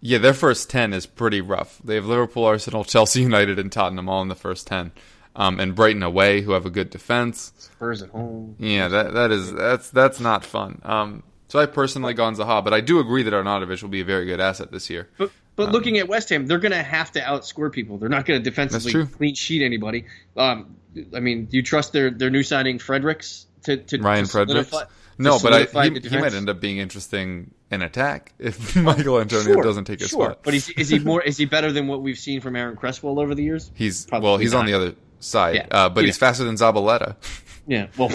yeah, 0.00 0.18
their 0.18 0.34
first 0.34 0.70
10 0.70 0.92
is 0.92 1.06
pretty 1.06 1.40
rough. 1.40 1.80
They 1.82 1.96
have 1.96 2.06
Liverpool, 2.06 2.44
Arsenal, 2.44 2.84
Chelsea 2.84 3.22
United, 3.22 3.58
and 3.58 3.72
Tottenham 3.72 4.08
all 4.08 4.22
in 4.22 4.28
the 4.28 4.36
first 4.36 4.68
10 4.68 4.92
um, 5.38 5.60
and 5.60 5.74
Brighton 5.74 6.02
away, 6.02 6.40
who 6.42 6.52
have 6.52 6.66
a 6.66 6.70
good 6.70 6.90
defense. 6.90 7.52
Spurs 7.56 8.02
at 8.02 8.10
home. 8.10 8.56
Yeah, 8.58 8.88
that 8.88 9.14
that 9.14 9.30
is 9.30 9.52
that's 9.52 9.88
that's 9.90 10.18
not 10.18 10.44
fun. 10.44 10.82
Um, 10.84 11.22
so 11.46 11.60
I 11.60 11.66
personally 11.66 12.12
gone 12.12 12.34
Zaha, 12.34 12.62
but 12.62 12.74
I 12.74 12.80
do 12.80 12.98
agree 12.98 13.22
that 13.22 13.32
Arnautovic 13.32 13.80
will 13.80 13.88
be 13.88 14.00
a 14.00 14.04
very 14.04 14.26
good 14.26 14.40
asset 14.40 14.72
this 14.72 14.90
year. 14.90 15.08
But 15.16 15.30
but 15.54 15.68
um, 15.68 15.72
looking 15.72 15.96
at 15.98 16.08
West 16.08 16.28
Ham, 16.30 16.46
they're 16.46 16.58
going 16.58 16.72
to 16.72 16.82
have 16.82 17.12
to 17.12 17.20
outscore 17.20 17.72
people. 17.72 17.98
They're 17.98 18.08
not 18.08 18.26
going 18.26 18.42
to 18.42 18.44
defensively 18.44 19.06
clean 19.06 19.34
sheet 19.36 19.62
anybody. 19.62 20.06
Um, 20.36 20.76
I 21.14 21.20
mean, 21.20 21.46
do 21.46 21.56
you 21.56 21.62
trust 21.62 21.92
their 21.92 22.10
their 22.10 22.30
new 22.30 22.42
signing 22.42 22.80
Fredericks 22.80 23.46
to, 23.62 23.76
to 23.76 23.98
Ryan 23.98 24.24
to 24.24 24.30
Fredericks? 24.30 24.74
No, 25.20 25.40
but 25.40 25.52
I, 25.52 25.88
he, 25.88 25.98
he, 25.98 26.16
might 26.16 26.32
end 26.32 26.48
up 26.48 26.60
being 26.60 26.78
interesting 26.78 27.52
in 27.72 27.82
attack 27.82 28.34
if 28.38 28.76
Michael 28.76 29.20
Antonio 29.20 29.54
sure, 29.54 29.62
doesn't 29.64 29.84
take 29.84 30.00
a 30.00 30.06
sure. 30.06 30.26
spot. 30.26 30.40
But 30.44 30.54
is, 30.54 30.68
is 30.70 30.88
he 30.88 31.00
more? 31.00 31.22
Is 31.22 31.36
he 31.36 31.44
better 31.44 31.72
than 31.72 31.88
what 31.88 32.02
we've 32.02 32.18
seen 32.18 32.40
from 32.40 32.54
Aaron 32.54 32.76
Cresswell 32.76 33.18
over 33.18 33.34
the 33.34 33.42
years? 33.42 33.70
He's 33.74 34.06
Probably 34.06 34.28
well, 34.28 34.38
he's 34.38 34.52
not. 34.52 34.60
on 34.60 34.66
the 34.66 34.74
other 34.74 34.94
side, 35.20 35.56
yeah. 35.56 35.66
uh, 35.70 35.88
but 35.88 36.00
yeah. 36.00 36.06
he's 36.06 36.18
faster 36.18 36.44
than 36.44 36.56
Zabaleta. 36.56 37.16
Yeah, 37.68 37.88
well, 37.98 38.08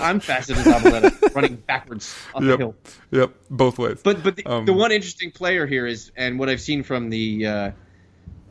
I'm 0.00 0.20
faster 0.20 0.54
than 0.54 0.62
Zabaleta, 0.62 1.34
running 1.34 1.56
backwards 1.56 2.16
up 2.32 2.44
yep. 2.44 2.52
the 2.52 2.56
hill. 2.58 2.74
Yep, 3.10 3.34
both 3.50 3.76
ways. 3.76 3.98
But 4.04 4.22
but 4.22 4.36
the, 4.36 4.46
um, 4.46 4.66
the, 4.66 4.72
one 4.72 4.92
interesting 4.92 5.32
player 5.32 5.66
here 5.66 5.84
is, 5.84 6.12
and 6.16 6.38
what 6.38 6.48
I've 6.48 6.60
seen 6.60 6.84
from 6.84 7.10
the, 7.10 7.44
uh, 7.44 7.70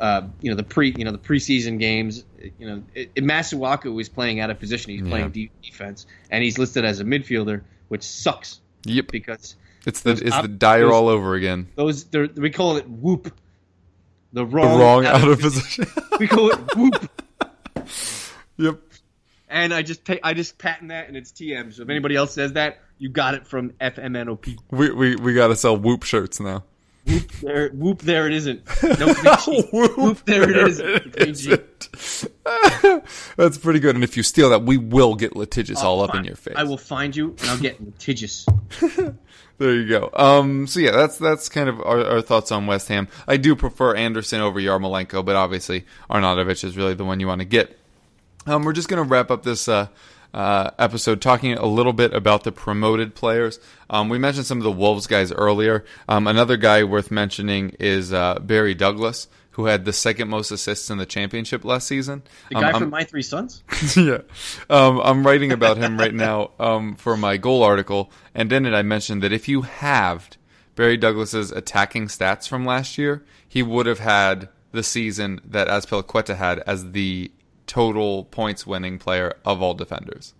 uh, 0.02 0.24
you 0.42 0.50
know, 0.50 0.58
the 0.58 0.64
pre, 0.64 0.94
you 0.98 1.06
know, 1.06 1.14
the 1.14 1.18
preseason 1.18 1.80
games, 1.80 2.26
you 2.58 2.68
know, 2.68 2.84
it, 2.94 3.10
it 3.16 3.24
Masuaku 3.24 4.02
is 4.02 4.10
playing 4.10 4.42
out 4.42 4.50
of 4.50 4.60
position. 4.60 4.92
He's 4.92 5.02
yeah. 5.02 5.10
playing 5.10 5.32
deep 5.32 5.52
defense, 5.62 6.06
and 6.30 6.44
he's 6.44 6.58
listed 6.58 6.84
as 6.84 7.00
a 7.00 7.06
midfielder, 7.06 7.62
which 7.88 8.04
sucks. 8.04 8.60
Yep, 8.84 9.08
because 9.14 9.56
it's 9.86 10.02
the 10.02 10.12
it's 10.12 10.32
op- 10.32 10.42
the 10.42 10.50
dire 10.50 10.82
those, 10.82 10.94
all 10.94 11.08
over 11.08 11.36
again. 11.36 11.70
Those 11.76 12.06
we 12.36 12.50
call 12.50 12.76
it 12.76 12.90
whoop. 12.90 13.34
The 14.34 14.46
wrong, 14.46 14.78
the 14.78 14.84
wrong 14.84 15.06
out, 15.06 15.22
out 15.22 15.30
of 15.30 15.40
position. 15.40 15.88
we 16.20 16.28
call 16.28 16.52
it 16.52 16.76
whoop. 16.76 17.10
Yep. 18.60 18.80
And 19.50 19.74
I 19.74 19.82
just 19.82 20.08
I 20.24 20.34
just 20.34 20.60
patent 20.60 20.90
that, 20.90 21.08
and 21.08 21.18
it's 21.18 21.32
TM. 21.32 21.74
So 21.74 21.82
if 21.82 21.90
anybody 21.90 22.16
else 22.16 22.34
says 22.34 22.54
that, 22.54 22.80
you 23.00 23.10
got 23.10 23.34
it 23.34 23.48
from 23.48 23.72
FMNOP. 23.82 24.58
We 24.70 24.92
we 24.92 25.16
we 25.16 25.34
got 25.34 25.48
to 25.48 25.56
sell 25.56 25.76
Whoop 25.76 26.04
shirts 26.04 26.40
now. 26.40 26.64
Whoop 27.06 27.32
there, 27.42 27.70
whoop 27.70 28.00
there 28.00 28.28
it 28.28 28.34
isn't. 28.34 28.62
No 29.00 29.14
whoop, 29.14 29.98
whoop 29.98 30.26
there 30.26 30.44
it 30.50 30.58
is. 31.18 31.48
That's 33.38 33.58
pretty 33.58 33.80
good. 33.80 33.96
And 33.96 34.04
if 34.04 34.18
you 34.18 34.24
steal 34.24 34.50
that, 34.50 34.64
we 34.64 34.78
will 34.78 35.16
get 35.16 35.36
litigious 35.36 35.82
all 35.82 36.02
up 36.02 36.14
in 36.14 36.26
your 36.26 36.36
face. 36.36 36.56
I 36.58 36.64
will 36.64 36.78
find 36.78 37.16
you, 37.16 37.36
and 37.40 37.50
I'll 37.50 37.58
get 37.58 37.84
litigious. 37.84 38.46
there 39.58 39.74
you 39.74 39.88
go. 39.88 40.12
Um, 40.14 40.68
so 40.68 40.80
yeah, 40.80 40.92
that's 40.92 41.18
that's 41.18 41.50
kind 41.50 41.70
of 41.70 41.80
our, 41.82 42.06
our, 42.06 42.22
thoughts 42.22 42.52
on 42.52 42.68
West 42.68 42.90
Ham. 42.90 43.08
I 43.28 43.38
do 43.38 43.56
prefer 43.56 43.96
Anderson 43.96 44.42
over 44.42 44.60
Yarmolenko, 44.60 45.26
but 45.26 45.36
obviously 45.36 45.86
Arnautovic 46.10 46.64
is 46.64 46.78
really 46.78 46.94
the 46.94 47.06
one 47.06 47.20
you 47.20 47.28
want 47.28 47.40
to 47.40 47.46
get. 47.46 47.79
Um, 48.50 48.64
we're 48.64 48.74
just 48.74 48.90
going 48.90 49.02
to 49.02 49.08
wrap 49.08 49.30
up 49.30 49.44
this 49.44 49.68
uh, 49.68 49.88
uh, 50.34 50.72
episode 50.80 51.22
talking 51.22 51.54
a 51.54 51.68
little 51.68 51.94
bit 51.94 52.14
about 52.14 52.44
the 52.44 52.52
promoted 52.52 53.14
players. 53.14 53.60
Um, 53.92 54.10
we 54.10 54.18
mentioned 54.18 54.48
some 54.48 54.58
of 54.58 54.64
the 54.64 54.72
Wolves 54.72 55.06
guys 55.06 55.32
earlier. 55.32 55.86
Um, 56.08 56.26
another 56.26 56.58
guy 56.58 56.84
worth 56.84 57.12
mentioning 57.12 57.76
is 57.80 58.12
uh, 58.12 58.40
Barry 58.40 58.74
Douglas, 58.74 59.28
who 59.52 59.66
had 59.66 59.86
the 59.86 59.94
second 59.94 60.30
most 60.30 60.50
assists 60.50 60.90
in 60.90 60.98
the 60.98 61.06
championship 61.06 61.64
last 61.64 61.88
season. 61.88 62.24
The 62.50 62.56
guy 62.56 62.72
um, 62.72 62.82
from 62.82 62.90
My 62.90 63.04
Three 63.04 63.22
Sons? 63.22 63.64
yeah. 63.96 64.22
Um, 64.68 65.00
I'm 65.00 65.26
writing 65.26 65.52
about 65.52 65.78
him 65.78 66.00
right 66.00 66.14
now 66.14 66.52
um, 66.60 66.96
for 66.96 67.16
my 67.16 67.38
goal 67.38 67.62
article, 67.62 68.12
and 68.34 68.52
in 68.52 68.66
it 68.66 68.74
I 68.74 68.82
mentioned 68.82 69.22
that 69.22 69.32
if 69.32 69.48
you 69.48 69.62
halved 69.62 70.38
Barry 70.76 70.98
Douglas's 70.98 71.52
attacking 71.52 72.08
stats 72.08 72.48
from 72.48 72.66
last 72.66 72.98
year, 72.98 73.24
he 73.48 73.62
would 73.62 73.86
have 73.86 74.00
had 74.00 74.50
the 74.72 74.84
season 74.84 75.42
that 75.44 75.68
Azpilicueta 75.68 76.36
had 76.36 76.60
as 76.60 76.92
the 76.92 77.32
total 77.70 78.26
points 78.26 78.66
winning 78.66 78.98
player 78.98 79.38
of 79.46 79.62
all 79.62 79.76
defenders. 79.76 80.34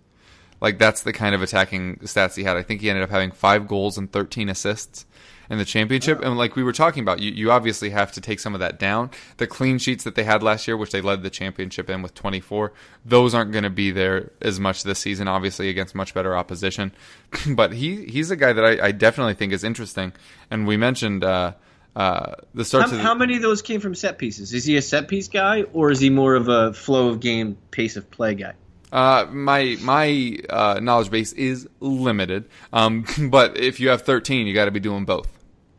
Like 0.60 0.78
that's 0.78 1.02
the 1.02 1.12
kind 1.12 1.34
of 1.34 1.42
attacking 1.42 1.96
stats 1.98 2.36
he 2.36 2.42
had. 2.42 2.56
I 2.56 2.62
think 2.62 2.80
he 2.80 2.90
ended 2.90 3.04
up 3.04 3.10
having 3.10 3.30
five 3.30 3.66
goals 3.66 3.96
and 3.96 4.12
13 4.12 4.48
assists 4.48 5.06
in 5.48 5.56
the 5.56 5.64
championship. 5.64 6.20
And 6.20 6.36
like 6.36 6.56
we 6.56 6.64
were 6.64 6.72
talking 6.72 7.02
about, 7.02 7.20
you, 7.20 7.30
you 7.30 7.50
obviously 7.50 7.90
have 7.90 8.12
to 8.12 8.20
take 8.20 8.40
some 8.40 8.52
of 8.52 8.60
that 8.60 8.78
down. 8.78 9.10
The 9.38 9.46
clean 9.46 9.78
sheets 9.78 10.04
that 10.04 10.16
they 10.16 10.24
had 10.24 10.42
last 10.42 10.68
year, 10.68 10.76
which 10.76 10.90
they 10.90 11.00
led 11.00 11.22
the 11.22 11.30
championship 11.30 11.88
in 11.88 12.02
with 12.02 12.14
24, 12.14 12.72
those 13.04 13.32
aren't 13.32 13.52
going 13.52 13.64
to 13.64 13.70
be 13.70 13.90
there 13.92 14.32
as 14.42 14.60
much 14.60 14.82
this 14.82 14.98
season, 14.98 15.28
obviously 15.28 15.68
against 15.70 15.94
much 15.94 16.12
better 16.12 16.36
opposition. 16.36 16.92
but 17.48 17.72
he 17.72 18.04
he's 18.06 18.30
a 18.30 18.36
guy 18.36 18.52
that 18.52 18.64
I, 18.64 18.88
I, 18.88 18.92
definitely 18.92 19.34
think 19.34 19.52
is 19.52 19.64
interesting. 19.64 20.12
And 20.50 20.66
we 20.66 20.76
mentioned 20.76 21.24
uh, 21.24 21.54
uh, 22.00 22.34
the. 22.54 22.64
How, 22.80 22.86
the, 22.86 22.98
how 22.98 23.14
many 23.14 23.36
of 23.36 23.42
those 23.42 23.60
came 23.62 23.80
from 23.80 23.94
set 23.94 24.16
pieces? 24.16 24.54
Is 24.54 24.64
he 24.64 24.76
a 24.76 24.82
set 24.82 25.08
piece 25.08 25.28
guy, 25.28 25.62
or 25.72 25.90
is 25.90 26.00
he 26.00 26.08
more 26.08 26.34
of 26.34 26.48
a 26.48 26.72
flow 26.72 27.08
of 27.08 27.20
game, 27.20 27.58
pace 27.70 27.96
of 27.96 28.10
play 28.10 28.34
guy? 28.34 28.54
Uh, 28.90 29.26
my 29.30 29.76
my 29.82 30.38
uh, 30.48 30.80
knowledge 30.80 31.10
base 31.10 31.32
is 31.34 31.68
limited, 31.80 32.48
um, 32.72 33.04
but 33.30 33.58
if 33.58 33.80
you 33.80 33.90
have 33.90 34.02
13, 34.02 34.46
you 34.46 34.54
got 34.54 34.64
to 34.64 34.70
be 34.70 34.80
doing 34.80 35.04
both. 35.04 35.28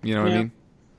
You 0.03 0.15
know 0.15 0.23
what 0.23 0.31
Yeah. 0.31 0.37
I 0.37 0.39
mean? 0.39 0.51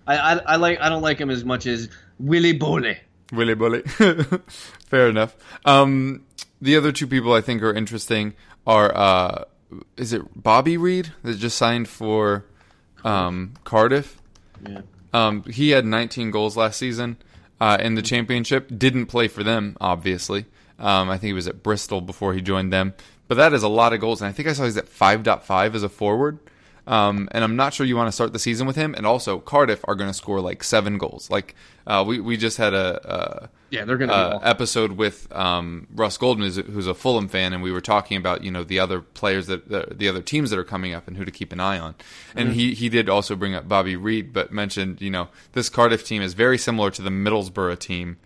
I, 0.06 0.16
I, 0.16 0.32
I 0.34 0.56
like 0.56 0.80
I 0.80 0.88
don't 0.88 1.02
like 1.02 1.18
him 1.18 1.30
as 1.30 1.44
much 1.44 1.66
as 1.66 1.88
Willy 2.18 2.58
Boly. 2.58 2.98
Willy 3.32 3.54
bully. 3.54 3.82
Fair 4.88 5.08
enough. 5.08 5.34
Um, 5.64 6.24
the 6.60 6.76
other 6.76 6.92
two 6.92 7.06
people 7.06 7.32
I 7.32 7.40
think 7.40 7.62
are 7.62 7.72
interesting 7.72 8.34
are 8.66 8.94
uh, 8.94 9.44
is 9.96 10.12
it 10.12 10.22
Bobby 10.34 10.76
Reid 10.76 11.12
that 11.22 11.38
just 11.38 11.56
signed 11.56 11.88
for 11.88 12.44
um, 13.04 13.54
Cardiff? 13.64 14.20
Yeah. 14.68 14.82
Um, 15.12 15.44
he 15.44 15.70
had 15.70 15.84
19 15.84 16.30
goals 16.30 16.56
last 16.56 16.78
season 16.78 17.16
uh, 17.60 17.78
in 17.80 17.94
the 17.94 18.02
championship. 18.02 18.70
Didn't 18.76 19.06
play 19.06 19.28
for 19.28 19.42
them, 19.42 19.76
obviously. 19.80 20.46
Um, 20.78 21.10
I 21.10 21.18
think 21.18 21.28
he 21.28 21.32
was 21.32 21.48
at 21.48 21.62
Bristol 21.62 22.00
before 22.00 22.34
he 22.34 22.40
joined 22.40 22.72
them. 22.72 22.94
But 23.28 23.36
that 23.36 23.52
is 23.52 23.62
a 23.62 23.68
lot 23.68 23.92
of 23.92 24.00
goals, 24.00 24.20
and 24.20 24.28
I 24.28 24.32
think 24.32 24.48
I 24.48 24.52
saw 24.52 24.64
he's 24.64 24.76
at 24.76 24.86
5.5 24.86 25.74
as 25.74 25.82
a 25.82 25.88
forward. 25.88 26.38
Um, 26.86 27.28
and 27.30 27.44
I'm 27.44 27.54
not 27.54 27.72
sure 27.74 27.86
you 27.86 27.96
want 27.96 28.08
to 28.08 28.12
start 28.12 28.32
the 28.32 28.40
season 28.40 28.66
with 28.66 28.74
him. 28.74 28.94
And 28.96 29.06
also, 29.06 29.38
Cardiff 29.38 29.84
are 29.86 29.94
going 29.94 30.10
to 30.10 30.14
score 30.14 30.40
like 30.40 30.64
seven 30.64 30.98
goals. 30.98 31.30
Like 31.30 31.54
uh, 31.86 32.02
we 32.06 32.18
we 32.20 32.36
just 32.36 32.56
had 32.56 32.74
a, 32.74 33.00
a 33.44 33.50
Yeah, 33.70 33.84
they're 33.84 33.96
gonna 33.96 34.12
uh, 34.12 34.40
episode 34.42 34.92
with 34.92 35.32
um, 35.32 35.86
Russ 35.94 36.16
Goldman, 36.16 36.46
who's, 36.46 36.56
who's 36.56 36.86
a 36.88 36.94
Fulham 36.94 37.28
fan, 37.28 37.52
and 37.52 37.62
we 37.62 37.70
were 37.70 37.80
talking 37.80 38.16
about 38.16 38.42
you 38.42 38.50
know 38.50 38.64
the 38.64 38.80
other 38.80 39.00
players 39.00 39.46
that 39.46 39.68
the, 39.68 39.94
the 39.94 40.08
other 40.08 40.22
teams 40.22 40.50
that 40.50 40.58
are 40.58 40.64
coming 40.64 40.92
up 40.92 41.06
and 41.06 41.16
who 41.16 41.24
to 41.24 41.30
keep 41.30 41.52
an 41.52 41.60
eye 41.60 41.78
on. 41.78 41.94
And 42.34 42.48
Mm-hmm. 42.48 42.58
he 42.58 42.74
he 42.74 42.88
did 42.88 43.08
also 43.08 43.36
bring 43.36 43.54
up 43.54 43.68
Bobby 43.68 43.94
Reid, 43.94 44.32
but 44.32 44.52
mentioned 44.52 45.00
you 45.00 45.10
know 45.10 45.28
this 45.52 45.68
Cardiff 45.68 46.04
team 46.04 46.20
is 46.20 46.34
very 46.34 46.58
similar 46.58 46.90
to 46.90 47.02
the 47.02 47.10
Middlesbrough 47.10 47.78
team 47.78 48.16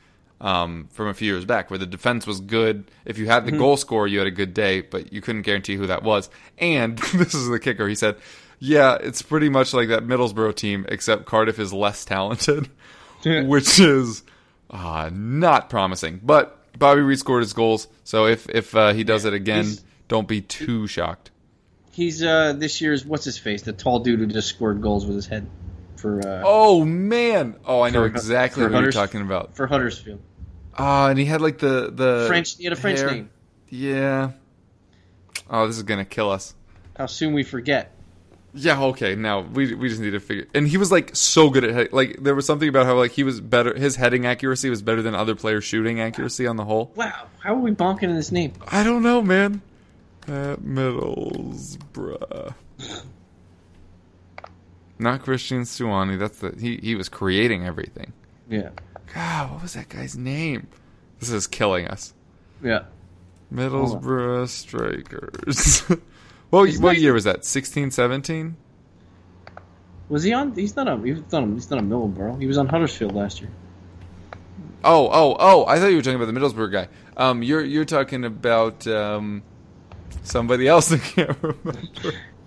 um, 0.40 0.88
from 0.92 1.08
a 1.08 1.14
few 1.14 1.30
years 1.30 1.44
back, 1.44 1.68
where 1.70 1.78
the 1.78 1.84
defense 1.86 2.26
was 2.26 2.40
good. 2.40 2.90
If 3.04 3.18
you 3.18 3.26
had 3.26 3.42
Mm-hmm. 3.42 3.52
the 3.52 3.58
goal 3.58 3.76
scorer, 3.76 4.06
you 4.06 4.16
had 4.18 4.26
a 4.26 4.30
good 4.30 4.54
day, 4.54 4.80
but 4.80 5.12
you 5.12 5.20
couldn't 5.20 5.42
guarantee 5.42 5.76
who 5.76 5.86
that 5.88 6.02
was. 6.02 6.30
And 6.56 6.96
this 7.14 7.34
is 7.34 7.48
the 7.48 7.58
kicker. 7.60 7.86
He 7.86 7.94
said, 7.94 8.16
"Yeah, 8.58 8.96
it's 9.00 9.22
pretty 9.22 9.48
much 9.48 9.72
like 9.74 9.88
that 9.88 10.04
Middlesbrough 10.04 10.54
team, 10.56 10.86
except 10.88 11.26
Cardiff 11.26 11.58
is 11.58 11.72
less 11.72 12.04
talented." 12.04 12.68
which 13.24 13.80
is 13.80 14.22
uh, 14.70 15.10
not 15.12 15.68
promising. 15.70 16.20
But 16.22 16.58
Bobby 16.78 17.00
Reid 17.00 17.18
scored 17.18 17.42
his 17.42 17.52
goals, 17.52 17.88
so 18.04 18.26
if 18.26 18.48
if 18.50 18.74
uh, 18.76 18.92
he 18.92 19.04
does 19.04 19.24
it 19.24 19.32
again, 19.34 19.66
don't 20.08 20.28
be 20.28 20.40
too 20.40 20.86
shocked. 20.86 21.30
He's 21.90 22.22
uh 22.22 22.52
this 22.52 22.80
year's 22.80 23.04
what's 23.06 23.24
his 23.24 23.38
face, 23.38 23.62
the 23.62 23.72
tall 23.72 24.00
dude 24.00 24.20
who 24.20 24.26
just 24.26 24.48
scored 24.48 24.82
goals 24.82 25.06
with 25.06 25.16
his 25.16 25.26
head 25.26 25.48
for 25.96 26.20
uh 26.20 26.42
Oh 26.44 26.84
man! 26.84 27.56
Oh, 27.64 27.80
I 27.80 27.88
know 27.90 28.00
For- 28.00 28.06
exactly 28.06 28.62
for 28.64 28.70
what 28.70 28.82
you're 28.82 28.92
talking 28.92 29.22
about. 29.22 29.56
for 29.56 29.66
Huddersfield. 29.66 30.20
Ah, 30.76 31.08
and 31.08 31.18
he 31.18 31.24
had 31.24 31.40
like 31.40 31.58
the 31.58 31.90
the 31.90 32.26
French 32.28 32.58
he 32.58 32.64
had 32.64 32.74
a 32.74 32.76
French 32.76 32.98
hair. 32.98 33.10
name. 33.10 33.30
Yeah. 33.70 34.32
Oh, 35.48 35.66
this 35.66 35.76
is 35.78 35.84
gonna 35.84 36.04
kill 36.04 36.30
us. 36.30 36.54
How 36.98 37.06
soon 37.06 37.32
we 37.32 37.42
forget. 37.44 37.95
Yeah, 38.56 38.82
okay. 38.84 39.14
Now 39.14 39.40
we 39.40 39.74
we 39.74 39.88
just 39.90 40.00
need 40.00 40.12
to 40.12 40.20
figure. 40.20 40.46
And 40.54 40.66
he 40.66 40.78
was 40.78 40.90
like 40.90 41.14
so 41.14 41.50
good 41.50 41.64
at 41.64 41.92
like 41.92 42.22
there 42.22 42.34
was 42.34 42.46
something 42.46 42.68
about 42.68 42.86
how 42.86 42.96
like 42.96 43.12
he 43.12 43.22
was 43.22 43.40
better. 43.40 43.74
His 43.74 43.96
heading 43.96 44.24
accuracy 44.24 44.70
was 44.70 44.80
better 44.80 45.02
than 45.02 45.14
other 45.14 45.34
players' 45.34 45.64
shooting 45.64 46.00
accuracy 46.00 46.46
on 46.46 46.56
the 46.56 46.64
whole. 46.64 46.90
Wow, 46.96 47.26
how 47.40 47.54
are 47.54 47.58
we 47.58 47.72
bonking 47.72 48.04
in 48.04 48.16
this 48.16 48.32
name? 48.32 48.54
I 48.68 48.82
don't 48.82 49.02
know, 49.02 49.20
man. 49.20 49.60
At 50.22 50.60
Middlesbrough. 50.60 52.54
Not 54.98 55.22
Cristhian 55.22 55.62
Stuani. 55.62 56.18
That's 56.18 56.38
the 56.38 56.54
he. 56.58 56.78
He 56.78 56.94
was 56.94 57.10
creating 57.10 57.66
everything. 57.66 58.14
Yeah. 58.48 58.70
God, 59.14 59.52
what 59.52 59.62
was 59.62 59.74
that 59.74 59.88
guy's 59.90 60.16
name? 60.16 60.66
This 61.20 61.30
is 61.30 61.46
killing 61.46 61.86
us. 61.88 62.14
Yeah. 62.62 62.84
Middlesbrough 63.52 64.48
Strikers. 64.48 65.82
what 66.56 66.68
Isn't 66.68 66.82
what 66.82 66.94
that- 66.96 67.00
year 67.00 67.12
was 67.12 67.24
that? 67.24 67.44
16, 67.44 67.90
17? 67.90 68.56
Was 70.08 70.22
he 70.22 70.32
on 70.32 70.54
he's 70.54 70.76
not 70.76 70.86
on 70.88 71.04
he's 71.04 71.18
not 71.32 71.42
on 71.42 71.54
he's 71.54 71.68
not 71.70 71.78
on 71.80 71.88
Middleborough. 71.88 72.40
He 72.40 72.46
was 72.46 72.58
on 72.58 72.68
Huddersfield 72.68 73.14
last 73.14 73.40
year. 73.40 73.50
Oh, 74.84 75.08
oh, 75.12 75.36
oh! 75.40 75.66
I 75.66 75.80
thought 75.80 75.88
you 75.88 75.96
were 75.96 76.02
talking 76.02 76.20
about 76.20 76.32
the 76.32 76.38
Middlesbrough 76.38 76.70
guy. 76.70 76.88
Um, 77.16 77.42
you're 77.42 77.64
you're 77.64 77.84
talking 77.84 78.24
about 78.24 78.86
um, 78.86 79.42
somebody 80.22 80.68
else. 80.68 80.92
I 80.92 80.98
can't 80.98 81.36
remember. 81.42 81.72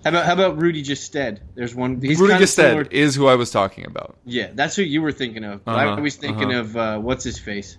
How 0.04 0.08
about 0.08 0.24
how 0.24 0.32
about 0.32 0.56
Rudy 0.58 0.82
Gestede? 0.82 1.40
There's 1.54 1.74
one 1.74 2.00
he's 2.00 2.18
Rudy 2.18 2.32
Gestede 2.34 2.90
is 2.92 3.14
who 3.14 3.26
I 3.26 3.34
was 3.34 3.50
talking 3.50 3.84
about. 3.84 4.16
Yeah, 4.24 4.48
that's 4.54 4.74
who 4.74 4.82
you 4.82 5.02
were 5.02 5.12
thinking 5.12 5.44
of. 5.44 5.62
But 5.62 5.72
Uh-huh, 5.74 5.96
I 5.96 6.00
was 6.00 6.16
thinking 6.16 6.50
uh-huh. 6.52 6.60
of 6.60 6.76
uh, 6.78 6.98
what's 6.98 7.24
his 7.24 7.38
face. 7.38 7.76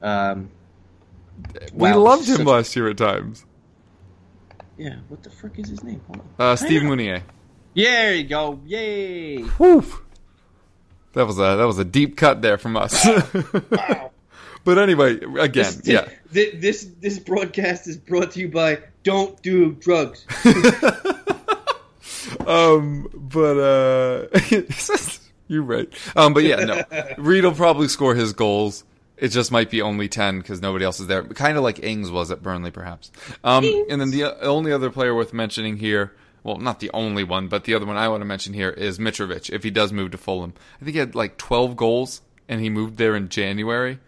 Um, 0.00 0.48
we 1.74 1.90
Wow, 1.90 1.98
loved 1.98 2.26
him 2.26 2.36
such- 2.36 2.46
last 2.46 2.74
year 2.76 2.88
at 2.88 2.96
times. 2.96 3.44
Yeah, 4.76 4.96
what 5.08 5.22
the 5.22 5.30
frick 5.30 5.58
is 5.58 5.68
his 5.68 5.82
name? 5.84 6.00
Uh, 6.38 6.56
Steve. 6.56 6.82
Mounié. 6.82 7.22
Yeah, 7.74 7.90
there 7.90 8.14
you 8.14 8.24
go. 8.24 8.60
Yay! 8.66 9.42
Whew. 9.42 9.84
That 11.12 11.26
was 11.26 11.38
a 11.38 11.56
that 11.56 11.64
was 11.64 11.78
a 11.78 11.84
deep 11.84 12.16
cut 12.16 12.42
there 12.42 12.58
from 12.58 12.76
us. 12.76 13.04
wow. 13.70 14.10
but 14.64 14.78
anyway, 14.78 15.16
again, 15.38 15.64
This, 15.64 15.80
yeah. 15.84 16.08
thi- 16.30 16.56
This 16.56 16.88
this 17.00 17.18
broadcast 17.20 17.86
is 17.88 17.96
brought 17.96 18.32
to 18.32 18.40
you 18.40 18.48
by 18.48 18.78
Don't 19.04 19.40
Do 19.42 19.72
Drugs. 19.72 20.26
Um, 22.46 23.08
but 23.14 23.58
uh, 23.58 24.26
you're 25.48 25.62
right. 25.62 25.88
Um, 26.16 26.34
but 26.34 26.42
yeah, 26.44 26.56
no. 26.56 26.82
Reid 27.16 27.44
will 27.44 27.52
probably 27.52 27.88
score 27.88 28.14
his 28.14 28.32
goals. 28.32 28.84
It 29.16 29.28
just 29.28 29.52
might 29.52 29.70
be 29.70 29.80
only 29.80 30.08
ten 30.08 30.38
because 30.38 30.60
nobody 30.60 30.84
else 30.84 31.00
is 31.00 31.06
there. 31.06 31.22
Kind 31.22 31.56
of 31.56 31.62
like 31.62 31.82
Ings 31.82 32.10
was 32.10 32.30
at 32.30 32.42
Burnley, 32.42 32.70
perhaps. 32.70 33.12
Um, 33.44 33.64
and 33.88 34.00
then 34.00 34.10
the 34.10 34.24
only 34.42 34.72
other 34.72 34.90
player 34.90 35.14
worth 35.14 35.32
mentioning 35.32 35.76
here. 35.76 36.12
Well, 36.42 36.58
not 36.58 36.80
the 36.80 36.90
only 36.92 37.24
one, 37.24 37.48
but 37.48 37.64
the 37.64 37.74
other 37.74 37.86
one 37.86 37.96
I 37.96 38.08
want 38.08 38.20
to 38.20 38.26
mention 38.26 38.52
here 38.52 38.68
is 38.68 38.98
Mitrovic. 38.98 39.48
If 39.48 39.62
he 39.62 39.70
does 39.70 39.92
move 39.94 40.10
to 40.10 40.18
Fulham, 40.18 40.52
I 40.78 40.84
think 40.84 40.92
he 40.92 40.98
had 40.98 41.14
like 41.14 41.38
12 41.38 41.74
goals, 41.74 42.20
and 42.48 42.60
he 42.60 42.68
moved 42.68 42.98
there 42.98 43.16
in 43.16 43.30
January, 43.30 43.98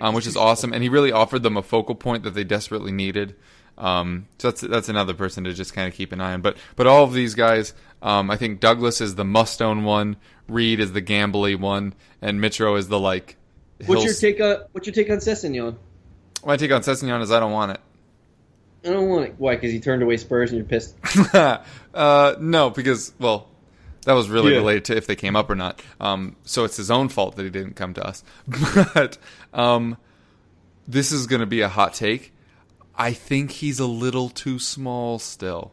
um, 0.00 0.14
which 0.14 0.26
is 0.26 0.36
awesome. 0.36 0.74
And 0.74 0.82
he 0.82 0.90
really 0.90 1.12
offered 1.12 1.42
them 1.42 1.56
a 1.56 1.62
focal 1.62 1.94
point 1.94 2.24
that 2.24 2.34
they 2.34 2.44
desperately 2.44 2.92
needed. 2.92 3.36
Um, 3.78 4.26
so 4.38 4.50
that's 4.50 4.60
that's 4.60 4.88
another 4.88 5.14
person 5.14 5.44
to 5.44 5.54
just 5.54 5.72
kind 5.72 5.88
of 5.88 5.94
keep 5.94 6.12
an 6.12 6.20
eye 6.20 6.34
on. 6.34 6.42
But 6.42 6.56
but 6.76 6.86
all 6.86 7.04
of 7.04 7.12
these 7.14 7.34
guys, 7.34 7.72
um, 8.02 8.30
I 8.30 8.36
think 8.36 8.60
Douglas 8.60 9.00
is 9.00 9.14
the 9.14 9.24
must 9.24 9.62
own 9.62 9.84
one, 9.84 10.16
Reid 10.48 10.80
is 10.80 10.92
the 10.92 11.00
gambly 11.00 11.58
one, 11.58 11.94
and 12.20 12.40
Mitro 12.40 12.76
is 12.76 12.88
the 12.88 12.98
like. 12.98 13.36
What's 13.86 14.04
your 14.04 14.14
take? 14.14 14.40
On, 14.40 14.64
what's 14.72 14.86
your 14.86 14.94
take 14.94 15.10
on 15.10 15.18
Sessegnon? 15.18 15.76
My 16.44 16.56
take 16.56 16.72
on 16.72 16.82
Sessegnon 16.82 17.20
is 17.22 17.30
I 17.30 17.40
don't 17.40 17.52
want 17.52 17.72
it. 17.72 17.80
I 18.84 18.90
don't 18.92 19.08
want 19.08 19.26
it. 19.26 19.34
Why? 19.38 19.56
Because 19.56 19.72
he 19.72 19.80
turned 19.80 20.02
away 20.02 20.16
Spurs 20.16 20.50
and 20.50 20.58
you're 20.58 20.66
pissed. 20.66 20.96
uh, 21.94 22.34
no, 22.40 22.70
because 22.70 23.12
well, 23.18 23.48
that 24.04 24.12
was 24.12 24.28
really 24.28 24.52
Yeah. 24.52 24.58
related 24.58 24.84
to 24.86 24.96
if 24.96 25.06
they 25.06 25.16
came 25.16 25.36
up 25.36 25.50
or 25.50 25.54
not. 25.54 25.82
Um, 26.00 26.36
so 26.44 26.64
it's 26.64 26.76
his 26.76 26.90
own 26.90 27.08
fault 27.08 27.36
that 27.36 27.42
he 27.42 27.50
didn't 27.50 27.74
come 27.74 27.94
to 27.94 28.06
us. 28.06 28.24
But 28.94 29.18
um, 29.52 29.96
this 30.86 31.12
is 31.12 31.26
going 31.26 31.40
to 31.40 31.46
be 31.46 31.60
a 31.60 31.68
hot 31.68 31.94
take. 31.94 32.32
I 32.96 33.12
think 33.12 33.50
he's 33.52 33.78
a 33.78 33.86
little 33.86 34.28
too 34.28 34.58
small 34.58 35.18
still. 35.18 35.72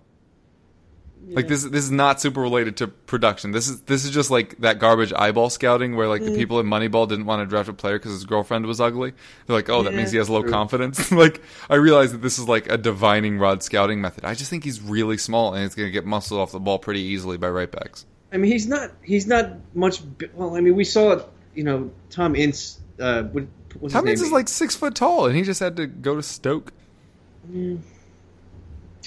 Like 1.27 1.47
this, 1.47 1.63
this 1.63 1.83
is 1.83 1.91
not 1.91 2.21
super 2.21 2.39
related 2.41 2.77
to 2.77 2.87
production. 2.87 3.51
This 3.51 3.67
is 3.67 3.81
this 3.81 4.05
is 4.05 4.11
just 4.11 4.29
like 4.29 4.57
that 4.59 4.77
garbage 4.79 5.11
eyeball 5.13 5.49
scouting 5.49 5.95
where 5.95 6.07
like 6.07 6.21
Mm. 6.21 6.25
the 6.27 6.35
people 6.35 6.59
in 6.59 6.67
Moneyball 6.67 7.07
didn't 7.07 7.25
want 7.25 7.41
to 7.41 7.45
draft 7.47 7.67
a 7.67 7.73
player 7.73 7.97
because 7.97 8.11
his 8.11 8.25
girlfriend 8.25 8.65
was 8.67 8.79
ugly. 8.79 9.13
They're 9.47 9.55
like, 9.55 9.67
oh, 9.69 9.81
that 9.83 9.91
Yeah, 9.93 9.97
means 9.97 10.11
he 10.11 10.17
has 10.19 10.29
low 10.29 10.41
true. 10.43 10.51
confidence. 10.51 11.11
like 11.11 11.41
I 11.69 11.75
realize 11.75 12.11
that 12.11 12.21
this 12.21 12.37
is 12.37 12.47
like 12.47 12.69
a 12.71 12.77
divining 12.77 13.39
rod 13.39 13.63
scouting 13.63 14.01
method. 14.01 14.23
I 14.25 14.35
just 14.35 14.49
think 14.49 14.63
he's 14.63 14.81
really 14.81 15.17
small 15.17 15.53
and 15.53 15.63
he's 15.63 15.73
going 15.73 15.87
to 15.87 15.91
get 15.91 16.05
muscled 16.05 16.39
off 16.39 16.51
the 16.51 16.59
ball 16.59 16.77
pretty 16.77 17.01
easily 17.01 17.37
by 17.37 17.49
right 17.49 17.71
backs. 17.71 18.05
I 18.31 18.37
mean, 18.37 18.51
he's 18.51 18.67
not. 18.67 18.91
He's 19.01 19.25
not 19.25 19.51
much. 19.73 20.01
Well, 20.33 20.55
I 20.55 20.61
mean, 20.61 20.75
we 20.75 20.83
saw. 20.83 21.23
You 21.55 21.63
know, 21.63 21.91
Tom 22.09 22.35
Ince. 22.35 22.79
Uh, 22.99 23.23
what, 23.23 23.45
what's 23.79 23.93
Tom 23.93 24.05
his 24.05 24.11
Ince 24.11 24.19
name? 24.21 24.25
is 24.27 24.31
like 24.33 24.47
six 24.49 24.75
foot 24.75 24.93
tall 24.93 25.25
and 25.25 25.35
he 25.35 25.41
just 25.41 25.59
had 25.59 25.77
to 25.77 25.87
go 25.87 26.15
to 26.15 26.21
Stoke. 26.21 26.71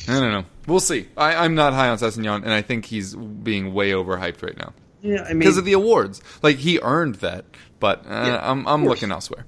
I 0.07 0.20
don't 0.20 0.30
know. 0.32 0.44
We'll 0.66 0.80
see. 0.80 1.09
I, 1.16 1.34
I'm 1.44 1.55
not 1.55 1.72
high 1.72 1.88
on 1.88 1.99
Sessegnon, 1.99 2.42
and 2.42 2.53
I 2.53 2.62
think 2.62 2.84
he's 2.84 3.14
being 3.14 3.72
way 3.74 3.90
overhyped 3.92 4.42
right 4.42 4.57
now. 4.57 4.72
Yeah, 5.03 5.22
I 5.22 5.28
mean, 5.28 5.38
because 5.40 5.57
of 5.59 5.64
the 5.64 5.72
awards. 5.74 6.22
Like 6.42 6.57
he 6.57 6.78
earned 6.80 7.16
that, 7.16 7.44
but 7.80 8.05
uh, 8.07 8.09
Yeah, 8.26 8.51
I'm 8.51 8.66
I'm 8.66 8.84
looking 8.84 9.11
elsewhere. 9.12 9.44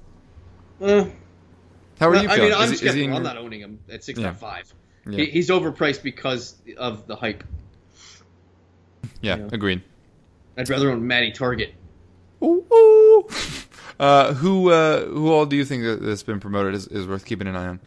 uh, 0.81 1.05
How 1.99 2.07
are 2.07 2.11
Well, 2.11 2.23
you 2.23 2.29
I 2.29 2.35
feeling? 2.35 2.49
mean, 2.51 2.59
I'm 2.59 2.73
Is 2.73 2.81
is 2.81 2.95
I'm 2.95 3.23
not 3.23 3.37
owning 3.37 3.59
him 3.61 3.79
at 3.91 4.03
six 4.03 4.19
point 4.19 4.37
five. 4.37 4.73
Yeah. 5.07 5.17
He, 5.25 5.31
he's 5.31 5.49
overpriced 5.49 6.03
because 6.03 6.55
of 6.77 7.05
the 7.07 7.15
hype. 7.15 7.43
yeah, 9.21 9.37
yeah. 9.37 9.49
agreed. 9.51 9.81
I'd 10.57 10.69
rather 10.69 10.91
own 10.91 11.05
Matty 11.07 11.31
Targett. 11.31 11.71
Ooh, 12.43 12.65
ooh. 12.73 13.27
Uh, 13.99 14.33
who 14.33 14.71
uh, 14.71 15.05
who 15.05 15.31
all 15.31 15.45
do 15.45 15.55
you 15.55 15.63
think 15.63 15.83
that- 15.83 16.01
that's 16.01 16.23
been 16.23 16.39
promoted 16.39 16.73
is, 16.73 16.87
is 16.87 17.05
worth 17.05 17.23
keeping 17.23 17.45
an 17.45 17.55
eye 17.55 17.67
on? 17.67 17.79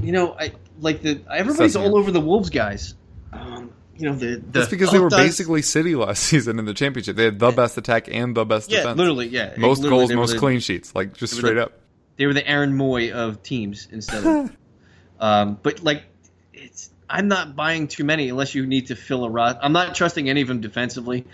You 0.00 0.12
know, 0.12 0.36
I 0.38 0.52
like 0.80 1.02
the 1.02 1.20
everybody's 1.30 1.76
all 1.76 1.96
over 1.96 2.10
the 2.10 2.20
Wolves 2.20 2.50
guys. 2.50 2.94
Um, 3.32 3.72
you 3.96 4.08
know 4.08 4.16
the, 4.16 4.36
the 4.36 4.42
That's 4.46 4.68
because 4.70 4.90
they 4.90 4.98
were 4.98 5.06
us- 5.06 5.14
basically 5.14 5.62
City 5.62 5.94
last 5.94 6.22
season 6.24 6.58
in 6.58 6.64
the 6.64 6.74
championship. 6.74 7.16
They 7.16 7.24
had 7.24 7.38
the 7.38 7.50
best 7.50 7.76
attack 7.78 8.08
and 8.10 8.34
the 8.34 8.44
best 8.44 8.70
yeah, 8.70 8.78
defense. 8.80 8.98
literally 8.98 9.28
yeah 9.28 9.54
most 9.56 9.82
Literally, 9.82 10.06
goals, 10.06 10.16
most 10.16 10.32
the- 10.32 10.38
clean 10.38 10.60
sheets, 10.60 10.94
like 10.94 11.16
just 11.16 11.34
straight 11.34 11.54
the- 11.54 11.64
up. 11.66 11.80
They 12.16 12.26
were 12.26 12.34
the 12.34 12.46
Aaron 12.46 12.72
Mooy 12.76 13.10
of 13.10 13.42
teams 13.42 13.88
instead 13.90 14.24
of. 14.24 14.56
um, 15.20 15.58
but 15.62 15.82
like, 15.82 16.04
it's 16.52 16.90
I'm 17.10 17.26
not 17.28 17.56
buying 17.56 17.88
too 17.88 18.04
many 18.04 18.28
unless 18.28 18.54
you 18.54 18.66
need 18.66 18.86
to 18.86 18.96
fill 18.96 19.24
a 19.24 19.30
rot. 19.30 19.58
I'm 19.62 19.72
not 19.72 19.94
trusting 19.96 20.28
any 20.30 20.40
of 20.40 20.48
them 20.48 20.60
defensively, 20.60 21.24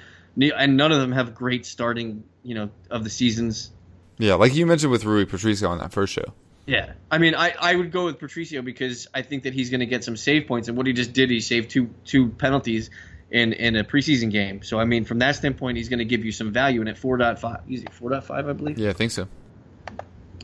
and 0.41 0.77
none 0.79 0.91
of 0.91 0.99
them 1.01 1.13
have 1.13 1.35
great 1.35 1.67
starting 1.67 2.25
you 2.43 2.55
know 2.55 2.71
of 2.91 3.05
the 3.05 3.11
seasons. 3.11 3.71
Yeah, 4.17 4.35
like 4.35 4.55
you 4.55 4.65
mentioned 4.67 4.91
with 4.91 5.05
Rui 5.05 5.25
Patricio 5.27 5.69
on 5.69 5.79
that 5.79 5.93
first 5.93 6.13
show. 6.15 6.33
Yeah, 6.71 6.93
I 7.11 7.19
mean, 7.19 7.35
I, 7.35 7.53
I 7.61 7.75
would 7.75 7.91
go 7.91 8.05
with 8.05 8.21
Patricio 8.21 8.63
because 8.63 9.09
I 9.13 9.23
think 9.23 9.43
that 9.43 9.55
he's 9.55 9.71
going 9.71 9.81
to 9.81 9.87
get 9.87 10.05
some 10.05 10.17
save 10.17 10.47
points, 10.47 10.69
and 10.69 10.77
what 10.77 10.87
he 10.87 10.93
just 10.93 11.13
did, 11.13 11.29
he 11.29 11.41
saved 11.41 11.71
two 11.71 11.91
two 12.05 12.29
penalties 12.29 12.91
in 13.29 13.53
in 13.55 13.75
a 13.75 13.83
preseason 13.83 14.31
game. 14.31 14.63
So 14.63 14.79
I 14.79 14.85
mean, 14.85 15.05
from 15.05 15.19
that 15.19 15.35
standpoint, 15.35 15.79
he's 15.79 15.89
going 15.89 15.99
to 15.99 16.05
give 16.05 16.25
you 16.25 16.31
some 16.31 16.53
value. 16.53 16.79
And 16.79 16.89
at 16.89 16.97
four 16.97 17.19
point 17.19 17.41
five, 17.41 17.63
easy 17.69 17.87
four 17.91 18.11
point 18.11 18.23
five, 18.23 18.49
I 18.49 18.53
believe. 18.53 18.79
Yeah, 18.79 18.91
I 18.91 18.93
think 18.93 19.11
so. 19.11 19.27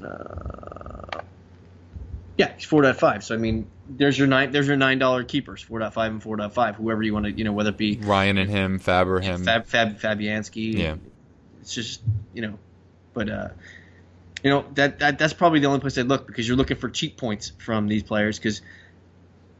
Uh, 0.03 1.21
Yeah, 2.37 2.53
he's 2.55 2.65
four 2.65 2.83
point 2.83 2.97
five. 2.97 3.23
So 3.23 3.35
I 3.35 3.39
mean, 3.39 3.71
there's 3.89 4.19
your 4.19 4.27
nine 4.27 4.51
there's 4.51 4.67
your 4.67 4.77
nine 4.77 4.99
dollar 4.99 5.23
keepers, 5.23 5.63
four 5.63 5.81
point 5.81 5.95
five 5.95 6.11
and 6.11 6.21
four 6.21 6.37
point 6.37 6.53
five. 6.53 6.75
Whoever 6.75 7.05
you 7.05 7.15
want 7.15 7.27
to, 7.27 7.33
you 7.33 7.45
know, 7.45 7.53
whether 7.53 7.71
it 7.71 7.77
be 7.77 8.01
Ryan 8.03 8.39
and 8.39 8.51
him, 8.51 8.79
Faber 8.81 9.21
him. 9.21 9.45
Fab 9.45 9.67
Fab 9.67 10.01
Fabianski. 10.01 10.77
Yeah. 10.77 10.97
it's 11.61 11.73
just 11.73 12.03
you 12.35 12.43
know, 12.43 12.59
but 13.15 13.31
uh, 13.31 13.49
you 14.47 14.53
know 14.53 14.65
that, 14.75 15.01
that 15.01 15.19
that's 15.19 15.33
probably 15.33 15.59
the 15.59 15.67
only 15.67 15.81
place 15.81 15.99
I'd 15.99 16.07
look 16.07 16.25
because 16.25 16.47
you're 16.47 16.57
looking 16.57 16.77
for 16.77 16.89
cheap 16.89 17.17
points 17.17 17.51
from 17.59 17.89
these 17.89 18.05
players 18.05 18.39
because 18.39 18.63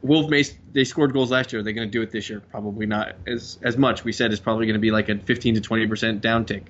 Wolf 0.01 0.29
Mace 0.29 0.55
they 0.71 0.85
scored 0.85 1.11
goals 1.11 1.29
last 1.29 1.51
year. 1.51 1.59
Are 1.59 1.63
They're 1.63 1.73
going 1.73 1.89
to 1.89 1.91
do 1.91 2.01
it 2.03 2.09
this 2.09 2.29
year. 2.29 2.39
Probably 2.39 2.85
not 2.85 3.17
as 3.27 3.59
as 3.61 3.75
much. 3.75 4.05
We 4.05 4.13
said 4.13 4.31
it's 4.31 4.39
probably 4.39 4.65
going 4.65 4.75
to 4.75 4.79
be 4.79 4.91
like 4.91 5.09
a 5.09 5.17
15 5.17 5.55
to 5.55 5.59
20 5.59 5.87
percent 5.87 6.23
downtick. 6.23 6.63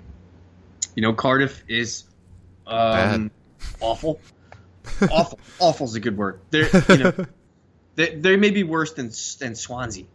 You 0.96 1.04
know, 1.04 1.14
Cardiff 1.14 1.64
is 1.68 2.06
um, 2.66 3.30
awful. 3.80 4.20
awful. 5.12 5.40
Awful 5.60 5.86
is 5.86 5.94
a 5.94 6.00
good 6.00 6.18
word. 6.18 6.40
They're 6.50 6.70
you 6.90 6.98
know 6.98 7.14
they 7.98 8.16
they 8.16 8.36
may 8.36 8.50
be 8.50 8.64
worse 8.64 8.94
than 8.94 9.12
than 9.40 9.54
Swansea. 9.54 10.06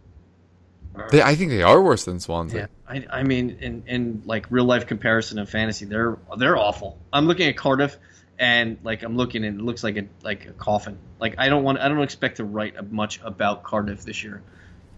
They, 1.10 1.22
I 1.22 1.34
think 1.34 1.50
they 1.50 1.62
are 1.62 1.80
worse 1.82 2.04
than 2.04 2.20
Swansea. 2.20 2.68
Yeah, 2.90 3.02
I, 3.10 3.20
I 3.20 3.22
mean, 3.22 3.56
in, 3.60 3.82
in 3.86 4.22
like 4.26 4.46
real 4.50 4.64
life 4.64 4.86
comparison 4.86 5.38
of 5.38 5.48
fantasy, 5.48 5.86
they're 5.86 6.18
they're 6.36 6.56
awful. 6.56 6.98
I'm 7.12 7.26
looking 7.26 7.48
at 7.48 7.56
Cardiff, 7.56 7.96
and 8.38 8.76
like 8.84 9.02
I'm 9.02 9.16
looking, 9.16 9.44
and 9.44 9.58
it 9.58 9.62
looks 9.64 9.82
like 9.82 9.96
a 9.96 10.04
like 10.22 10.46
a 10.46 10.52
coffin. 10.52 10.98
Like 11.18 11.36
I 11.38 11.48
don't 11.48 11.62
want, 11.64 11.78
I 11.78 11.88
don't 11.88 12.02
expect 12.02 12.36
to 12.38 12.44
write 12.44 12.92
much 12.92 13.20
about 13.22 13.62
Cardiff 13.62 14.04
this 14.04 14.22
year, 14.22 14.42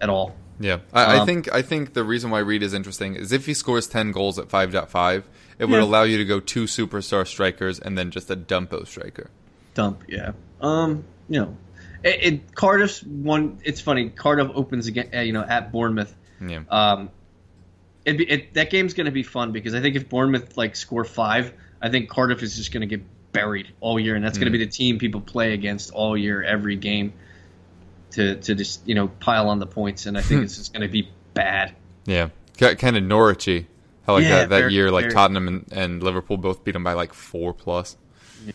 at 0.01 0.09
all. 0.09 0.35
Yeah, 0.61 0.79
I, 0.93 1.05
I 1.05 1.19
Um, 1.19 1.27
think 1.27 1.53
I 1.53 1.63
think 1.63 1.95
the 1.95 2.05
reason 2.05 2.31
why 2.31 2.41
Reid 2.41 2.63
is 2.63 2.75
interesting 2.75 3.15
is 3.15 3.31
if 3.33 3.47
he 3.47 3.55
scores 3.55 3.87
ten 3.87 4.11
goals 4.13 4.39
at 4.39 4.49
five 4.49 4.73
point 4.73 4.89
five, 4.91 5.29
it 5.59 5.67
would 5.67 5.77
Yeah. 5.77 5.83
allow 5.85 6.03
you 6.03 6.19
to 6.19 6.25
go 6.25 6.41
two 6.41 6.65
superstar 6.65 7.27
strikers 7.27 7.79
and 7.79 7.97
then 7.97 8.11
just 8.11 8.31
a 8.31 8.37
dumpo 8.37 8.87
striker. 8.87 9.31
Dump, 9.75 10.03
yeah. 10.09 10.33
Um, 10.61 11.05
you 11.29 11.41
know, 11.41 11.57
it, 12.05 12.23
it 12.35 12.55
Cardiff's 12.55 13.03
one. 13.03 13.59
It's 13.65 13.81
funny. 13.81 14.11
Cardiff 14.11 14.51
opens 14.55 14.87
again, 14.87 15.11
uh, 15.15 15.21
you 15.21 15.33
know, 15.33 15.43
at 15.43 15.73
Bournemouth. 15.73 16.15
Yeah, 16.47 16.61
Um, 16.69 17.11
it, 18.05 18.19
be, 18.19 18.31
it 18.31 18.55
that 18.55 18.71
game's 18.71 18.93
going 18.95 19.07
to 19.07 19.11
be 19.13 19.23
fun 19.23 19.53
because 19.53 19.75
I 19.75 19.81
think 19.81 19.97
if 19.97 20.09
Bournemouth 20.09 20.57
like 20.57 20.77
score 20.77 21.05
five, 21.05 21.53
I 21.81 21.89
think 21.89 22.09
Cardiff 22.11 22.43
is 22.43 22.57
just 22.57 22.73
going 22.73 22.83
to 22.83 22.87
get 22.97 23.05
buried 23.33 23.69
all 23.81 23.99
year, 23.99 24.15
and 24.15 24.25
that's 24.25 24.39
going 24.39 24.53
to 24.53 24.57
be 24.57 24.65
the 24.65 24.71
team 24.71 24.99
people 24.99 25.21
play 25.21 25.55
against 25.55 25.91
all 25.93 26.17
year, 26.17 26.43
every 26.43 26.77
game, 26.77 27.13
to 28.13 28.37
to 28.37 28.55
just 28.55 28.87
you 28.87 28.95
know 28.95 29.09
pile 29.09 29.49
on 29.49 29.59
the 29.59 29.67
points, 29.67 30.07
and 30.07 30.17
I 30.19 30.21
think 30.21 30.43
it's 30.45 30.57
just 30.57 30.73
going 30.73 30.83
to 30.83 30.93
be 30.93 31.09
bad. 31.33 31.75
yeah, 32.07 32.29
kind 32.59 32.97
of 32.97 33.03
Norwichy. 33.03 33.67
How 34.07 34.13
like 34.15 34.25
Yeah, 34.25 34.31
that, 34.41 34.49
that 34.51 34.59
very- 34.59 34.75
year, 34.75 34.91
like 34.91 35.05
very- 35.05 35.15
Tottenham 35.15 35.49
and, 35.49 35.65
and 35.73 36.03
Liverpool 36.03 36.37
both 36.37 36.63
beat 36.63 36.73
them 36.73 36.85
by 36.85 36.93
like 36.93 37.15
four 37.15 37.55
plus. 37.55 37.97
Yeah, 38.47 38.53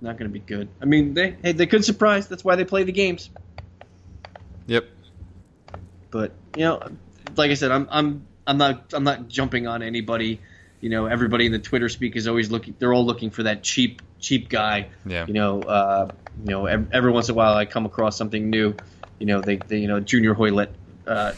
not 0.00 0.18
going 0.18 0.30
to 0.30 0.32
be 0.32 0.40
good. 0.40 0.68
I 0.80 0.84
mean, 0.84 1.14
they 1.14 1.36
hey 1.42 1.52
they 1.52 1.66
could 1.66 1.84
surprise. 1.84 2.28
That's 2.28 2.44
why 2.44 2.56
they 2.56 2.64
play 2.64 2.84
the 2.84 2.92
games. 2.92 3.30
Yep. 4.66 4.86
But 6.10 6.32
you 6.56 6.64
know, 6.64 6.82
like 7.36 7.50
I 7.50 7.54
said, 7.54 7.70
I'm 7.70 7.88
I'm 7.90 8.26
I'm 8.46 8.58
not 8.58 8.92
I'm 8.94 9.04
not 9.04 9.28
jumping 9.28 9.66
on 9.66 9.82
anybody. 9.82 10.40
You 10.80 10.90
know, 10.90 11.06
everybody 11.06 11.46
in 11.46 11.52
the 11.52 11.58
Twitter 11.58 11.88
speak 11.88 12.16
is 12.16 12.28
always 12.28 12.50
looking. 12.50 12.74
They're 12.78 12.92
all 12.92 13.04
looking 13.04 13.30
for 13.30 13.44
that 13.44 13.62
cheap 13.62 14.02
cheap 14.20 14.48
guy. 14.48 14.88
Yeah. 15.04 15.26
You 15.26 15.34
know, 15.34 15.62
uh, 15.62 16.10
you 16.44 16.50
know, 16.50 16.66
every, 16.66 16.86
every 16.92 17.10
once 17.10 17.28
in 17.28 17.34
a 17.34 17.36
while 17.36 17.54
I 17.54 17.64
come 17.64 17.86
across 17.86 18.16
something 18.16 18.50
new. 18.50 18.74
You 19.18 19.26
know, 19.26 19.40
they, 19.40 19.56
they 19.56 19.78
you 19.78 19.88
know 19.88 20.00
Junior 20.00 20.34
Hoilett 20.34 20.70
uh, 21.06 21.32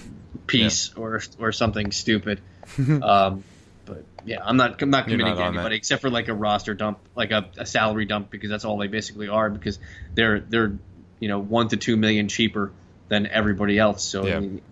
piece 0.46 0.92
or 0.94 1.20
or 1.38 1.52
something 1.52 1.92
stupid. 1.92 2.40
um, 3.02 3.44
but 3.90 4.04
yeah, 4.24 4.42
I'm 4.44 4.56
not 4.56 4.80
I'm 4.80 4.90
not 4.90 5.04
committing 5.04 5.26
not 5.26 5.34
to 5.36 5.42
on 5.42 5.54
that. 5.54 5.60
anybody 5.60 5.76
except 5.76 6.02
for 6.02 6.10
like 6.10 6.28
a 6.28 6.34
roster 6.34 6.74
dump, 6.74 6.98
like 7.14 7.30
a, 7.32 7.48
a 7.58 7.66
salary 7.66 8.04
dump, 8.04 8.30
because 8.30 8.48
that's 8.50 8.64
all 8.64 8.78
they 8.78 8.86
basically 8.86 9.28
are. 9.28 9.50
Because 9.50 9.78
they're 10.14 10.40
they're 10.40 10.78
you 11.18 11.28
know 11.28 11.38
one 11.38 11.68
to 11.68 11.76
two 11.76 11.96
million 11.96 12.28
cheaper 12.28 12.72
than 13.08 13.26
everybody 13.26 13.78
else. 13.78 14.02
So 14.04 14.26
Yeah. 14.26 14.36
I 14.36 14.40
mean, 14.40 14.62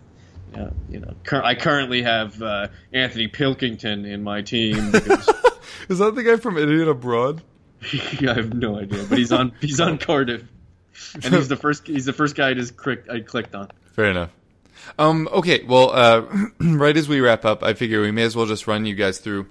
yeah, 0.54 0.70
you 0.88 1.00
know, 1.00 1.14
cur- 1.24 1.42
I 1.42 1.54
currently 1.54 2.02
have 2.02 2.40
uh, 2.40 2.68
Anthony 2.92 3.28
Pilkington 3.28 4.06
in 4.06 4.22
my 4.22 4.42
team. 4.42 4.92
Because 4.92 5.28
Is 5.88 5.98
that 5.98 6.14
the 6.14 6.22
guy 6.22 6.36
from 6.36 6.56
Idiot 6.56 6.88
Abroad? 6.88 7.42
I 7.82 8.32
have 8.34 8.54
no 8.54 8.78
idea, 8.78 9.04
but 9.08 9.18
he's 9.18 9.32
on 9.32 9.52
he's 9.60 9.80
on 9.80 9.98
Cardiff, 9.98 10.42
and 11.14 11.34
he's 11.34 11.48
the 11.48 11.56
first 11.64 11.86
he's 11.86 12.06
the 12.06 12.12
first 12.12 12.34
guy 12.34 12.50
I 12.50 12.54
just 12.54 12.76
clicked 12.76 13.08
I 13.10 13.20
clicked 13.20 13.54
on. 13.54 13.68
Fair 13.92 14.06
enough. 14.10 14.30
Um, 14.98 15.28
okay, 15.32 15.62
well, 15.64 15.90
uh, 15.90 16.22
right 16.60 16.96
as 16.96 17.08
we 17.08 17.20
wrap 17.20 17.44
up, 17.44 17.62
I 17.62 17.74
figure 17.74 18.00
we 18.02 18.10
may 18.10 18.22
as 18.22 18.34
well 18.34 18.46
just 18.46 18.66
run 18.66 18.86
you 18.86 18.94
guys 18.94 19.18
through 19.18 19.46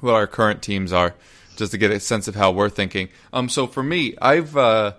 what 0.00 0.14
our 0.14 0.26
current 0.26 0.62
teams 0.62 0.92
are, 0.92 1.14
just 1.56 1.72
to 1.72 1.78
get 1.78 1.90
a 1.90 2.00
sense 2.00 2.28
of 2.28 2.34
how 2.34 2.50
we're 2.50 2.68
thinking. 2.68 3.08
Um, 3.32 3.48
so 3.48 3.66
for 3.66 3.82
me, 3.82 4.14
I've 4.20 4.56
uh, 4.56 4.94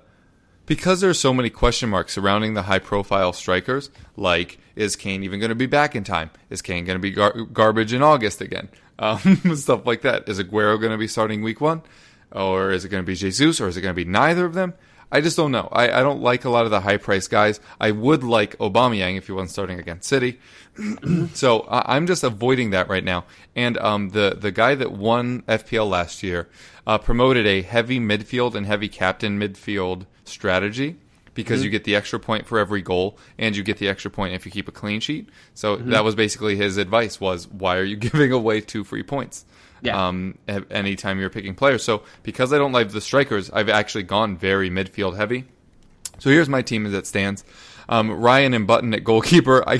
because 0.66 1.02
there's 1.02 1.20
so 1.20 1.34
many 1.34 1.50
question 1.50 1.90
marks 1.90 2.14
surrounding 2.14 2.54
the 2.54 2.64
high-profile 2.64 3.34
strikers, 3.34 3.90
like 4.16 4.60
is 4.76 4.96
Kane 4.96 5.24
even 5.24 5.40
going 5.40 5.50
to 5.50 5.56
be 5.56 5.66
back 5.66 5.96
in 5.96 6.04
time? 6.04 6.30
Is 6.50 6.62
Kane 6.62 6.86
going 6.86 6.98
to 6.98 7.02
be 7.02 7.12
gar- 7.12 7.34
garbage 7.46 7.94
in 7.94 8.04
August 8.04 8.42
again? 8.42 8.70
Um, 9.00 9.56
stuff 9.56 9.86
like 9.86 10.02
that. 10.02 10.28
Is 10.28 10.40
Aguero 10.40 10.82
going 10.82 10.92
to 10.92 10.98
be 10.98 11.08
starting 11.08 11.44
week 11.44 11.62
one, 11.62 11.84
or 12.32 12.72
is 12.72 12.84
it 12.84 12.90
going 12.90 13.04
to 13.04 13.06
be 13.06 13.14
Jesus, 13.14 13.62
or 13.62 13.68
is 13.68 13.78
it 13.78 13.82
going 13.82 13.94
to 13.94 13.96
be 13.96 14.10
neither 14.10 14.44
of 14.44 14.56
them? 14.56 14.74
I 15.12 15.22
just 15.22 15.38
don't 15.38 15.52
know. 15.52 15.70
I, 15.72 15.90
I 15.90 16.02
don't 16.02 16.22
like 16.22 16.44
a 16.46 16.50
lot 16.50 16.66
of 16.66 16.72
the 16.72 16.82
high 16.82 16.98
price 16.98 17.28
guys. 17.28 17.60
I 17.80 17.92
would 17.92 18.24
like 18.24 18.58
Aubameyang 18.58 19.18
if 19.18 19.28
he 19.28 19.32
wasn't 19.32 19.52
starting 19.52 19.80
against 19.80 20.10
City. 20.10 20.40
so 21.34 21.62
I 21.62 21.96
I'm 21.96 22.08
just 22.08 22.24
avoiding 22.24 22.72
that 22.72 22.90
right 22.90 23.04
now. 23.04 23.26
And 23.56 23.78
um, 23.78 24.10
the 24.10 24.38
the 24.40 24.52
guy 24.52 24.76
that 24.76 24.92
won 24.92 25.44
FPL 25.44 25.90
last 25.90 26.24
year 26.24 26.50
uh, 26.86 26.98
promoted 26.98 27.46
a 27.46 27.62
heavy 27.62 28.00
midfield 28.00 28.56
and 28.56 28.66
heavy 28.66 28.90
captain 28.90 29.40
midfield 29.40 30.06
strategy 30.26 30.98
because 31.38 31.64
you 31.64 31.70
get 31.70 31.84
the 31.84 31.96
extra 31.96 32.20
point 32.20 32.48
for 32.48 32.58
every 32.58 32.82
goal 32.82 33.16
and 33.38 33.56
you 33.56 33.62
get 33.62 33.78
the 33.78 33.88
extra 33.88 34.10
point 34.10 34.34
if 34.34 34.44
you 34.44 34.52
keep 34.52 34.68
a 34.68 34.72
clean 34.72 35.00
sheet. 35.00 35.30
So 35.54 35.76
that 35.76 36.04
was 36.04 36.16
basically 36.16 36.56
his 36.56 36.78
advice 36.78 37.22
was 37.22 37.48
why 37.48 37.78
are 37.78 37.84
you 37.84 37.96
giving 38.08 38.32
away 38.32 38.60
two 38.62 38.84
free 38.84 39.04
points? 39.04 39.46
Yeah. 39.82 40.08
Um, 40.08 40.38
anytime 40.70 41.20
you're 41.20 41.30
picking 41.30 41.56
players. 41.56 41.84
So 41.84 42.04
because 42.24 42.52
I 42.54 42.58
don't 42.58 42.72
like 42.72 42.90
the 42.90 43.02
strikers, 43.02 43.50
I've 43.52 43.70
actually 43.70 44.04
gone 44.04 44.38
very 44.38 44.70
midfield 44.70 45.16
heavy. 45.18 45.46
So 46.20 46.30
here's 46.30 46.50
my 46.50 46.62
team 46.62 46.86
as 46.86 46.94
it 46.94 47.06
stands. 47.06 47.44
Um, 47.90 48.12
Ryan 48.12 48.54
and 48.54 48.68
Button 48.68 48.94
at 48.94 49.04
goalkeeper. 49.04 49.64
I, 49.68 49.80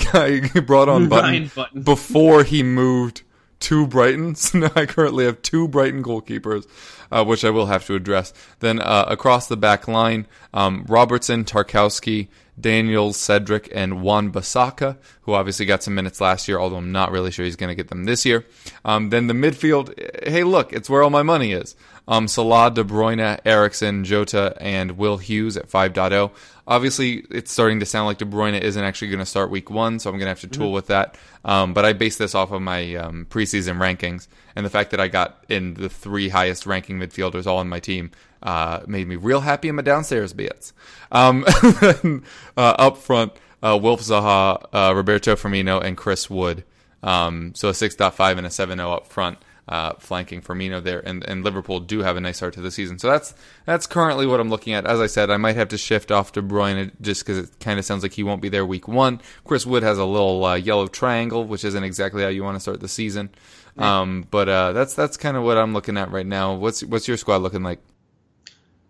I 0.56 0.60
brought 0.60 0.90
on 0.90 1.10
Button, 1.10 1.52
Button. 1.56 1.82
before 1.82 2.44
he 2.44 2.64
moved 2.64 3.24
to 3.62 3.88
Brighton. 3.88 4.36
So 4.36 4.60
now 4.60 4.72
I 4.76 4.86
currently 4.86 5.26
have 5.26 5.42
two 5.42 5.68
Brighton 5.68 6.04
goalkeepers, 6.04 6.68
uh, 7.12 7.26
which 7.26 7.44
I 7.44 7.50
will 7.50 7.66
have 7.66 7.86
to 7.88 7.96
address. 7.96 8.34
Then 8.60 8.80
uh, 8.80 9.06
across 9.08 9.48
the 9.48 9.58
back 9.58 9.88
line, 9.88 10.28
um, 10.54 10.86
Robertson, 10.88 11.44
Tarkowski, 11.44 12.28
Daniels, 12.60 13.18
Cedric, 13.18 13.70
and 13.74 14.02
Wan-Bissaka, 14.02 14.98
who 15.22 15.34
obviously 15.34 15.66
got 15.66 15.84
some 15.84 15.94
minutes 15.94 16.20
last 16.20 16.48
year, 16.48 16.60
although 16.60 16.78
I'm 16.78 16.92
not 16.92 17.12
really 17.12 17.32
sure 17.32 17.46
he's 17.46 17.56
going 17.56 17.70
to 17.70 17.76
get 17.76 17.90
them 17.90 18.06
this 18.06 18.26
year. 18.26 18.46
Um, 18.84 19.10
then 19.10 19.28
the 19.28 19.34
midfield, 19.34 19.94
hey, 20.28 20.44
look, 20.44 20.74
it's 20.74 20.90
where 20.90 21.04
all 21.04 21.10
my 21.10 21.24
money 21.24 21.52
is. 21.52 21.76
Um, 22.08 22.28
Salah, 22.28 22.72
De 22.72 22.84
Bruyne, 22.84 23.40
Eriksen, 23.46 24.06
Jota, 24.06 24.56
and 24.62 24.98
Will 24.98 25.18
Hughes 25.18 25.58
at 25.58 25.70
5.0. 25.70 26.32
Obviously, 26.66 27.26
it's 27.30 27.52
starting 27.52 27.80
to 27.80 27.86
sound 27.86 28.08
like 28.08 28.18
De 28.18 28.26
Bruyne 28.26 28.60
isn't 28.60 28.84
actually 28.84 29.10
going 29.10 29.20
to 29.20 29.26
start 29.26 29.52
week 29.52 29.70
one, 29.70 30.00
so 30.00 30.10
I'm 30.10 30.16
going 30.16 30.26
to 30.26 30.30
have 30.30 30.42
to 30.42 30.48
tool 30.48 30.72
with 30.72 30.88
that. 30.88 31.18
Um, 31.46 31.74
but 31.74 31.86
I 31.86 31.94
base 31.94 32.18
this 32.18 32.34
off 32.34 32.52
of 32.52 32.62
my 32.62 32.96
um, 32.96 33.26
preseason 33.30 33.78
rankings, 33.78 34.28
and 34.56 34.66
the 34.66 34.70
fact 34.70 34.92
that 34.92 35.00
I 35.00 35.08
got 35.10 35.44
in 35.50 35.76
the 35.76 35.90
three 35.90 36.30
highest 36.30 36.66
ranking 36.66 36.98
midfielders 37.00 37.46
all 37.46 37.58
on 37.58 37.70
my 37.70 37.80
team 37.80 38.12
uh, 38.44 38.82
made 38.88 39.08
me 39.08 39.16
real 39.16 39.42
happy 39.42 39.68
in 39.68 39.76
my 39.76 39.82
downstairs 39.82 40.34
bits. 40.34 40.74
Um, 41.12 41.46
uh, 41.64 42.22
up 42.58 42.98
front, 42.98 43.34
uh, 43.62 43.78
Wilf 43.82 44.02
Zaha, 44.02 44.66
uh, 44.74 44.94
Roberto 44.96 45.36
Firmino, 45.36 45.84
and 45.84 45.98
Chris 45.98 46.30
Wood. 46.30 46.64
Um, 47.04 47.54
so 47.56 47.70
a 47.70 47.74
6.5 47.74 48.38
and 48.38 48.48
a 48.48 48.50
7.0 48.50 48.96
up 48.96 49.08
front 49.08 49.38
uh, 49.68 49.94
flanking 50.00 50.42
Firmino 50.42 50.82
there, 50.82 51.00
and, 51.06 51.24
and 51.28 51.44
Liverpool 51.44 51.80
do 51.80 52.00
have 52.00 52.16
a 52.16 52.22
nice 52.22 52.38
start 52.38 52.54
to 52.54 52.62
the 52.62 52.72
season. 52.72 53.00
So 53.00 53.10
that's 53.10 53.34
that's 53.66 53.86
currently 53.86 54.26
what 54.26 54.40
I'm 54.40 54.50
looking 54.50 54.74
at. 54.74 54.86
As 54.86 55.00
I 55.00 55.08
said, 55.08 55.30
I 55.30 55.38
might 55.38 55.58
have 55.58 55.68
to 55.70 55.78
shift 55.78 56.10
off 56.10 56.32
De 56.32 56.42
Bruyne 56.42 56.92
just 57.02 57.26
because 57.26 57.50
it 57.50 57.60
kind 57.60 57.78
of 57.78 57.84
sounds 57.84 58.02
like 58.02 58.14
he 58.14 58.24
won't 58.24 58.42
be 58.42 58.50
there 58.50 58.66
week 58.66 58.88
one. 58.88 59.20
Chris 59.44 59.66
Wood 59.66 59.84
has 59.84 59.98
a 59.98 60.06
little 60.06 60.46
uh, 60.46 60.56
yellow 60.56 60.88
triangle, 60.88 61.44
which 61.44 61.66
isn't 61.66 61.84
exactly 61.84 62.24
how 62.24 62.30
you 62.30 62.44
want 62.44 62.56
to 62.56 62.62
start 62.62 62.80
the 62.80 62.88
season. 62.88 63.30
Um, 63.78 64.26
but 64.32 64.50
uh, 64.50 64.72
that's 64.72 64.94
that's 64.94 65.18
kind 65.18 65.38
of 65.38 65.44
what 65.44 65.58
I'm 65.58 65.74
looking 65.74 65.98
at 65.98 66.12
right 66.12 66.26
now. 66.26 66.56
What's 66.56 66.84
what's 66.84 67.08
your 67.08 67.18
squad 67.18 67.38
looking 67.38 67.64
like? 67.64 67.80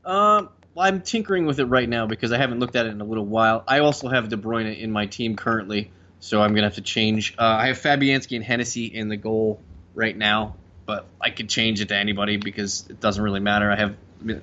Um, 0.07 0.49
I'm 0.77 1.01
tinkering 1.01 1.45
with 1.45 1.59
it 1.59 1.65
right 1.65 1.87
now 1.87 2.07
because 2.07 2.31
I 2.31 2.37
haven't 2.37 2.59
looked 2.59 2.75
at 2.75 2.85
it 2.85 2.89
in 2.89 3.01
a 3.01 3.03
little 3.03 3.25
while. 3.25 3.63
I 3.67 3.79
also 3.79 4.07
have 4.07 4.29
De 4.29 4.37
Bruyne 4.37 4.79
in 4.79 4.91
my 4.91 5.05
team 5.05 5.35
currently, 5.35 5.91
so 6.19 6.41
I'm 6.41 6.53
gonna 6.53 6.67
have 6.67 6.75
to 6.75 6.81
change. 6.81 7.35
Uh, 7.37 7.43
I 7.43 7.67
have 7.67 7.77
Fabianski 7.77 8.37
and 8.37 8.45
Hennessy 8.45 8.85
in 8.85 9.09
the 9.09 9.17
goal 9.17 9.59
right 9.95 10.15
now, 10.15 10.55
but 10.85 11.05
I 11.19 11.31
could 11.31 11.49
change 11.49 11.81
it 11.81 11.89
to 11.89 11.95
anybody 11.97 12.37
because 12.37 12.85
it 12.89 13.01
doesn't 13.01 13.21
really 13.21 13.41
matter. 13.41 13.69
I 13.69 13.75
have 13.75 13.95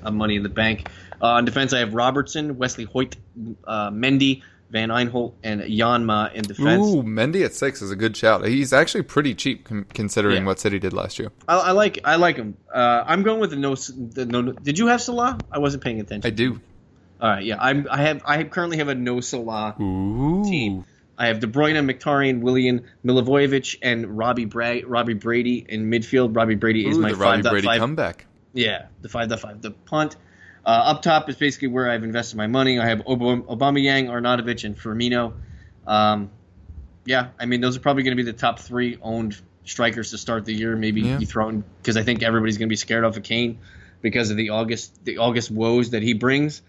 uh, 0.02 0.10
money 0.10 0.36
in 0.36 0.42
the 0.42 0.50
bank. 0.50 0.88
Uh, 1.22 1.28
on 1.28 1.46
defense, 1.46 1.72
I 1.72 1.78
have 1.78 1.94
Robertson, 1.94 2.58
Wesley 2.58 2.86
Hoedt, 2.86 3.14
uh, 3.66 3.90
Mendy, 3.90 4.42
Van 4.70 4.88
Aanholt, 4.88 5.34
and 5.44 5.60
Janmaat 5.60 6.32
in 6.34 6.42
defense. 6.42 6.84
Ooh, 6.86 7.02
Mendy 7.02 7.44
at 7.44 7.54
six 7.54 7.80
is 7.82 7.90
a 7.90 7.96
good 7.96 8.16
shout. 8.16 8.44
He's 8.46 8.72
actually 8.72 9.02
pretty 9.02 9.34
cheap 9.34 9.64
com- 9.64 9.86
considering 9.94 10.38
Yeah. 10.42 10.46
what 10.46 10.58
City 10.58 10.78
did 10.78 10.92
last 10.92 11.18
year. 11.18 11.30
I, 11.46 11.56
I 11.58 11.70
like 11.72 12.00
I 12.04 12.16
like 12.16 12.36
him. 12.36 12.56
Uh, 12.74 13.04
I'm 13.06 13.22
going 13.22 13.40
with 13.40 13.50
the 13.50 13.56
no, 13.56 13.74
the 13.76 14.26
no. 14.26 14.52
Did 14.52 14.78
you 14.78 14.88
have 14.88 15.00
Salah? 15.00 15.38
I 15.52 15.58
wasn't 15.58 15.84
paying 15.84 16.00
attention. 16.00 16.26
I 16.26 16.30
do. 16.34 16.60
All 17.20 17.30
right, 17.30 17.44
yeah. 17.44 17.56
I'm 17.60 17.86
I 17.90 17.98
have 18.02 18.22
I 18.26 18.42
currently 18.44 18.78
have 18.78 18.88
a 18.88 18.94
no 18.94 19.20
Salah 19.20 19.76
Ooh. 19.80 20.42
team. 20.44 20.84
I 21.16 21.28
have 21.28 21.38
De 21.38 21.46
Bruyne, 21.46 21.76
Mkhitaryan, 21.88 22.40
Willian, 22.40 22.84
Milivojevic, 23.04 23.76
and 23.82 24.18
Robbie 24.18 24.46
Bra- 24.46 24.80
Robbie 24.84 25.14
Brady 25.14 25.64
in 25.68 25.88
midfield. 25.88 26.34
Robbie 26.36 26.56
Brady 26.56 26.88
is 26.88 26.96
Ooh, 26.96 27.00
my 27.02 27.10
the 27.10 27.16
Robbie 27.16 27.42
five 27.42 27.50
Brady 27.52 27.66
five. 27.68 27.78
comeback. 27.78 28.26
Yeah, 28.52 28.86
the 29.02 29.08
five 29.08 29.28
dot 29.28 29.38
five. 29.40 29.62
The 29.62 29.70
punt. 29.70 30.16
Uh, 30.66 30.68
up 30.70 31.02
top 31.02 31.28
is 31.28 31.36
basically 31.36 31.68
where 31.68 31.90
I've 31.90 32.04
invested 32.04 32.36
my 32.36 32.46
money. 32.46 32.78
I 32.78 32.86
have 32.86 33.06
Ob- 33.06 33.22
Yang, 33.76 34.06
Arnautovic, 34.06 34.64
and 34.64 34.76
Firmino. 34.78 35.34
Um, 35.86 36.30
yeah, 37.04 37.28
I 37.38 37.44
mean 37.46 37.60
those 37.60 37.76
are 37.76 37.80
probably 37.80 38.02
going 38.02 38.16
to 38.16 38.22
be 38.22 38.30
the 38.30 38.36
top 38.36 38.58
three 38.58 38.98
owned 39.02 39.36
strikers 39.66 40.10
to 40.12 40.18
start 40.18 40.44
the 40.46 40.54
year. 40.54 40.74
Maybe 40.76 41.02
Yeah. 41.02 41.18
in 41.18 41.64
because 41.82 41.96
I 41.98 42.02
think 42.02 42.22
everybody's 42.22 42.56
going 42.58 42.68
to 42.68 42.72
be 42.72 42.76
scared 42.76 43.04
off 43.04 43.16
of 43.18 43.22
Kane 43.22 43.58
because 44.00 44.30
of 44.30 44.36
the 44.38 44.50
August 44.50 45.04
the 45.04 45.18
August 45.18 45.50
woes 45.50 45.90
that 45.90 46.02
he 46.02 46.14
brings. 46.14 46.62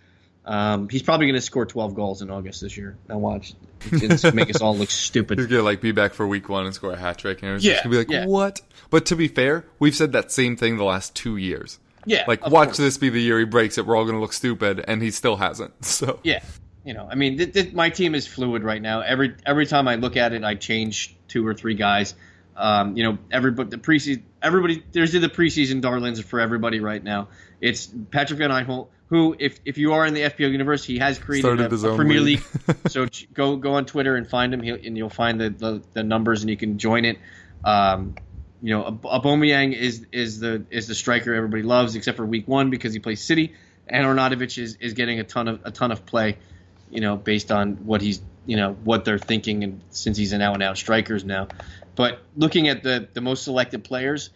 Um, 0.46 0.90
he's 0.90 1.02
probably 1.02 1.26
going 1.26 1.36
to 1.36 1.42
score 1.42 1.66
12 1.66 1.96
goals 1.96 2.22
in 2.22 2.30
August 2.30 2.62
this 2.62 2.78
year. 2.78 2.96
Now 3.10 3.18
watch, 3.18 3.54
it's 3.82 4.00
going 4.00 4.18
to 4.18 4.32
make 4.34 4.50
us 4.54 4.62
all 4.62 4.78
look 4.78 4.92
stupid. 4.92 5.40
He's 5.40 5.46
stupid. 5.46 5.56
gonna 5.58 5.64
like 5.64 5.82
be 5.82 5.92
back 5.92 6.14
for 6.14 6.28
week 6.28 6.50
one 6.50 6.66
and 6.68 6.76
score 6.76 6.92
a 6.92 6.98
hat 6.98 7.18
trick, 7.18 7.42
and 7.42 7.56
it's 7.56 7.64
Yeah, 7.66 7.72
just 7.74 7.84
gonna 7.86 7.94
be 7.94 7.98
like, 8.00 8.12
yeah. 8.12 8.26
what? 8.28 8.62
But 8.92 9.06
to 9.08 9.16
be 9.16 9.28
fair, 9.28 9.66
we've 9.80 9.96
said 9.96 10.12
that 10.12 10.32
same 10.32 10.56
thing 10.56 10.78
the 10.78 10.84
last 10.84 11.16
two 11.16 11.38
years. 11.38 11.80
Yeah, 12.06 12.24
Like, 12.28 12.46
watch 12.48 12.68
course. 12.70 12.78
this 12.78 12.98
be 12.98 13.10
the 13.10 13.22
year 13.22 13.40
he 13.40 13.46
breaks 13.46 13.78
it. 13.78 13.86
We're 13.86 13.96
all 13.96 14.06
gonna 14.06 14.20
look 14.22 14.34
stupid, 14.34 14.84
and 14.88 15.02
he 15.02 15.12
still 15.12 15.36
hasn't. 15.38 15.74
So 15.86 16.20
Yeah, 16.24 16.44
you 16.84 16.94
know, 16.94 17.08
I 17.10 17.16
mean, 17.16 17.38
th- 17.38 17.54
th- 17.54 17.74
my 17.74 17.90
team 17.90 18.14
is 18.16 18.28
fluid 18.28 18.64
right 18.64 18.82
now. 18.82 19.02
Every 19.02 19.36
every 19.46 19.66
time 19.66 19.88
I 19.88 19.96
look 19.96 20.16
at 20.18 20.34
it, 20.34 20.44
I 20.44 20.56
change 20.56 21.16
two 21.28 21.46
or 21.46 21.54
three 21.54 21.76
guys. 21.76 22.14
Um, 22.58 22.96
you 22.96 23.04
know, 23.04 23.18
everybody 23.32 23.70
the 23.70 23.78
preseason, 23.78 24.22
everybody 24.42 24.84
there's 24.92 25.12
the 25.12 25.20
preseason 25.28 25.82
darlings 25.82 26.22
for 26.22 26.40
everybody 26.40 26.80
right 26.80 27.04
now. 27.04 27.28
It's 27.60 27.90
Patrick 28.12 28.40
Van 28.40 28.50
Aanholt, 28.50 28.88
who, 29.08 29.36
if 29.40 29.60
if 29.66 29.78
you 29.78 29.94
are 29.94 30.06
in 30.06 30.14
the 30.14 30.22
FPL 30.22 30.52
universe, 30.52 30.84
he 30.84 30.98
has 31.00 31.18
created 31.20 31.60
a, 31.60 31.66
a 31.74 31.96
Premier 31.96 32.22
league. 32.22 32.44
League. 32.68 32.78
so 32.88 33.08
ch- 33.08 33.28
go 33.34 33.56
go 33.58 33.74
on 33.74 33.86
Twitter 33.86 34.16
and 34.16 34.28
find 34.28 34.54
him, 34.54 34.62
He'll, 34.62 34.76
and 34.76 34.96
you'll 34.98 35.10
find 35.10 35.42
the, 35.42 35.50
the 35.50 35.84
the 35.94 36.04
numbers, 36.04 36.42
and 36.44 36.50
you 36.50 36.56
can 36.58 36.78
join 36.78 37.04
it. 37.04 37.18
Um, 37.64 38.16
you 38.66 38.72
know, 38.72 38.88
Ab- 38.88 39.04
Aubameyang 39.24 39.76
is 39.78 40.08
is 40.12 40.40
the 40.40 40.66
is 40.72 40.88
the 40.88 40.96
striker 40.96 41.36
everybody 41.36 41.62
loves, 41.62 41.96
except 41.96 42.18
for 42.18 42.26
Week 42.26 42.48
One 42.48 42.72
because 42.72 42.94
he 42.94 43.00
plays 43.00 43.22
City, 43.24 43.54
and 43.88 44.04
Arnautovic 44.08 44.58
is, 44.58 44.76
is 44.80 44.94
getting 44.94 45.20
a 45.20 45.24
ton 45.24 45.48
of 45.48 45.60
a 45.64 45.70
ton 45.70 45.92
of 45.92 46.04
play, 46.08 46.38
you 46.90 47.00
know, 47.00 47.16
based 47.16 47.52
on 47.52 47.76
what 47.86 48.02
he's 48.02 48.22
you 48.48 48.58
know 48.58 48.74
what 48.84 49.06
they're 49.06 49.20
thinking, 49.20 49.64
and 49.64 49.82
since 49.92 50.18
he's 50.18 50.34
an 50.34 50.42
out 50.42 50.56
and 50.56 50.64
out 50.64 50.78
strikers 50.78 51.24
now. 51.24 51.48
But 51.96 52.22
looking 52.36 52.68
at 52.68 52.82
the 52.82 53.08
the 53.14 53.22
most 53.22 53.44
selected 53.44 53.84
players, 53.84 54.32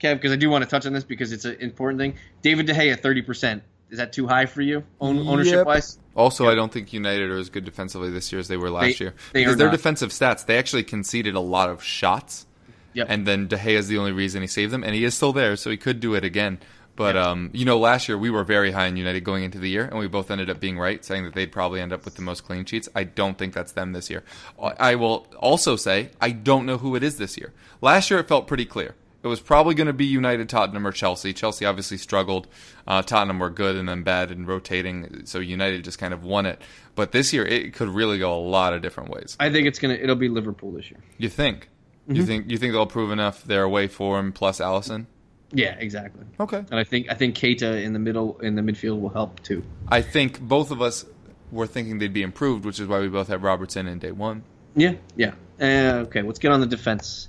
Kev, 0.00 0.14
because 0.14 0.32
I 0.32 0.36
do 0.36 0.48
want 0.48 0.64
to 0.64 0.70
touch 0.70 0.86
on 0.86 0.94
this 0.94 1.04
because 1.04 1.32
it's 1.32 1.44
an 1.44 1.56
important 1.60 2.00
thing. 2.00 2.14
David 2.40 2.64
De 2.64 2.72
Gea, 2.72 2.98
thirty 2.98 3.20
percent. 3.20 3.62
Is 3.90 3.98
that 3.98 4.14
too 4.14 4.26
high 4.26 4.46
for 4.46 4.62
you, 4.62 4.82
own, 5.00 5.28
ownership 5.28 5.56
Yep. 5.56 5.66
wise? 5.66 5.98
Also, 6.16 6.48
I 6.48 6.54
don't 6.56 6.72
think 6.72 6.92
United 6.94 7.30
are 7.30 7.36
as 7.36 7.50
good 7.50 7.64
defensively 7.66 8.10
this 8.10 8.32
year 8.32 8.40
as 8.40 8.48
they 8.48 8.56
were 8.56 8.70
last 8.70 8.98
They- 8.98 9.04
year. 9.04 9.14
they 9.34 9.40
because 9.42 9.54
are 9.54 9.56
their 9.58 9.66
not. 9.68 9.72
defensive 9.76 10.10
stats, 10.10 10.44
they 10.46 10.56
actually 10.58 10.82
conceded 10.84 11.34
a 11.36 11.40
lot 11.40 11.68
of 11.68 11.84
shots. 11.84 12.46
Yep. 12.94 13.06
And 13.10 13.26
then 13.26 13.48
De 13.48 13.56
Gea 13.56 13.76
is 13.76 13.88
the 13.88 13.98
only 13.98 14.12
reason 14.12 14.40
he 14.40 14.48
saved 14.48 14.72
them, 14.72 14.82
and 14.82 14.94
he 14.94 15.04
is 15.04 15.14
still 15.14 15.32
there, 15.32 15.56
so 15.56 15.70
he 15.70 15.76
could 15.76 16.00
do 16.00 16.14
it 16.14 16.24
again. 16.24 16.58
But 16.96 17.16
um, 17.16 17.50
you 17.52 17.64
know, 17.64 17.78
last 17.78 18.08
year 18.08 18.16
we 18.16 18.30
were 18.30 18.44
very 18.44 18.70
high 18.70 18.86
on 18.86 18.96
United 18.96 19.24
going 19.24 19.44
into 19.44 19.58
the 19.58 19.68
year, 19.68 19.84
and 19.84 19.98
we 19.98 20.06
both 20.06 20.30
ended 20.30 20.48
up 20.48 20.60
being 20.60 20.78
right, 20.78 21.04
saying 21.04 21.24
that 21.24 21.34
they'd 21.34 21.50
probably 21.50 21.80
end 21.80 21.92
up 21.92 22.04
with 22.04 22.14
the 22.14 22.22
most 22.22 22.44
clean 22.44 22.64
sheets. 22.64 22.88
I 22.94 23.04
don't 23.04 23.36
think 23.36 23.52
that's 23.52 23.72
them 23.72 23.92
this 23.92 24.10
year. 24.10 24.22
I 24.60 24.94
will 24.94 25.26
also 25.38 25.76
say 25.76 26.10
I 26.20 26.30
don't 26.30 26.66
know 26.66 26.78
who 26.78 26.94
it 26.94 27.02
is 27.02 27.18
this 27.18 27.36
year. 27.36 27.52
Last 27.80 28.10
year 28.10 28.20
it 28.20 28.28
felt 28.28 28.46
pretty 28.46 28.64
clear. 28.64 28.94
It 29.24 29.28
was 29.28 29.40
probably 29.40 29.74
going 29.74 29.86
to 29.86 29.94
be 29.94 30.04
United, 30.04 30.50
Tottenham, 30.50 30.86
or 30.86 30.92
Chelsea. 30.92 31.32
Chelsea 31.32 31.64
obviously 31.64 31.96
struggled. 31.96 32.46
Uh, 32.86 33.00
Tottenham 33.00 33.38
were 33.38 33.48
good 33.48 33.74
and 33.74 33.88
then 33.88 34.02
bad 34.02 34.30
and 34.30 34.46
rotating, 34.46 35.24
so 35.24 35.38
United 35.38 35.82
just 35.82 35.98
kind 35.98 36.12
of 36.12 36.24
won 36.24 36.44
it. 36.44 36.60
But 36.94 37.12
this 37.12 37.32
year 37.32 37.44
it 37.44 37.72
could 37.72 37.88
really 37.88 38.18
go 38.18 38.34
a 38.34 38.38
lot 38.38 38.74
of 38.74 38.82
different 38.82 39.10
ways. 39.10 39.36
I 39.40 39.50
think 39.50 39.66
it's 39.66 39.78
gonna 39.78 39.94
it'll 39.94 40.14
be 40.14 40.28
Liverpool 40.28 40.72
this 40.72 40.90
year. 40.90 41.00
You 41.18 41.30
think? 41.30 41.70
Mm-hmm. 42.04 42.16
You 42.16 42.26
think? 42.26 42.50
You 42.50 42.58
think 42.58 42.72
they'll 42.72 42.86
prove 42.86 43.10
enough 43.10 43.44
their 43.44 43.62
away 43.62 43.88
form 43.88 44.32
plus 44.32 44.60
Alisson? 44.60 45.06
Yeah, 45.52 45.76
exactly. 45.78 46.24
Okay. 46.40 46.58
And 46.58 46.74
I 46.74 46.84
think 46.84 47.10
I 47.10 47.14
think 47.14 47.36
Keita 47.36 47.82
in 47.82 47.92
the 47.92 47.98
middle 47.98 48.38
in 48.40 48.56
the 48.56 48.62
midfield 48.62 49.00
will 49.00 49.08
help 49.08 49.40
too. 49.42 49.62
I 49.88 50.02
think 50.02 50.40
both 50.40 50.70
of 50.70 50.82
us 50.82 51.04
were 51.50 51.66
thinking 51.66 51.98
they'd 51.98 52.12
be 52.12 52.22
improved, 52.22 52.64
which 52.64 52.80
is 52.80 52.88
why 52.88 53.00
we 53.00 53.08
both 53.08 53.28
have 53.28 53.42
Robertson 53.42 53.86
in 53.86 53.98
day 53.98 54.10
one. 54.10 54.42
Yeah, 54.74 54.94
yeah. 55.16 55.34
Uh, 55.60 56.04
okay, 56.06 56.22
let's 56.22 56.38
get 56.38 56.50
on 56.50 56.60
the 56.60 56.66
defense. 56.66 57.28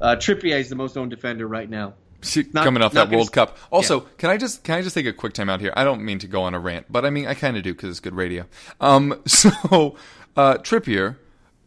Uh, 0.00 0.16
Trippier 0.16 0.58
is 0.58 0.68
the 0.68 0.76
most 0.76 0.96
owned 0.96 1.10
defender 1.10 1.46
right 1.46 1.68
now. 1.68 1.94
Not- 2.52 2.64
Coming 2.64 2.82
off 2.82 2.92
that 2.92 3.10
World 3.10 3.32
Cup. 3.32 3.58
Also, 3.70 4.00
yeah. 4.00 4.06
can 4.18 4.30
I 4.30 4.36
just 4.36 4.62
can 4.62 4.76
I 4.76 4.82
just 4.82 4.94
take 4.94 5.06
a 5.06 5.12
quick 5.12 5.32
time 5.32 5.50
out 5.50 5.60
here? 5.60 5.72
I 5.76 5.84
don't 5.84 6.02
mean 6.04 6.20
to 6.20 6.28
go 6.28 6.42
on 6.42 6.54
a 6.54 6.60
rant, 6.60 6.86
but 6.88 7.04
I 7.04 7.10
mean 7.10 7.26
I 7.26 7.34
kind 7.34 7.56
of 7.56 7.62
do 7.62 7.74
because 7.74 7.90
it's 7.90 8.00
good 8.00 8.14
radio. 8.14 8.46
Um, 8.80 9.20
so 9.26 9.96
uh, 10.36 10.54
Trippier 10.58 11.16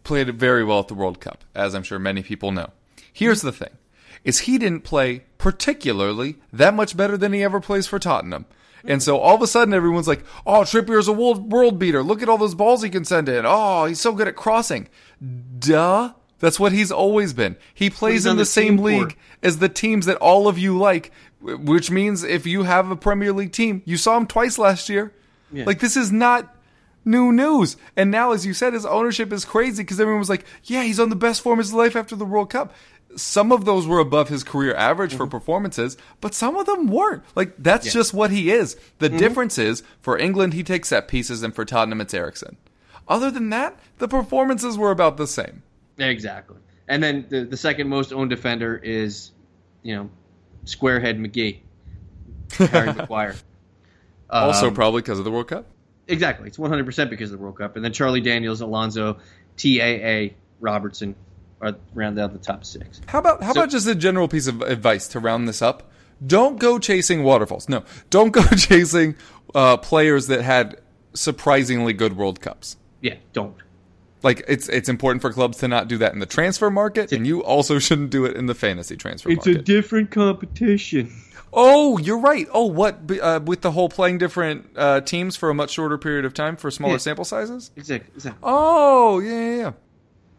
played 0.03 0.33
very 0.37 0.63
well 0.63 0.79
at 0.79 0.87
the 0.87 0.93
World 0.93 1.19
Cup, 1.19 1.43
as 1.55 1.73
I'm 1.73 1.83
sure 1.83 1.99
many 1.99 2.23
people 2.23 2.51
know. 2.51 2.71
Here's 3.11 3.41
the 3.41 3.51
thing: 3.51 3.71
is 4.23 4.39
he 4.39 4.57
didn't 4.57 4.81
play 4.81 5.23
particularly 5.37 6.35
that 6.51 6.73
much 6.73 6.95
better 6.95 7.17
than 7.17 7.33
he 7.33 7.43
ever 7.43 7.59
plays 7.59 7.87
for 7.87 7.99
Tottenham. 7.99 8.45
And 8.85 9.01
so 9.01 9.17
all 9.17 9.35
of 9.35 9.41
a 9.41 9.47
sudden 9.47 9.73
everyone's 9.73 10.07
like, 10.07 10.25
"Oh, 10.45 10.63
Trippier's 10.63 11.07
a 11.07 11.13
world 11.13 11.51
world 11.51 11.79
beater. 11.79 12.03
Look 12.03 12.21
at 12.21 12.29
all 12.29 12.37
those 12.37 12.55
balls 12.55 12.83
he 12.83 12.89
can 12.89 13.05
send 13.05 13.29
in. 13.29 13.45
Oh, 13.47 13.85
he's 13.85 14.01
so 14.01 14.13
good 14.13 14.27
at 14.27 14.35
crossing." 14.35 14.89
Duh. 15.59 16.13
That's 16.39 16.59
what 16.59 16.73
he's 16.73 16.91
always 16.91 17.31
been. 17.31 17.55
He 17.73 17.89
plays 17.89 18.25
in 18.25 18.35
the, 18.35 18.41
the 18.41 18.45
same 18.45 18.77
league 18.77 18.99
court. 18.99 19.15
as 19.41 19.59
the 19.59 19.69
teams 19.69 20.07
that 20.07 20.17
all 20.17 20.49
of 20.49 20.59
you 20.59 20.77
like, 20.77 21.13
which 21.39 21.89
means 21.89 22.23
if 22.23 22.45
you 22.45 22.63
have 22.63 22.91
a 22.91 22.97
Premier 22.97 23.31
League 23.31 23.53
team, 23.53 23.81
you 23.85 23.95
saw 23.95 24.17
him 24.17 24.27
twice 24.27 24.57
last 24.57 24.89
year. 24.89 25.13
Yeah. 25.53 25.63
Like 25.63 25.79
this 25.79 25.95
is 25.95 26.11
not 26.11 26.53
new 27.05 27.31
news. 27.31 27.77
And 27.95 28.09
now, 28.11 28.31
as 28.31 28.45
you 28.45 28.53
said, 28.53 28.73
his 28.73 28.85
ownership 28.85 29.31
is 29.33 29.45
crazy 29.45 29.83
because 29.83 29.99
everyone 29.99 30.19
was 30.19 30.29
like, 30.29 30.45
"Yeah, 30.63 30.83
he's 30.83 30.99
on 30.99 31.09
the 31.09 31.15
best 31.15 31.41
form 31.41 31.59
of 31.59 31.65
his 31.65 31.73
life 31.73 31.95
after 31.95 32.15
the 32.15 32.25
World 32.25 32.49
Cup." 32.49 32.73
Some 33.15 33.51
of 33.51 33.63
those 33.65 33.85
were 33.85 33.99
above 33.99 34.29
his 34.29 34.43
career 34.43 34.73
average 34.73 35.13
for 35.13 35.27
performances, 35.27 35.97
but 36.19 36.33
some 36.33 36.55
of 36.57 36.65
them 36.65 36.87
weren't. 36.87 37.21
Like 37.35 37.53
that's 37.59 37.93
just 37.93 38.11
what 38.13 38.31
he 38.31 38.49
is. 38.51 38.75
The 38.97 39.09
difference 39.09 39.59
is 39.59 39.83
for 40.01 40.17
England 40.17 40.53
he 40.55 40.63
takes 40.63 40.89
set 40.89 41.07
pieces, 41.07 41.43
and 41.43 41.53
for 41.53 41.63
Tottenham 41.63 42.01
it's 42.01 42.13
Eriksen. 42.13 42.57
Other 43.07 43.29
than 43.29 43.49
that, 43.51 43.77
the 43.99 44.07
performances 44.07 44.77
were 44.79 44.89
about 44.89 45.17
the 45.17 45.27
same. 45.27 45.61
Exactly. 45.99 46.57
And 46.87 47.03
then 47.03 47.25
the, 47.29 47.43
the 47.45 47.57
second 47.57 47.87
most 47.87 48.11
owned 48.11 48.29
defender 48.31 48.77
is, 48.77 49.31
you 49.83 49.95
know, 49.95 50.09
Squarehead 50.65 51.19
McGee, 51.19 51.59
Harry 52.69 52.93
Maguire. 52.95 53.35
Also, 54.29 54.69
Um, 54.69 54.73
probably 54.73 55.01
because 55.01 55.19
of 55.19 55.25
the 55.25 55.31
World 55.31 55.49
Cup. 55.49 55.65
Exactly. 56.07 56.47
It's 56.47 56.59
100 56.59 56.85
percent 56.85 57.09
because 57.09 57.31
of 57.31 57.37
the 57.39 57.43
World 57.43 57.57
Cup, 57.57 57.75
and 57.75 57.83
then 57.83 57.93
Charlie 57.93 58.21
Daniels, 58.21 58.61
Alonso, 58.61 59.17
TAA, 59.57 60.35
Robertson 60.59 61.15
are 61.61 61.75
round 61.93 62.19
out 62.19 62.33
the 62.33 62.39
top 62.39 62.65
six. 62.65 62.99
How 63.07 63.19
about 63.19 63.41
how 63.43 63.53
So- 63.53 63.61
about 63.61 63.71
just 63.71 63.87
a 63.87 63.95
general 63.95 64.27
piece 64.27 64.47
of 64.47 64.61
advice 64.61 65.07
to 65.09 65.19
round 65.19 65.47
this 65.47 65.61
up? 65.61 65.89
Don't 66.25 66.59
go 66.59 66.79
chasing 66.79 67.23
waterfalls. 67.23 67.67
No, 67.69 67.83
don't 68.09 68.31
go 68.31 68.43
chasing 68.57 69.15
uh, 69.55 69.77
players 69.77 70.27
that 70.27 70.41
had 70.41 70.79
surprisingly 71.13 71.93
good 71.93 72.15
World 72.17 72.39
Cups. 72.41 72.77
Yeah, 73.01 73.15
don't. 73.33 73.55
Like 74.21 74.43
it's 74.47 74.69
it's 74.69 74.87
important 74.87 75.21
for 75.21 75.33
clubs 75.33 75.57
to 75.57 75.67
not 75.67 75.89
do 75.89 75.97
that 75.97 76.13
in 76.13 76.19
the 76.19 76.25
transfer 76.25 76.69
market, 76.69 77.11
and 77.11 77.27
you 77.27 77.43
also 77.43 77.77
shouldn't 77.79 78.09
do 78.09 78.23
it 78.25 78.37
in 78.37 78.45
the 78.45 78.55
fantasy 78.55 78.95
transfer 78.95 79.29
It's 79.29 79.45
market. 79.45 79.59
A 79.59 79.63
different 79.63 80.11
competition. 80.11 81.11
Oh, 81.53 81.97
you're 81.97 82.17
right. 82.19 82.47
Oh, 82.53 82.65
what 82.65 82.99
uh, 83.21 83.39
with 83.43 83.61
the 83.61 83.71
whole 83.71 83.89
playing 83.89 84.17
different 84.17 84.69
uh, 84.75 85.01
teams 85.01 85.35
for 85.35 85.49
a 85.49 85.53
much 85.53 85.71
shorter 85.71 85.97
period 85.97 86.25
of 86.25 86.33
time 86.33 86.55
for 86.55 86.71
smaller 86.71 86.93
Yeah. 86.95 86.97
sample 86.99 87.25
sizes? 87.25 87.71
Exactly. 87.75 88.11
exactly. 88.15 88.39
Oh, 88.43 89.19
yeah, 89.19 89.31
yeah, 89.31 89.71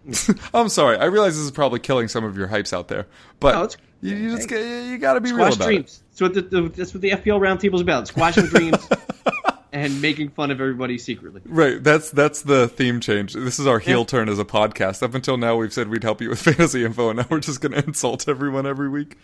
yeah. 0.07 0.35
I'm 0.55 0.69
sorry. 0.69 0.99
I 0.99 1.07
realize 1.07 1.35
this 1.35 1.45
is 1.45 1.51
probably 1.51 1.79
killing 1.81 2.09
some 2.09 2.25
of 2.25 2.37
your 2.37 2.49
hypes 2.49 2.73
out 2.73 2.89
there, 2.89 3.07
but 3.41 3.55
No, 3.55 4.11
you, 4.11 4.17
you 4.17 4.37
just 4.37 4.51
you 4.51 4.99
got 4.99 5.15
to 5.15 5.21
be 5.21 5.31
real 5.33 5.47
Squash 5.47 5.57
about 5.57 5.65
dreams. 5.67 6.03
That's 6.11 6.21
what 6.21 6.35
the, 6.35 6.43
the 6.43 6.69
that's 6.69 6.93
what 6.93 7.01
the 7.01 7.11
FPL 7.11 7.41
roundtable 7.41 7.77
is 7.77 7.81
about. 7.81 8.09
Squashing 8.09 8.45
dreams 8.47 8.87
and 9.73 10.03
making 10.03 10.29
fun 10.29 10.51
of 10.51 10.61
everybody 10.61 10.99
secretly. 10.99 11.41
Right. 11.47 11.83
That's 11.83 12.11
that's 12.11 12.43
the 12.43 12.69
theme 12.69 13.01
change. 13.01 13.33
This 13.33 13.59
is 13.59 13.67
our 13.67 13.79
heel 13.79 14.05
turn 14.05 14.29
as 14.29 14.39
a 14.39 14.45
podcast. 14.45 15.03
Up 15.03 15.15
until 15.15 15.39
now, 15.39 15.57
we've 15.57 15.73
said 15.73 15.89
we'd 15.89 16.03
help 16.05 16.21
you 16.21 16.29
with 16.29 16.43
fantasy 16.43 16.85
info, 16.85 17.09
and 17.09 17.19
now 17.21 17.27
we're 17.31 17.41
just 17.41 17.63
going 17.63 17.73
to 17.73 17.83
insult 17.85 18.29
everyone 18.29 18.67
every 18.67 18.91
week. 18.91 19.17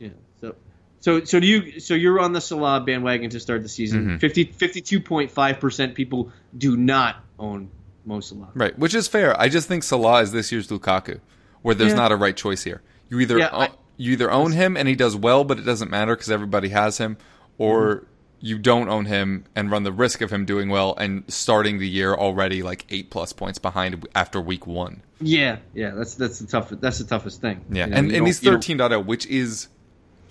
Yeah. 0.00 0.08
So 0.40 0.56
so 1.00 1.24
so 1.24 1.38
do 1.40 1.46
you 1.46 1.80
so 1.80 1.94
you're 1.94 2.18
on 2.20 2.32
the 2.32 2.40
Salah 2.40 2.80
bandwagon 2.80 3.30
to 3.30 3.40
start 3.40 3.62
the 3.62 3.68
season. 3.68 4.18
Mm-hmm. 4.18 4.26
52.5 4.26 5.60
percent 5.60 5.94
people 5.94 6.32
do 6.56 6.76
not 6.76 7.16
own 7.38 7.70
Mo 8.04 8.20
Salah. 8.20 8.48
Right, 8.54 8.78
which 8.78 8.94
is 8.94 9.08
fair. 9.08 9.38
I 9.40 9.48
just 9.48 9.68
think 9.68 9.82
Salah 9.82 10.22
is 10.22 10.32
this 10.32 10.52
year's 10.52 10.68
Lukaku, 10.68 11.20
where 11.62 11.74
there's 11.74 11.90
Yeah. 11.92 11.96
not 11.96 12.12
a 12.12 12.16
right 12.16 12.36
choice 12.36 12.62
here. 12.64 12.82
You 13.08 13.20
either 13.20 13.38
Yeah, 13.38 13.50
o- 13.52 13.60
I- 13.62 13.70
you 13.96 14.12
either 14.12 14.30
own 14.30 14.52
him 14.52 14.76
and 14.76 14.86
he 14.88 14.94
does 14.94 15.16
well, 15.16 15.42
but 15.44 15.58
it 15.58 15.62
doesn't 15.62 15.90
matter 15.90 16.14
because 16.14 16.30
everybody 16.30 16.68
has 16.68 16.98
him, 16.98 17.16
or 17.58 17.96
Mm-hmm. 17.96 18.06
you 18.40 18.58
don't 18.58 18.88
own 18.88 19.06
him 19.06 19.44
and 19.56 19.70
run 19.70 19.82
the 19.82 19.90
risk 19.92 20.20
of 20.20 20.30
him 20.30 20.44
doing 20.44 20.68
well 20.68 20.94
and 20.98 21.24
starting 21.28 21.78
the 21.78 21.88
year 21.88 22.14
already 22.14 22.62
like 22.62 22.84
eight 22.90 23.10
plus 23.10 23.32
points 23.32 23.58
behind 23.58 24.06
after 24.14 24.40
week 24.40 24.66
one. 24.66 25.02
Yeah, 25.20 25.56
yeah, 25.74 25.90
that's 25.92 26.14
that's 26.14 26.38
the 26.40 26.46
tough 26.46 26.70
that's 26.80 26.98
the 26.98 27.04
toughest 27.04 27.40
thing. 27.40 27.64
Yeah, 27.70 27.86
You 27.86 27.90
know, 27.90 27.96
and, 27.96 28.12
and 28.12 28.26
he's 28.26 28.42
you 28.42 28.50
don't- 28.52 28.60
13.0, 28.62 29.04
which 29.06 29.26
is 29.26 29.68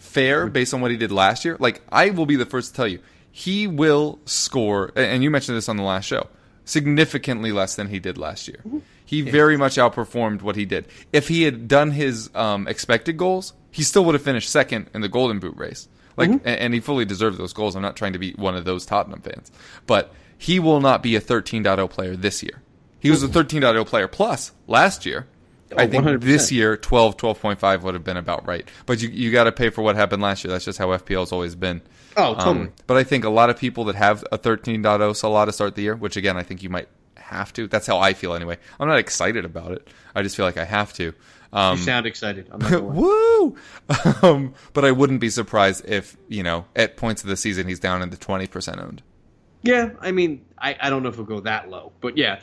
fair 0.06 0.48
based 0.48 0.74
on 0.74 0.82
what 0.82 0.92
he 0.92 0.98
did 0.98 1.12
last 1.12 1.44
year. 1.46 1.58
Like, 1.60 1.82
I 1.90 2.10
will 2.12 2.26
be 2.26 2.36
the 2.36 2.46
first 2.46 2.70
to 2.72 2.76
tell 2.76 2.88
you, 2.88 3.00
he 3.32 3.68
will 3.68 4.20
score, 4.26 4.92
and 4.96 5.24
you 5.24 5.30
mentioned 5.30 5.58
this 5.58 5.68
on 5.68 5.76
the 5.78 5.84
last 5.84 6.06
show, 6.06 6.28
significantly 6.64 7.52
less 7.52 7.76
than 7.76 7.88
he 7.88 8.00
did 8.00 8.18
last 8.18 8.48
year. 8.48 8.60
He 9.06 9.22
very 9.22 9.56
much 9.56 9.76
outperformed 9.76 10.42
what 10.42 10.56
he 10.56 10.66
did. 10.66 10.88
If 11.14 11.28
he 11.28 11.44
had 11.44 11.68
done 11.68 11.92
his 11.92 12.30
um, 12.34 12.68
expected 12.68 13.18
goals, 13.18 13.54
he 13.72 13.84
still 13.84 14.04
would 14.06 14.16
have 14.16 14.22
finished 14.24 14.50
second 14.50 14.90
in 14.94 15.02
the 15.02 15.10
Golden 15.10 15.40
Boot 15.40 15.56
race. 15.58 15.88
Like, 16.18 16.30
a- 16.46 16.48
and 16.62 16.74
he 16.74 16.80
fully 16.80 17.06
deserved 17.06 17.38
those 17.38 17.54
goals. 17.54 17.76
I'm 17.76 17.82
not 17.82 17.96
trying 17.96 18.14
to 18.14 18.20
be 18.20 18.32
one 18.34 18.56
of 18.56 18.66
those 18.66 18.86
Tottenham 18.86 19.22
fans, 19.22 19.52
but 19.86 20.14
he 20.38 20.60
will 20.60 20.82
not 20.82 21.04
be 21.04 21.16
a 21.16 21.22
13.0 21.22 21.90
player 21.90 22.16
this 22.16 22.42
year. 22.42 22.62
He 23.00 23.12
was 23.12 23.22
a 23.22 23.28
13.0 23.28 23.86
player 23.86 24.08
plus 24.08 24.52
last 24.68 25.06
year. 25.06 25.28
I 25.78 25.88
think 25.88 26.04
100%. 26.06 26.22
this 26.22 26.52
year 26.52 26.78
12 26.78 27.18
12.5 27.18 27.82
would 27.82 27.94
have 27.94 28.04
been 28.04 28.18
about 28.18 28.48
right. 28.48 28.68
But 28.86 29.02
you, 29.02 29.10
you 29.10 29.32
got 29.32 29.46
to 29.46 29.52
pay 29.52 29.70
for 29.70 29.82
what 29.82 29.96
happened 29.96 30.22
last 30.22 30.44
year. 30.44 30.52
That's 30.52 30.66
just 30.66 30.78
how 30.78 30.88
fpl's 30.88 31.32
always 31.32 31.56
been. 31.56 31.82
Oh, 32.18 32.34
totally. 32.36 32.68
Um, 32.68 32.74
but 32.88 32.98
i 32.98 33.04
think 33.04 33.26
a 33.26 33.30
lot 33.30 33.50
of 33.50 33.58
people 33.58 33.84
that 33.86 33.96
have 33.96 34.24
a 34.32 34.38
13.0 34.38 35.16
salah 35.16 35.46
to 35.46 35.52
start 35.52 35.76
the 35.76 35.82
year 35.82 35.96
which 35.96 36.16
again 36.16 36.38
i 36.38 36.44
think 36.44 36.64
you 36.64 36.70
might 36.70 36.88
have 37.18 37.52
to. 37.54 37.68
That's 37.68 37.88
how 37.88 37.98
i 37.98 38.14
feel 38.14 38.34
anyway. 38.34 38.58
I'm 38.80 38.88
not 38.88 39.00
excited 39.00 39.46
about 39.46 39.72
it. 39.72 39.88
I 40.14 40.22
just 40.22 40.36
feel 40.36 40.46
like 40.46 40.58
i 40.58 40.66
have 40.66 40.94
to. 40.94 41.14
Um, 41.52 41.78
you 41.78 41.84
sound 41.84 42.06
excited. 42.06 42.48
I'm 42.52 42.60
not 42.60 42.84
woo! 43.00 43.56
Um, 44.22 44.54
but 44.74 44.86
i 44.86 44.92
wouldn't 44.92 45.20
be 45.20 45.30
surprised 45.30 45.86
if 45.86 46.18
you 46.28 46.44
know 46.44 46.66
at 46.76 46.98
points 46.98 47.24
of 47.24 47.30
the 47.30 47.38
season 47.38 47.68
he's 47.68 47.80
down 47.80 48.02
in 48.02 48.10
the 48.10 48.18
20% 48.18 48.82
owned. 48.82 49.02
Yeah, 49.62 49.92
I 50.00 50.12
mean, 50.12 50.46
I, 50.60 50.78
I 50.80 50.90
don't 50.92 51.02
know 51.02 51.10
if 51.10 51.16
it'll 51.16 51.26
go 51.26 51.40
that 51.40 51.70
low, 51.70 51.92
but 52.00 52.18
yeah, 52.18 52.40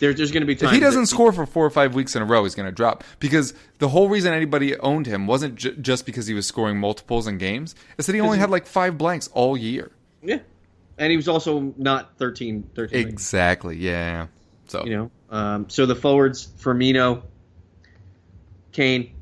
there, 0.00 0.12
there's 0.12 0.32
going 0.32 0.40
to 0.40 0.46
be 0.46 0.56
times 0.56 0.72
If 0.72 0.74
he 0.74 0.80
doesn't 0.80 1.06
score 1.06 1.30
for 1.32 1.46
four 1.46 1.64
or 1.64 1.70
five 1.70 1.94
weeks 1.94 2.16
in 2.16 2.22
a 2.22 2.24
row, 2.24 2.42
he's 2.42 2.54
going 2.56 2.66
to 2.68 2.74
drop. 2.74 3.04
Because 3.20 3.54
the 3.78 3.88
whole 3.88 4.08
reason 4.08 4.32
anybody 4.34 4.76
owned 4.78 5.06
him 5.06 5.26
wasn't 5.26 5.54
j- 5.54 5.76
just 5.80 6.04
because 6.06 6.26
he 6.26 6.34
was 6.34 6.46
scoring 6.46 6.78
multiples 6.78 7.26
in 7.26 7.38
games. 7.38 7.74
It's 7.96 8.06
that 8.06 8.14
he 8.14 8.20
only 8.20 8.38
had 8.38 8.50
like 8.50 8.66
five 8.66 8.98
blanks 8.98 9.28
all 9.32 9.56
year. 9.56 9.92
Yeah, 10.22 10.40
and 10.98 11.10
he 11.10 11.16
was 11.16 11.28
also 11.28 11.72
not 11.78 12.18
13, 12.18 12.70
13 12.74 12.98
Exactly. 13.08 13.76
Yeah. 13.76 14.26
So 14.66 14.84
You 14.84 14.96
know, 14.96 15.10
um, 15.30 15.68
so 15.68 15.86
the 15.86 15.94
forwards: 15.96 16.48
Firmino, 16.60 17.22
Kane, 18.72 19.12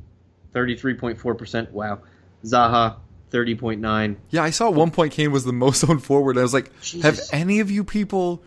thirty-three 0.52 0.94
point 0.94 1.18
four 1.18 1.34
percent. 1.34 1.72
Wow, 1.72 2.00
Zaha, 2.44 2.96
thirty 3.30 3.54
point 3.54 3.80
nine. 3.80 4.18
yeah, 4.30 4.42
I 4.42 4.50
saw 4.50 4.68
at 4.68 4.74
one 4.74 4.90
point 4.90 5.12
Kane 5.12 5.32
was 5.32 5.44
the 5.44 5.52
most 5.52 5.82
owned 5.88 6.04
forward. 6.04 6.36
I 6.38 6.42
was 6.42 6.52
like, 6.54 6.70
have 7.02 7.18
any 7.32 7.60
of 7.60 7.70
you 7.70 7.82
people 7.84 8.42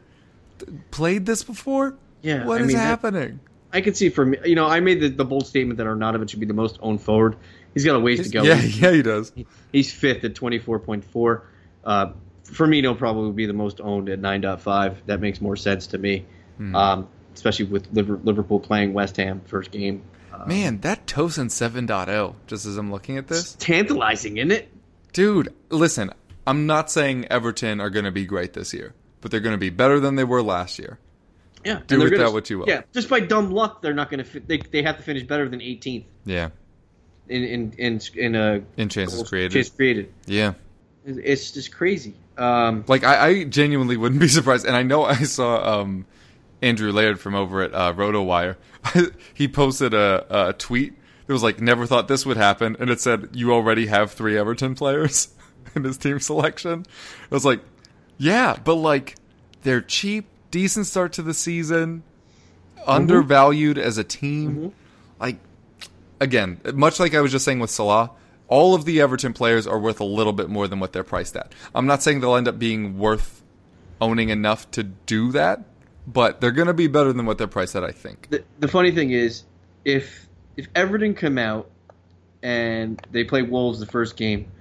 played 0.91 1.25
this 1.25 1.43
before? 1.43 1.95
Yeah, 2.21 2.45
What 2.45 2.59
I 2.59 2.61
is 2.63 2.67
mean, 2.67 2.77
that- 2.77 2.83
happening? 2.83 3.39
I 3.73 3.79
can 3.79 3.93
see 3.93 4.09
from 4.09 4.35
you 4.43 4.55
know 4.55 4.67
I 4.67 4.81
made 4.81 4.99
the, 4.99 5.07
the 5.07 5.23
bold 5.23 5.47
statement 5.47 5.77
that 5.77 5.87
Arnautovic 5.87 6.29
should 6.29 6.41
be 6.41 6.45
the 6.45 6.53
most 6.53 6.77
owned 6.81 7.01
forward. 7.01 7.37
He's 7.73 7.85
got 7.85 7.95
a 7.95 7.99
ways 7.99 8.21
to 8.23 8.29
go. 8.29 8.43
yeah, 8.43 8.55
He's- 8.55 8.77
yeah, 8.81 8.91
he 8.91 9.01
does. 9.01 9.31
He's 9.71 9.93
fifth 9.93 10.23
at 10.25 10.33
24.4. 10.35 11.03
For 11.03 11.37
me, 11.37 11.41
Uh, 11.85 12.07
Firmino 12.45 12.97
probably 12.97 13.27
would 13.27 13.35
be 13.37 13.45
the 13.45 13.53
most 13.53 13.79
owned 13.79 14.09
at 14.09 14.19
9.5. 14.19 14.97
That 15.05 15.21
makes 15.21 15.39
more 15.39 15.55
sense 15.55 15.87
to 15.87 15.97
me, 15.97 16.25
Hmm. 16.57 16.75
um, 16.75 17.07
especially 17.33 17.65
with 17.65 17.87
Liverpool 17.93 18.59
playing 18.59 18.91
West 18.91 19.15
Ham 19.17 19.41
first 19.45 19.71
game. 19.71 20.01
Man, 20.47 20.79
that 20.81 21.05
Tosun 21.07 21.49
7.0, 21.49 22.35
just 22.47 22.65
as 22.65 22.75
I'm 22.75 22.91
looking 22.91 23.17
at 23.17 23.27
this. 23.27 23.53
It's 23.53 23.65
tantalizing, 23.65 24.35
isn't 24.37 24.51
it? 24.51 24.69
Dude, 25.13 25.53
listen, 25.69 26.11
I'm 26.47 26.65
not 26.65 26.89
saying 26.91 27.25
Everton 27.29 27.79
are 27.79 27.89
going 27.91 28.05
to 28.05 28.11
be 28.11 28.25
great 28.25 28.51
this 28.53 28.73
year, 28.73 28.93
but 29.21 29.29
they're 29.31 29.39
going 29.39 29.53
to 29.53 29.59
be 29.59 29.69
better 29.69 29.99
than 29.99 30.15
they 30.15 30.23
were 30.23 30.41
last 30.41 30.77
year. 30.79 30.97
Yeah. 31.65 31.79
Do 31.87 31.99
with 31.99 32.11
gonna- 32.11 32.23
that 32.25 32.33
what 32.33 32.49
you 32.49 32.59
will. 32.59 32.67
Yeah, 32.67 32.81
just 32.93 33.09
by 33.09 33.19
dumb 33.19 33.51
luck, 33.51 33.81
they're 33.81 33.93
not 33.93 34.09
going 34.09 34.19
to. 34.19 34.23
Fi- 34.23 34.39
they 34.45 34.57
they 34.57 34.83
have 34.83 34.97
to 34.97 35.03
finish 35.03 35.23
better 35.23 35.47
than 35.49 35.59
18th 35.61 36.05
Yeah. 36.25 36.49
in 37.29 37.43
in 37.43 37.73
in 37.77 38.01
in 38.15 38.35
a 38.35 38.61
In 38.77 38.89
chances 38.89 39.17
goals- 39.17 39.29
created. 39.29 39.51
Chances 39.53 39.73
created. 39.73 40.11
Yeah. 40.25 40.53
It's- 41.05 41.23
It's 41.23 41.51
just 41.51 41.71
crazy. 41.73 42.13
Um, 42.37 42.83
Like 42.87 43.03
I, 43.03 43.27
I 43.27 43.43
genuinely 43.43 43.97
wouldn't 43.97 44.21
be 44.21 44.27
surprised, 44.39 44.65
and 44.65 44.75
I 44.75 44.83
know 44.83 45.03
I 45.05 45.15
saw 45.23 45.81
um, 45.81 46.05
Andrew 46.61 46.91
Laird 46.91 47.19
from 47.19 47.35
over 47.35 47.61
at 47.61 47.73
uh, 47.73 47.93
RotoWire. 47.93 48.55
he 49.33 49.47
posted 49.47 49.93
a, 49.93 50.25
a 50.49 50.53
tweet 50.53 50.93
that 51.27 51.33
was 51.33 51.43
like, 51.43 51.59
"Never 51.61 51.85
thought 51.85 52.07
this 52.07 52.25
would 52.25 52.37
happen," 52.37 52.75
and 52.79 52.89
it 52.89 52.99
said, 53.01 53.29
"You 53.33 53.51
already 53.53 53.87
have 53.87 54.11
three 54.11 54.37
Everton 54.37 54.73
players 54.75 55.29
in 55.75 55.83
his 55.83 55.97
team 55.97 56.19
selection." 56.19 56.85
I 57.31 57.35
was 57.35 57.45
like, 57.45 57.59
"Yeah, 58.17 58.57
but 58.63 58.75
like 58.75 59.15
they're 59.63 59.81
cheap, 59.81 60.25
decent 60.51 60.87
start 60.87 61.13
to 61.13 61.21
the 61.21 61.33
season, 61.33 62.03
mm-hmm. 62.77 62.89
undervalued 62.89 63.77
as 63.77 63.97
a 63.97 64.03
team. 64.03 64.55
Mm-hmm. 64.55 64.67
Like 65.19 65.37
again, 66.19 66.59
much 66.73 66.99
like 66.99 67.15
I 67.15 67.21
was 67.21 67.31
just 67.31 67.45
saying 67.45 67.59
with 67.59 67.71
Salah." 67.71 68.11
All 68.47 68.75
of 68.75 68.83
the 68.83 68.99
Everton 68.99 69.31
players 69.31 69.65
are 69.65 69.79
worth 69.79 70.01
a 70.01 70.03
little 70.05 70.33
bit 70.33 70.49
more 70.49 70.67
than 70.67 70.81
what 70.81 70.91
they're 70.91 71.05
priced 71.05 71.37
at. 71.37 71.53
I'm 71.73 71.85
not 71.85 72.03
saying 72.03 72.19
they'll 72.19 72.35
end 72.35 72.49
up 72.49 72.59
being 72.59 72.97
worth 72.97 73.41
owning 74.01 74.27
enough 74.27 74.69
to 74.71 74.83
do 74.83 75.31
that, 75.31 75.63
but 76.05 76.41
they're 76.41 76.51
going 76.51 76.67
to 76.67 76.73
be 76.73 76.87
better 76.87 77.13
than 77.13 77.25
what 77.25 77.37
they're 77.37 77.47
priced 77.47 77.77
at, 77.77 77.85
I 77.85 77.91
think. 77.91 78.29
the, 78.29 78.43
the 78.59 78.67
funny 78.67 78.91
thing 78.91 79.11
is, 79.11 79.43
if 79.85 80.27
if 80.57 80.67
Everton 80.75 81.13
come 81.13 81.37
out 81.37 81.69
and 82.43 83.01
they 83.11 83.23
play 83.23 83.41
Wolves 83.41 83.79
the 83.79 83.85
first 83.85 84.17
game, 84.17 84.51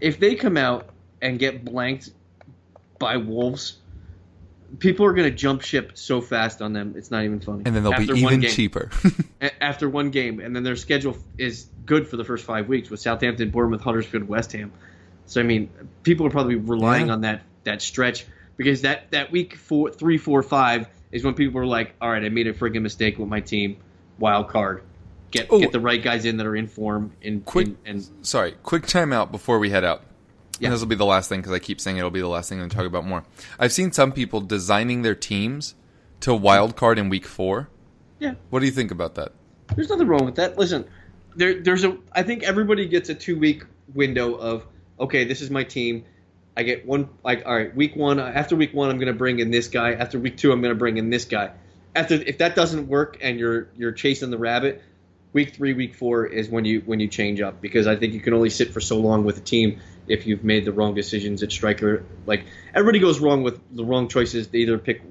if 0.00 0.20
they 0.20 0.34
come 0.34 0.56
out 0.56 0.90
and 1.22 1.38
get 1.38 1.64
blanked 1.64 2.10
by 2.98 3.16
Wolves, 3.16 3.78
people 4.78 5.06
are 5.06 5.12
going 5.12 5.28
to 5.30 5.34
jump 5.36 5.62
ship 5.62 5.92
so 5.94 6.20
fast 6.20 6.60
on 6.62 6.72
them. 6.72 6.94
It's 6.96 7.10
not 7.10 7.24
even 7.24 7.40
funny. 7.40 7.62
And 7.66 7.74
then 7.74 7.82
they'll 7.82 7.94
After 7.94 8.14
be 8.14 8.20
even 8.20 8.40
game. 8.40 8.50
cheaper. 8.50 8.90
After 9.60 9.88
one 9.88 10.10
game, 10.10 10.40
and 10.40 10.54
then 10.54 10.62
their 10.62 10.76
schedule 10.76 11.16
is 11.38 11.68
good 11.86 12.06
for 12.08 12.16
the 12.16 12.24
first 12.24 12.44
five 12.44 12.68
weeks 12.68 12.90
with 12.90 13.00
Southampton, 13.00 13.50
Bournemouth, 13.50 13.80
Huddersfield, 13.80 14.24
West 14.28 14.52
Ham. 14.52 14.72
So 15.26 15.40
I 15.40 15.44
mean, 15.44 15.70
people 16.02 16.26
are 16.26 16.30
probably 16.30 16.56
relying 16.56 17.06
Yeah. 17.06 17.12
on 17.14 17.20
that 17.22 17.42
that 17.64 17.82
stretch 17.82 18.26
because 18.56 18.82
that 18.82 19.10
that 19.10 19.30
week 19.30 19.54
four, 19.56 19.90
three, 19.90 20.18
four, 20.18 20.42
five 20.42 20.88
is 21.12 21.24
when 21.24 21.34
people 21.34 21.60
are 21.60 21.66
like, 21.66 21.94
all 22.00 22.10
right, 22.10 22.22
I 22.24 22.28
made 22.28 22.46
a 22.46 22.52
freaking 22.52 22.82
mistake 22.82 23.18
with 23.18 23.28
my 23.28 23.40
team, 23.40 23.78
wild 24.18 24.48
card. 24.48 24.82
Get 25.30 25.48
Oh. 25.50 25.58
get 25.60 25.72
the 25.72 25.80
right 25.80 26.02
guys 26.02 26.24
in 26.24 26.38
that 26.38 26.46
are 26.46 26.56
in 26.56 26.66
form 26.66 27.12
and 27.22 27.44
Quick- 27.44 27.66
and, 27.66 27.76
and 27.86 28.08
Sorry, 28.22 28.54
quick 28.62 28.84
timeout 28.84 29.30
before 29.30 29.58
we 29.58 29.68
head 29.70 29.84
out. 29.84 30.02
Yeah. 30.58 30.66
And 30.66 30.74
this 30.74 30.80
will 30.80 30.88
be 30.88 30.96
the 30.96 31.04
last 31.06 31.28
thing 31.28 31.40
because 31.40 31.52
I 31.52 31.58
keep 31.58 31.80
saying 31.80 31.98
it'll 31.98 32.10
be 32.10 32.20
the 32.20 32.28
last 32.28 32.48
thing 32.48 32.60
and 32.60 32.70
talk 32.70 32.86
about 32.86 33.04
more. 33.04 33.24
I've 33.58 33.72
seen 33.72 33.92
some 33.92 34.12
people 34.12 34.40
designing 34.40 35.02
their 35.02 35.14
teams 35.14 35.74
to 36.20 36.34
wild 36.34 36.76
card 36.76 36.98
in 36.98 37.08
week 37.08 37.26
four. 37.26 37.68
yeah, 38.18 38.34
What 38.50 38.60
do 38.60 38.66
you 38.66 38.72
think 38.72 38.90
about 38.90 39.14
that? 39.16 39.32
There's 39.74 39.88
nothing 39.88 40.08
wrong 40.08 40.24
with 40.24 40.36
that. 40.36 40.58
Listen, 40.58 40.86
there, 41.36 41.62
there's 41.62 41.84
a. 41.84 41.96
I 42.12 42.22
think 42.22 42.42
everybody 42.42 42.86
gets 42.88 43.08
a 43.08 43.14
two 43.14 43.38
week 43.38 43.64
window 43.94 44.34
of 44.34 44.66
okay, 44.98 45.24
this 45.24 45.40
is 45.40 45.50
my 45.50 45.64
team. 45.64 46.04
I 46.56 46.64
get 46.64 46.86
one 46.86 47.08
like 47.22 47.44
all 47.46 47.54
right, 47.54 47.74
week 47.74 47.94
one 47.94 48.18
uh, 48.18 48.32
after 48.34 48.56
week 48.56 48.74
one 48.74 48.90
I'm 48.90 48.98
gonna 48.98 49.12
bring 49.12 49.38
in 49.38 49.50
this 49.50 49.68
guy. 49.68 49.92
After 49.92 50.18
week 50.18 50.36
two 50.36 50.50
I'm 50.50 50.60
gonna 50.60 50.74
bring 50.74 50.96
in 50.96 51.10
this 51.10 51.24
guy. 51.24 51.52
After 51.94 52.14
if 52.14 52.38
that 52.38 52.56
doesn't 52.56 52.88
work 52.88 53.18
and 53.20 53.38
you're 53.38 53.68
you're 53.76 53.92
chasing 53.92 54.30
the 54.30 54.38
rabbit, 54.38 54.82
week 55.32 55.54
three, 55.54 55.74
week 55.74 55.94
four 55.94 56.26
is 56.26 56.48
when 56.48 56.64
you 56.64 56.80
when 56.84 56.98
you 56.98 57.06
change 57.08 57.40
up 57.40 57.60
because 57.60 57.86
I 57.86 57.94
think 57.96 58.14
you 58.14 58.20
can 58.20 58.34
only 58.34 58.50
sit 58.50 58.72
for 58.72 58.80
so 58.80 58.98
long 58.98 59.24
with 59.24 59.38
a 59.38 59.42
team 59.42 59.80
if 60.08 60.26
you've 60.26 60.44
made 60.44 60.64
the 60.64 60.72
wrong 60.72 60.94
decisions 60.94 61.42
at 61.42 61.52
striker. 61.52 62.04
Like 62.26 62.44
everybody 62.74 62.98
goes 62.98 63.20
wrong 63.20 63.42
with 63.42 63.60
the 63.74 63.84
wrong 63.84 64.08
choices. 64.08 64.48
They 64.48 64.58
either 64.58 64.78
pick 64.78 65.02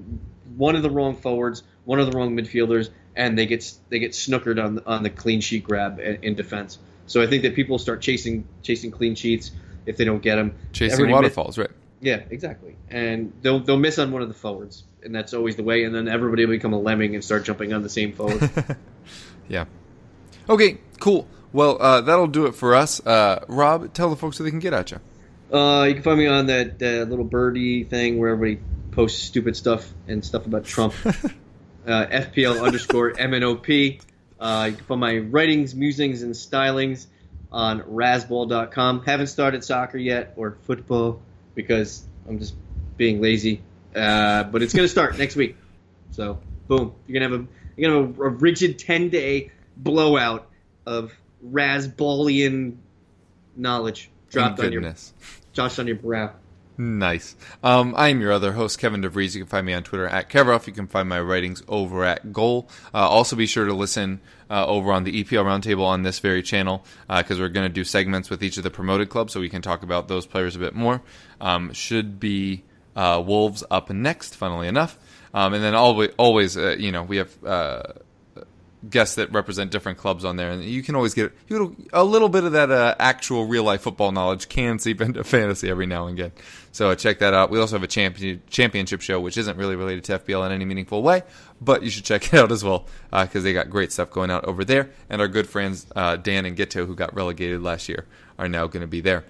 one 0.56 0.76
of 0.76 0.82
the 0.82 0.90
wrong 0.90 1.16
forwards, 1.16 1.62
one 1.84 2.00
of 2.00 2.10
the 2.10 2.16
wrong 2.16 2.36
midfielders, 2.36 2.90
and 3.14 3.38
they 3.38 3.46
get 3.46 3.72
they 3.88 3.98
get 3.98 4.12
snookered 4.12 4.62
on 4.62 4.80
on 4.86 5.02
the 5.02 5.10
clean 5.10 5.40
sheet 5.40 5.64
grab 5.64 6.00
in, 6.00 6.18
in 6.22 6.34
defense. 6.34 6.78
So 7.06 7.22
I 7.22 7.26
think 7.26 7.42
that 7.44 7.54
people 7.54 7.78
start 7.78 8.00
chasing 8.02 8.46
chasing 8.62 8.90
clean 8.90 9.14
sheets 9.14 9.50
if 9.86 9.96
they 9.96 10.04
don't 10.04 10.22
get 10.22 10.36
them. 10.36 10.54
Chasing 10.72 10.92
Everybody 10.92 11.12
waterfalls, 11.14 11.58
right? 11.58 11.70
yeah, 12.00 12.20
exactly. 12.30 12.76
And 12.90 13.32
they'll 13.42 13.60
they'll 13.60 13.78
miss 13.78 13.98
on 13.98 14.12
one 14.12 14.22
of 14.22 14.28
the 14.28 14.34
forwards, 14.34 14.84
and 15.02 15.14
that's 15.14 15.34
always 15.34 15.56
the 15.56 15.62
way. 15.62 15.84
And 15.84 15.94
then 15.94 16.08
everybody 16.08 16.44
will 16.44 16.54
become 16.54 16.72
a 16.72 16.78
lemming 16.78 17.14
and 17.14 17.24
start 17.24 17.44
jumping 17.44 17.72
on 17.72 17.82
the 17.82 17.88
same 17.88 18.12
forward. 18.12 18.50
Yeah. 19.48 19.64
Okay, 20.48 20.78
cool. 21.00 21.26
Well, 21.52 21.80
uh, 21.80 22.00
that'll 22.02 22.26
do 22.26 22.46
it 22.46 22.54
for 22.54 22.74
us. 22.74 23.04
Uh, 23.04 23.44
Rob, 23.48 23.92
tell 23.94 24.10
the 24.10 24.16
folks 24.16 24.36
so 24.36 24.44
they 24.44 24.50
can 24.50 24.58
get 24.58 24.72
at 24.72 24.90
you. 24.90 25.00
uh, 25.56 25.84
you 25.84 25.94
can 25.94 26.02
find 26.02 26.18
me 26.18 26.26
on 26.26 26.46
that 26.46 26.82
uh, 26.82 27.08
little 27.08 27.24
birdie 27.24 27.84
thing 27.84 28.18
where 28.18 28.30
everybody 28.30 28.62
posts 28.90 29.22
stupid 29.22 29.56
stuff 29.56 29.90
and 30.06 30.24
stuff 30.24 30.46
about 30.46 30.64
Trump. 30.64 30.94
uh, 31.04 31.10
FPL 31.86 32.62
underscore 32.62 33.12
MNOP. 33.14 34.00
Uh, 34.38 34.66
you 34.70 34.76
can 34.76 34.84
find 34.84 35.00
my 35.00 35.18
writings, 35.18 35.74
musings, 35.74 36.22
and 36.22 36.34
stylings 36.34 37.06
on 37.50 37.80
rasball.com. 37.82 39.04
Haven't 39.04 39.28
started 39.28 39.64
soccer 39.64 39.98
yet 39.98 40.34
or 40.36 40.58
football 40.64 41.20
because 41.54 42.04
I'm 42.28 42.38
just 42.38 42.54
being 42.96 43.20
lazy. 43.22 43.62
Uh, 43.96 44.44
but 44.44 44.62
it's 44.62 44.74
going 44.74 44.84
to 44.84 44.90
start 44.90 45.18
next 45.18 45.34
week. 45.34 45.56
So, 46.10 46.38
boom. 46.68 46.94
You're 47.06 47.20
going 47.20 47.30
to 47.30 47.36
have 47.38 47.46
a 47.46 47.48
you're 47.76 47.90
gonna 47.90 48.06
have 48.08 48.18
a, 48.18 48.22
a 48.24 48.28
rigid 48.28 48.78
10 48.78 49.08
day 49.08 49.50
blowout 49.76 50.48
of 50.84 51.12
Rasballian 51.44 52.76
knowledge 53.56 54.10
dropped 54.30 54.60
on 54.60 54.72
your. 54.72 54.94
Josh 55.52 55.78
on 55.78 55.86
your 55.86 55.96
brow. 55.96 56.32
Nice. 56.80 57.34
Um, 57.64 57.92
I 57.96 58.10
am 58.10 58.20
your 58.20 58.30
other 58.30 58.52
host, 58.52 58.78
Kevin 58.78 59.02
DeVries. 59.02 59.34
You 59.34 59.40
can 59.40 59.48
find 59.48 59.66
me 59.66 59.74
on 59.74 59.82
Twitter 59.82 60.06
at 60.06 60.30
Kevrov. 60.30 60.68
You 60.68 60.72
can 60.72 60.86
find 60.86 61.08
my 61.08 61.20
writings 61.20 61.60
over 61.66 62.04
at 62.04 62.32
Goal. 62.32 62.68
Uh, 62.94 62.98
also, 62.98 63.34
be 63.34 63.46
sure 63.46 63.66
to 63.66 63.74
listen 63.74 64.20
uh, 64.48 64.64
over 64.64 64.92
on 64.92 65.02
the 65.02 65.24
EPL 65.24 65.44
Roundtable 65.44 65.84
on 65.84 66.04
this 66.04 66.20
very 66.20 66.40
channel 66.40 66.84
because 67.08 67.40
we're 67.40 67.48
going 67.48 67.66
to 67.66 67.72
do 67.72 67.82
segments 67.82 68.30
with 68.30 68.44
each 68.44 68.58
of 68.58 68.62
the 68.62 68.70
promoted 68.70 69.08
clubs 69.08 69.32
so 69.32 69.40
we 69.40 69.48
can 69.48 69.60
talk 69.60 69.82
about 69.82 70.06
those 70.06 70.24
players 70.24 70.54
a 70.54 70.60
bit 70.60 70.72
more. 70.72 71.02
Um, 71.40 71.72
should 71.72 72.20
be 72.20 72.62
uh, 72.94 73.20
Wolves 73.26 73.64
up 73.72 73.90
next, 73.90 74.36
funnily 74.36 74.68
enough. 74.68 74.98
Um, 75.34 75.54
and 75.54 75.64
then 75.64 75.74
always, 75.74 76.10
always 76.16 76.56
uh, 76.56 76.76
you 76.78 76.92
know, 76.92 77.02
we 77.02 77.16
have 77.16 77.44
uh, 77.44 77.82
guests 78.88 79.16
that 79.16 79.32
represent 79.32 79.70
different 79.70 79.98
clubs 79.98 80.24
on 80.24 80.36
there, 80.36 80.50
and 80.50 80.62
you 80.62 80.82
can 80.82 80.94
always 80.94 81.14
get 81.14 81.32
you 81.48 81.76
a 81.92 82.04
little 82.04 82.28
bit 82.28 82.44
of 82.44 82.52
that 82.52 82.70
uh, 82.70 82.94
actual 82.98 83.46
real 83.46 83.64
life 83.64 83.80
football 83.82 84.12
knowledge 84.12 84.48
can 84.48 84.78
seep 84.78 85.00
into 85.02 85.24
fantasy 85.24 85.68
every 85.68 85.86
now 85.86 86.06
and 86.06 86.18
again. 86.18 86.32
So 86.70 86.90
uh, 86.90 86.94
check 86.94 87.18
that 87.20 87.34
out. 87.34 87.50
We 87.50 87.58
also 87.58 87.74
have 87.76 87.82
a 87.82 87.88
champion, 87.88 88.40
championship 88.50 89.00
show, 89.00 89.18
which 89.18 89.36
isn't 89.36 89.56
really 89.56 89.74
related 89.74 90.04
to 90.04 90.18
FPL 90.20 90.46
in 90.46 90.52
any 90.52 90.64
meaningful 90.64 91.02
way, 91.02 91.22
but 91.60 91.82
you 91.82 91.90
should 91.90 92.04
check 92.04 92.32
it 92.32 92.34
out 92.38 92.52
as 92.52 92.62
well 92.62 92.86
because 93.10 93.42
they 93.42 93.52
got 93.52 93.68
great 93.70 93.90
stuff 93.92 94.10
going 94.10 94.30
out 94.30 94.44
over 94.44 94.64
there. 94.64 94.90
And 95.10 95.20
our 95.20 95.28
good 95.28 95.48
friends 95.48 95.86
uh, 95.96 96.16
Dan 96.16 96.44
and 96.46 96.56
Gitto, 96.56 96.86
who 96.86 96.94
got 96.94 97.14
relegated 97.14 97.62
last 97.62 97.88
year, 97.88 98.06
are 98.38 98.48
now 98.48 98.66
going 98.68 98.82
to 98.82 98.86
be 98.86 99.00
there. 99.00 99.24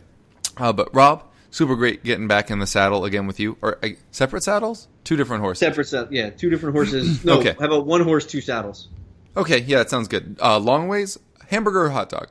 Uh, 0.59 0.73
but 0.73 0.95
Rob, 0.95 1.25
super 1.51 1.77
great 1.77 2.05
getting 2.05 2.29
back 2.29 2.51
in 2.51 2.59
the 2.59 2.67
saddle 2.67 3.05
again 3.07 3.27
with 3.27 3.41
you. 3.41 3.57
Or 3.63 3.79
uh, 3.83 3.91
separate 4.11 4.43
saddles, 4.43 4.89
two 5.05 5.17
different 5.17 5.43
horses. 5.43 5.61
Separate, 5.61 6.13
yeah, 6.13 6.29
two 6.31 6.51
different 6.51 6.75
horses. 6.75 7.25
No, 7.25 7.39
Okay. 7.39 7.55
how 7.59 7.67
about 7.67 7.87
one 7.87 8.03
horse, 8.03 8.27
two 8.27 8.41
saddles? 8.43 8.89
Okay, 9.37 9.61
yeah, 9.61 9.79
that 9.79 9.91
sounds 9.91 10.09
good. 10.09 10.39
Uh, 10.43 10.59
long 10.59 10.89
ways, 10.89 11.19
hamburger 11.49 11.85
or 11.85 11.91
hot 11.91 12.09
dog? 12.09 12.29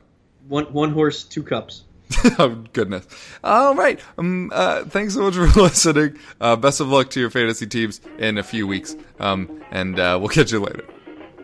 One 0.48 0.64
one 0.72 0.92
horse, 0.92 1.24
two 1.24 1.42
cups. 1.42 1.84
oh 2.38 2.64
goodness! 2.72 3.06
All 3.44 3.74
right. 3.74 4.00
Um, 4.16 4.50
uh, 4.54 4.84
thanks 4.84 5.14
so 5.14 5.22
much 5.22 5.34
for 5.34 5.46
listening. 5.60 6.18
Uh, 6.40 6.56
best 6.56 6.80
of 6.80 6.88
luck 6.88 7.10
to 7.10 7.20
your 7.20 7.30
fantasy 7.30 7.66
teams 7.66 8.00
in 8.18 8.38
a 8.38 8.42
few 8.42 8.66
weeks. 8.66 8.96
Um, 9.20 9.62
and 9.70 9.98
uh, 9.98 10.16
we'll 10.18 10.30
catch 10.30 10.50
you 10.52 10.60
later. 10.60 10.84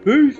Peace. 0.04 0.38